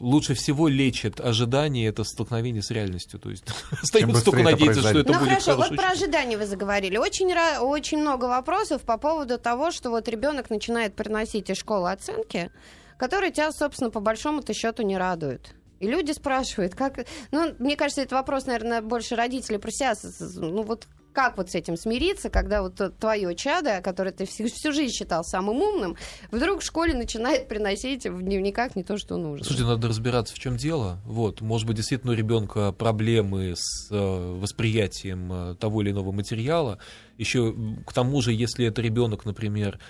лучше 0.00 0.34
всего 0.34 0.68
лечит 0.68 1.20
ожидание 1.20 1.88
это 1.88 2.04
столкновение 2.04 2.62
с 2.62 2.70
реальностью. 2.70 3.20
То 3.20 3.30
есть 3.30 3.44
остается 3.82 4.14
быстрее 4.14 4.24
только 4.24 4.40
это 4.40 4.50
надеяться, 4.50 4.80
что 4.80 4.98
это 4.98 5.12
ну 5.12 5.18
будет 5.18 5.28
хорошо, 5.30 5.56
вот 5.56 5.76
про 5.76 5.90
ожидания 5.90 6.36
вы 6.36 6.46
заговорили. 6.46 6.96
Очень, 6.96 7.32
очень 7.60 7.98
много 7.98 8.24
вопросов 8.24 8.82
по 8.82 8.98
поводу 8.98 9.38
того, 9.38 9.70
что 9.70 9.90
вот 9.90 10.08
ребенок 10.08 10.50
начинает 10.50 10.94
приносить 10.94 11.50
из 11.50 11.58
школы 11.58 11.92
оценки, 11.92 12.50
которые 12.96 13.30
тебя, 13.30 13.52
собственно, 13.52 13.90
по 13.90 14.00
большому-то 14.00 14.52
счету 14.52 14.82
не 14.82 14.98
радуют. 14.98 15.54
И 15.80 15.86
люди 15.86 16.12
спрашивают, 16.12 16.74
как... 16.74 17.06
Ну, 17.32 17.54
мне 17.58 17.76
кажется, 17.76 18.02
это 18.02 18.14
вопрос, 18.14 18.46
наверное, 18.46 18.82
больше 18.82 19.16
родителей 19.16 19.58
про 19.58 19.70
себя. 19.70 19.94
Ну, 20.36 20.62
вот 20.62 20.86
как 21.12 21.36
вот 21.36 21.50
с 21.50 21.54
этим 21.54 21.76
смириться, 21.76 22.30
когда 22.30 22.62
вот 22.62 22.80
твое 22.98 23.34
чадо, 23.34 23.80
которое 23.82 24.12
ты 24.12 24.26
всю, 24.26 24.46
всю 24.46 24.72
жизнь 24.72 24.94
считал 24.94 25.24
самым 25.24 25.60
умным, 25.60 25.96
вдруг 26.30 26.60
в 26.60 26.64
школе 26.64 26.94
начинает 26.94 27.48
приносить 27.48 28.06
в 28.06 28.22
дневниках 28.22 28.76
не 28.76 28.84
то, 28.84 28.96
что 28.96 29.16
нужно. 29.16 29.44
Слушайте, 29.44 29.66
надо 29.66 29.88
разбираться, 29.88 30.34
в 30.34 30.38
чем 30.38 30.56
дело. 30.56 31.00
Вот, 31.04 31.40
может 31.40 31.66
быть, 31.66 31.76
действительно 31.76 32.12
у 32.12 32.16
ребенка 32.16 32.72
проблемы 32.72 33.54
с 33.56 33.90
э, 33.90 33.96
восприятием 33.96 35.32
э, 35.32 35.54
того 35.56 35.82
или 35.82 35.90
иного 35.90 36.12
материала. 36.12 36.78
Еще 37.18 37.54
к 37.86 37.92
тому 37.92 38.22
же, 38.22 38.32
если 38.32 38.66
это 38.66 38.80
ребенок, 38.80 39.24
например, 39.24 39.80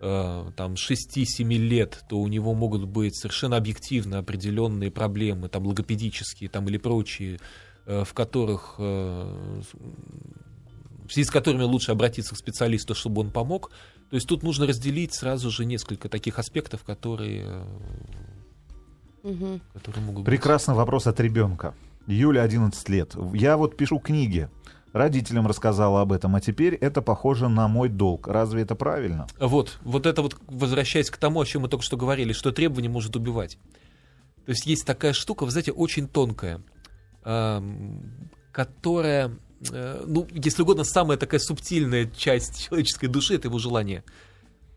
там 0.00 0.74
6-7 0.74 1.44
лет, 1.58 2.04
то 2.08 2.18
у 2.18 2.26
него 2.26 2.54
могут 2.54 2.86
быть 2.86 3.16
совершенно 3.16 3.56
объективно 3.56 4.18
определенные 4.18 4.90
проблемы, 4.90 5.48
там 5.48 5.66
логопедические, 5.66 6.48
там 6.48 6.68
или 6.68 6.78
прочие, 6.78 7.38
э, 7.84 8.04
в 8.04 8.14
которых 8.14 8.76
э, 8.78 9.62
в 11.06 11.12
связи 11.12 11.26
с 11.26 11.30
которыми 11.30 11.64
лучше 11.64 11.92
обратиться 11.92 12.34
к 12.34 12.38
специалисту, 12.38 12.94
чтобы 12.94 13.20
он 13.20 13.30
помог. 13.30 13.72
То 14.10 14.14
есть 14.16 14.26
тут 14.26 14.42
нужно 14.42 14.66
разделить 14.66 15.12
сразу 15.12 15.50
же 15.50 15.64
несколько 15.64 16.08
таких 16.08 16.38
аспектов, 16.38 16.82
которые 16.84 17.44
э, 17.46 17.64
Мгм. 19.22 19.60
которые 19.74 20.04
могут 20.04 20.24
Прекрасный 20.24 20.74
вопрос 20.74 21.06
от 21.06 21.20
ребенка. 21.20 21.74
Юля, 22.06 22.42
11 22.42 22.88
лет. 22.88 23.14
Я 23.34 23.56
вот 23.56 23.76
пишу 23.76 23.98
книги. 23.98 24.48
Родителям 24.92 25.46
рассказала 25.46 26.00
об 26.00 26.12
этом, 26.12 26.34
а 26.34 26.40
теперь 26.40 26.74
это 26.74 27.00
похоже 27.00 27.48
на 27.48 27.68
мой 27.68 27.88
долг. 27.88 28.26
Разве 28.26 28.62
это 28.62 28.74
правильно? 28.74 29.28
Вот, 29.38 29.78
вот 29.82 30.04
это 30.04 30.22
вот, 30.22 30.36
возвращаясь 30.48 31.10
к 31.10 31.16
тому, 31.16 31.40
о 31.40 31.46
чем 31.46 31.62
мы 31.62 31.68
только 31.68 31.84
что 31.84 31.96
говорили, 31.96 32.32
что 32.32 32.50
требование 32.50 32.90
может 32.90 33.14
убивать. 33.14 33.56
То 34.46 34.50
есть 34.50 34.66
есть 34.66 34.84
такая 34.84 35.12
штука, 35.12 35.44
вы 35.44 35.52
знаете, 35.52 35.70
очень 35.70 36.08
тонкая, 36.08 36.60
ам, 37.22 38.00
которая, 38.50 39.36
э, 39.70 40.04
ну, 40.06 40.26
если 40.32 40.62
угодно, 40.62 40.82
самая 40.82 41.16
такая 41.18 41.38
субтильная 41.38 42.06
часть 42.06 42.64
человеческой 42.64 43.06
души— 43.06 43.34
это 43.36 43.46
его 43.46 43.60
желание. 43.60 44.02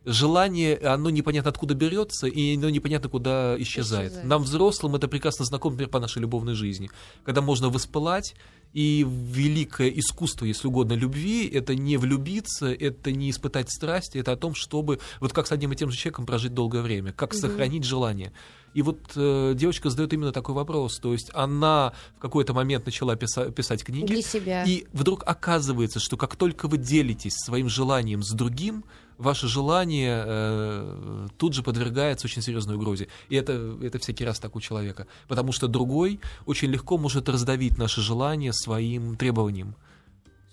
Желание, 0.05 0.77
оно 0.77 1.09
непонятно 1.09 1.49
откуда 1.49 1.73
берется, 1.73 2.27
и 2.27 2.55
оно 2.57 2.69
непонятно 2.69 3.09
куда 3.09 3.55
исчезает. 3.57 4.11
Исчезает. 4.11 4.27
Нам, 4.27 4.43
взрослым, 4.43 4.95
это 4.95 5.07
прекрасно 5.07 5.45
знакомо, 5.45 5.71
например, 5.71 5.89
по 5.89 5.99
нашей 5.99 6.19
любовной 6.19 6.53
жизни. 6.53 6.91
Когда 7.23 7.41
можно 7.41 7.69
воспылать, 7.69 8.35
и 8.73 9.05
великое 9.07 9.89
искусство, 9.89 10.45
если 10.45 10.67
угодно, 10.67 10.93
любви, 10.93 11.47
это 11.47 11.75
не 11.75 11.97
влюбиться, 11.97 12.73
это 12.73 13.11
не 13.11 13.29
испытать 13.29 13.71
страсти, 13.71 14.17
это 14.17 14.31
о 14.31 14.35
том, 14.37 14.55
чтобы 14.55 14.99
вот 15.19 15.31
как 15.33 15.47
с 15.47 15.51
одним 15.51 15.73
и 15.73 15.75
тем 15.75 15.91
же 15.91 15.97
человеком 15.97 16.25
прожить 16.25 16.53
долгое 16.53 16.81
время, 16.81 17.13
как 17.13 17.33
сохранить 17.33 17.83
желание. 17.83 18.31
И 18.73 18.81
вот 18.81 19.11
э, 19.15 19.53
девочка 19.55 19.91
задает 19.91 20.13
именно 20.13 20.31
такой 20.31 20.55
вопрос. 20.55 20.97
То 20.97 21.13
есть 21.13 21.29
она 21.33 21.93
в 22.17 22.19
какой-то 22.19 22.53
момент 22.55 22.85
начала 22.87 23.15
писа- 23.15 23.51
писать 23.51 23.83
книги, 23.83 24.07
Для 24.07 24.21
себя. 24.23 24.63
и 24.63 24.85
вдруг 24.93 25.23
оказывается, 25.27 25.99
что 25.99 26.17
как 26.17 26.35
только 26.35 26.67
вы 26.67 26.77
делитесь 26.77 27.33
своим 27.35 27.69
желанием 27.69 28.23
с 28.23 28.31
другим, 28.31 28.83
ваше 29.17 29.47
желание 29.47 30.23
э, 30.25 31.27
тут 31.37 31.53
же 31.53 31.63
подвергается 31.63 32.27
очень 32.27 32.41
серьезной 32.41 32.75
угрозе. 32.75 33.07
И 33.29 33.35
это, 33.35 33.77
это 33.81 33.99
всякий 33.99 34.25
раз 34.25 34.39
так 34.39 34.55
у 34.55 34.61
человека. 34.61 35.07
Потому 35.27 35.51
что 35.51 35.67
другой 35.67 36.19
очень 36.45 36.69
легко 36.69 36.97
может 36.97 37.29
раздавить 37.29 37.77
наше 37.77 38.01
желание 38.01 38.53
своим 38.53 39.15
требованием. 39.15 39.75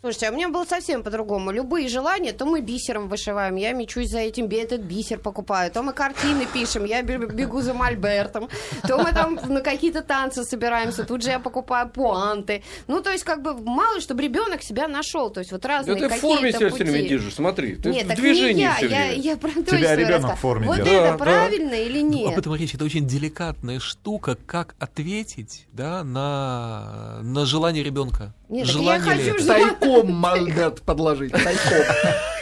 Слушайте, 0.02 0.28
а 0.28 0.30
у 0.30 0.34
меня 0.34 0.48
было 0.48 0.64
совсем 0.64 1.02
по-другому. 1.02 1.50
Любые 1.50 1.86
желания, 1.88 2.32
то 2.32 2.46
мы 2.46 2.62
бисером 2.62 3.08
вышиваем, 3.08 3.56
я 3.56 3.72
мечусь 3.74 4.08
за 4.08 4.20
этим, 4.20 4.46
этот 4.46 4.80
бисер 4.80 5.18
покупаю, 5.18 5.70
то 5.70 5.82
мы 5.82 5.92
картины 5.92 6.46
пишем, 6.46 6.86
я 6.86 7.02
бе- 7.02 7.18
бегу 7.18 7.60
за 7.60 7.74
мольбертом, 7.74 8.48
то 8.88 8.96
мы 8.96 9.12
там 9.12 9.38
на 9.48 9.60
какие-то 9.60 10.00
танцы 10.00 10.44
собираемся, 10.44 11.04
тут 11.04 11.22
же 11.22 11.28
я 11.30 11.38
покупаю 11.38 11.90
пуанты. 11.90 12.62
Ну, 12.86 13.02
то 13.02 13.10
есть, 13.10 13.24
как 13.24 13.42
бы, 13.42 13.52
мало, 13.52 14.00
чтобы 14.00 14.22
ребенок 14.22 14.62
себя 14.62 14.88
нашел. 14.88 15.28
То 15.28 15.40
есть, 15.40 15.52
вот 15.52 15.60
Да 15.60 15.68
разные 15.68 15.96
ты 15.96 16.08
в 16.08 16.12
форме 16.14 16.50
какие-то 16.52 16.58
себя 16.58 16.70
все 16.70 16.84
время 16.92 17.08
держишь, 17.08 17.34
смотри. 17.34 17.74
Ты 17.76 17.90
Нет, 17.90 18.04
в 18.06 18.08
так 18.08 18.16
движении 18.16 18.52
не 18.54 18.60
я, 18.62 18.74
все 18.76 18.86
я, 18.88 18.96
время. 19.06 19.14
я 19.22 19.36
про 19.36 19.50
то, 19.50 19.62
Тебя 19.64 19.78
я 19.78 19.96
ребенок 19.96 20.36
в 20.36 20.40
форме 20.40 20.66
Вот 20.66 20.76
держит. 20.76 20.92
это 20.94 21.02
Да, 21.04 21.10
да. 21.12 21.18
правильно 21.18 21.74
или 21.74 22.00
Ну, 22.00 22.10
нет? 22.10 22.32
об 22.32 22.38
этом 22.38 22.54
речь. 22.54 22.74
Это 22.74 22.84
очень 22.86 23.06
деликатная 23.06 23.78
штука, 23.80 24.38
как 24.46 24.76
ответить 24.78 25.66
да, 25.72 26.02
на, 26.04 27.18
на 27.22 27.44
желание 27.44 27.84
ребенка. 27.84 28.32
Нет, 28.50 28.66
я 28.66 28.72
желание 28.72 29.14
ли 29.14 29.30
хочу 29.30 29.46
Тайком 29.46 30.12
мольберт 30.12 30.82
подложить. 30.82 31.32
Тайком. 31.32 31.94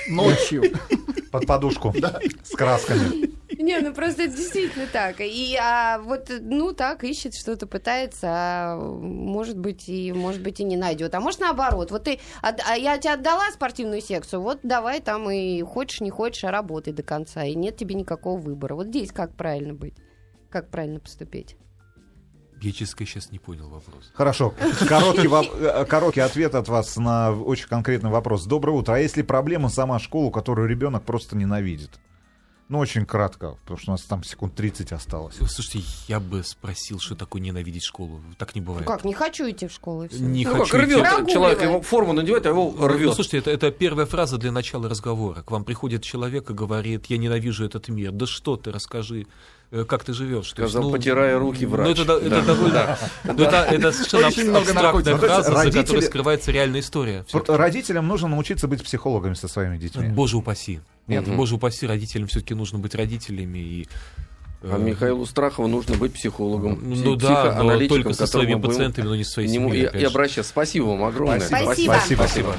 Ночью. 0.08 0.62
Под 1.30 1.46
подушку 1.46 1.94
с 2.42 2.56
красками. 2.56 3.28
Не, 3.60 3.80
ну 3.80 3.92
просто 3.92 4.22
это 4.22 4.36
действительно 4.36 4.86
так. 4.90 5.16
И 5.20 5.54
а, 5.60 5.98
вот, 5.98 6.30
ну 6.40 6.72
так, 6.72 7.04
ищет 7.04 7.34
что-то, 7.34 7.66
пытается, 7.66 8.26
а 8.30 8.76
может 8.80 9.58
быть, 9.58 9.88
и 9.88 10.12
может 10.12 10.42
быть 10.42 10.60
и 10.60 10.64
не 10.64 10.76
найдет. 10.76 11.14
А 11.14 11.20
может 11.20 11.40
наоборот. 11.40 11.90
Вот 11.90 12.04
ты, 12.04 12.20
от- 12.40 12.62
а 12.66 12.74
я 12.76 12.96
тебе 12.96 13.12
отдала 13.14 13.50
спортивную 13.52 14.00
секцию, 14.00 14.40
вот 14.40 14.60
давай 14.62 15.00
там 15.00 15.28
и 15.30 15.60
хочешь, 15.62 16.00
не 16.00 16.10
хочешь, 16.10 16.44
а 16.44 16.50
работай 16.50 16.92
до 16.94 17.02
конца. 17.02 17.44
И 17.44 17.54
нет 17.54 17.76
тебе 17.76 17.94
никакого 17.94 18.38
выбора. 18.40 18.74
Вот 18.74 18.86
здесь 18.86 19.12
как 19.12 19.36
правильно 19.36 19.74
быть? 19.74 19.94
Как 20.48 20.70
правильно 20.70 21.00
поступить? 21.00 21.56
Я, 22.60 22.72
честно 22.72 22.86
сказать, 22.86 23.08
сейчас 23.10 23.30
не 23.32 23.38
понял 23.38 23.68
вопрос. 23.68 24.10
Хорошо. 24.14 24.52
Короткий, 24.88 25.28
воп- 25.28 25.56
э, 25.60 25.84
короткий 25.84 26.20
ответ 26.20 26.54
от 26.54 26.68
вас 26.68 26.96
на 26.96 27.32
очень 27.32 27.68
конкретный 27.68 28.10
вопрос. 28.10 28.44
Доброе 28.46 28.72
утро. 28.72 28.94
А 28.94 28.98
если 28.98 29.22
проблема 29.22 29.68
сама 29.68 29.98
школа, 29.98 30.30
которую 30.30 30.68
ребенок 30.68 31.04
просто 31.04 31.36
ненавидит? 31.36 31.90
Ну, 32.70 32.80
очень 32.80 33.06
кратко, 33.06 33.56
потому 33.62 33.78
что 33.78 33.92
у 33.92 33.94
нас 33.94 34.02
там 34.02 34.22
секунд 34.24 34.54
30 34.54 34.92
осталось. 34.92 35.36
Слушайте, 35.36 35.88
я 36.06 36.20
бы 36.20 36.44
спросил, 36.44 36.98
что 36.98 37.14
такое 37.14 37.40
ненавидеть 37.40 37.82
школу. 37.82 38.20
Так 38.36 38.54
не 38.54 38.60
Ну 38.60 38.66
бывает. 38.66 38.86
как, 38.86 39.04
не 39.06 39.14
хочу 39.14 39.48
идти 39.48 39.68
в 39.68 39.72
школу. 39.72 40.04
и. 40.04 40.18
Не 40.20 40.44
Ну, 40.44 40.54
хочу 40.54 40.72
как 40.72 40.82
рвет 40.82 40.98
идти. 41.22 41.32
человек, 41.32 41.62
его 41.62 41.80
форму 41.80 42.12
надевает, 42.12 42.44
а 42.44 42.50
его 42.50 42.74
Ну, 42.76 42.86
рвет. 42.88 43.14
слушайте, 43.14 43.38
это, 43.38 43.50
это 43.52 43.70
первая 43.70 44.04
фраза 44.04 44.36
для 44.36 44.52
начала 44.52 44.86
разговора. 44.86 45.40
К 45.42 45.50
вам 45.52 45.64
приходит 45.64 46.02
человек 46.02 46.50
и 46.50 46.52
говорит, 46.52 47.06
я 47.06 47.16
ненавижу 47.16 47.64
этот 47.64 47.88
мир. 47.88 48.12
Да 48.12 48.26
что 48.26 48.56
ты, 48.58 48.70
расскажи, 48.70 49.26
как 49.86 50.02
ты 50.04 50.12
живешь. 50.14 50.52
То 50.52 50.62
есть, 50.62 50.72
Сказал, 50.72 50.90
потирая 50.90 51.38
руки, 51.38 51.64
Ну, 51.66 51.72
врач. 51.72 51.90
это, 51.98 52.04
да- 52.06 52.16
это 52.18 52.28
Да. 52.30 52.40
довольно... 52.42 52.98
ну, 53.24 53.32
это, 53.34 53.56
это 53.70 53.92
совершенно 53.92 54.26
Очень 54.28 54.40
абс- 54.42 54.48
много 54.48 54.58
абстрактная 54.70 54.82
наркотиков. 55.14 55.20
фраза, 55.20 55.42
за 55.50 55.54
Родители- 55.56 55.82
которой 55.82 56.02
скрывается 56.02 56.50
реальная 56.52 56.80
история. 56.80 57.24
Родителям 57.46 58.08
нужно 58.08 58.28
научиться 58.28 58.66
быть 58.68 58.82
психологами 58.82 59.34
со 59.34 59.46
своими 59.48 59.76
детьми. 59.78 60.08
Боже 60.08 60.36
упаси. 60.38 60.80
Нет, 61.06 61.26
Мгм. 61.26 61.36
боже 61.36 61.54
упаси, 61.56 61.86
родителям 61.86 62.28
все-таки 62.28 62.54
нужно 62.54 62.78
быть 62.78 62.94
родителями. 62.94 63.58
И, 63.58 63.88
э, 64.62 64.70
А 64.72 64.78
Михаилу 64.78 65.24
Страхову 65.26 65.68
нужно 65.68 65.96
быть 65.96 66.14
психологом. 66.14 66.80
Ну 66.82 67.16
да, 67.16 67.62
но 67.62 67.78
только 67.88 68.12
со 68.14 68.26
своими 68.26 68.60
пациентами, 68.60 69.04
но 69.06 69.16
не 69.16 69.24
со 69.24 69.32
своей 69.32 69.48
семьей. 69.48 69.88
и, 69.92 69.98
и 70.00 70.04
обращаться. 70.04 70.50
Спасибо 70.50 70.86
вам 70.86 71.04
огромное. 71.04 71.40
Спасибо. 71.40 71.92
Спасибо. 71.92 72.22
Спасибо. 72.22 72.54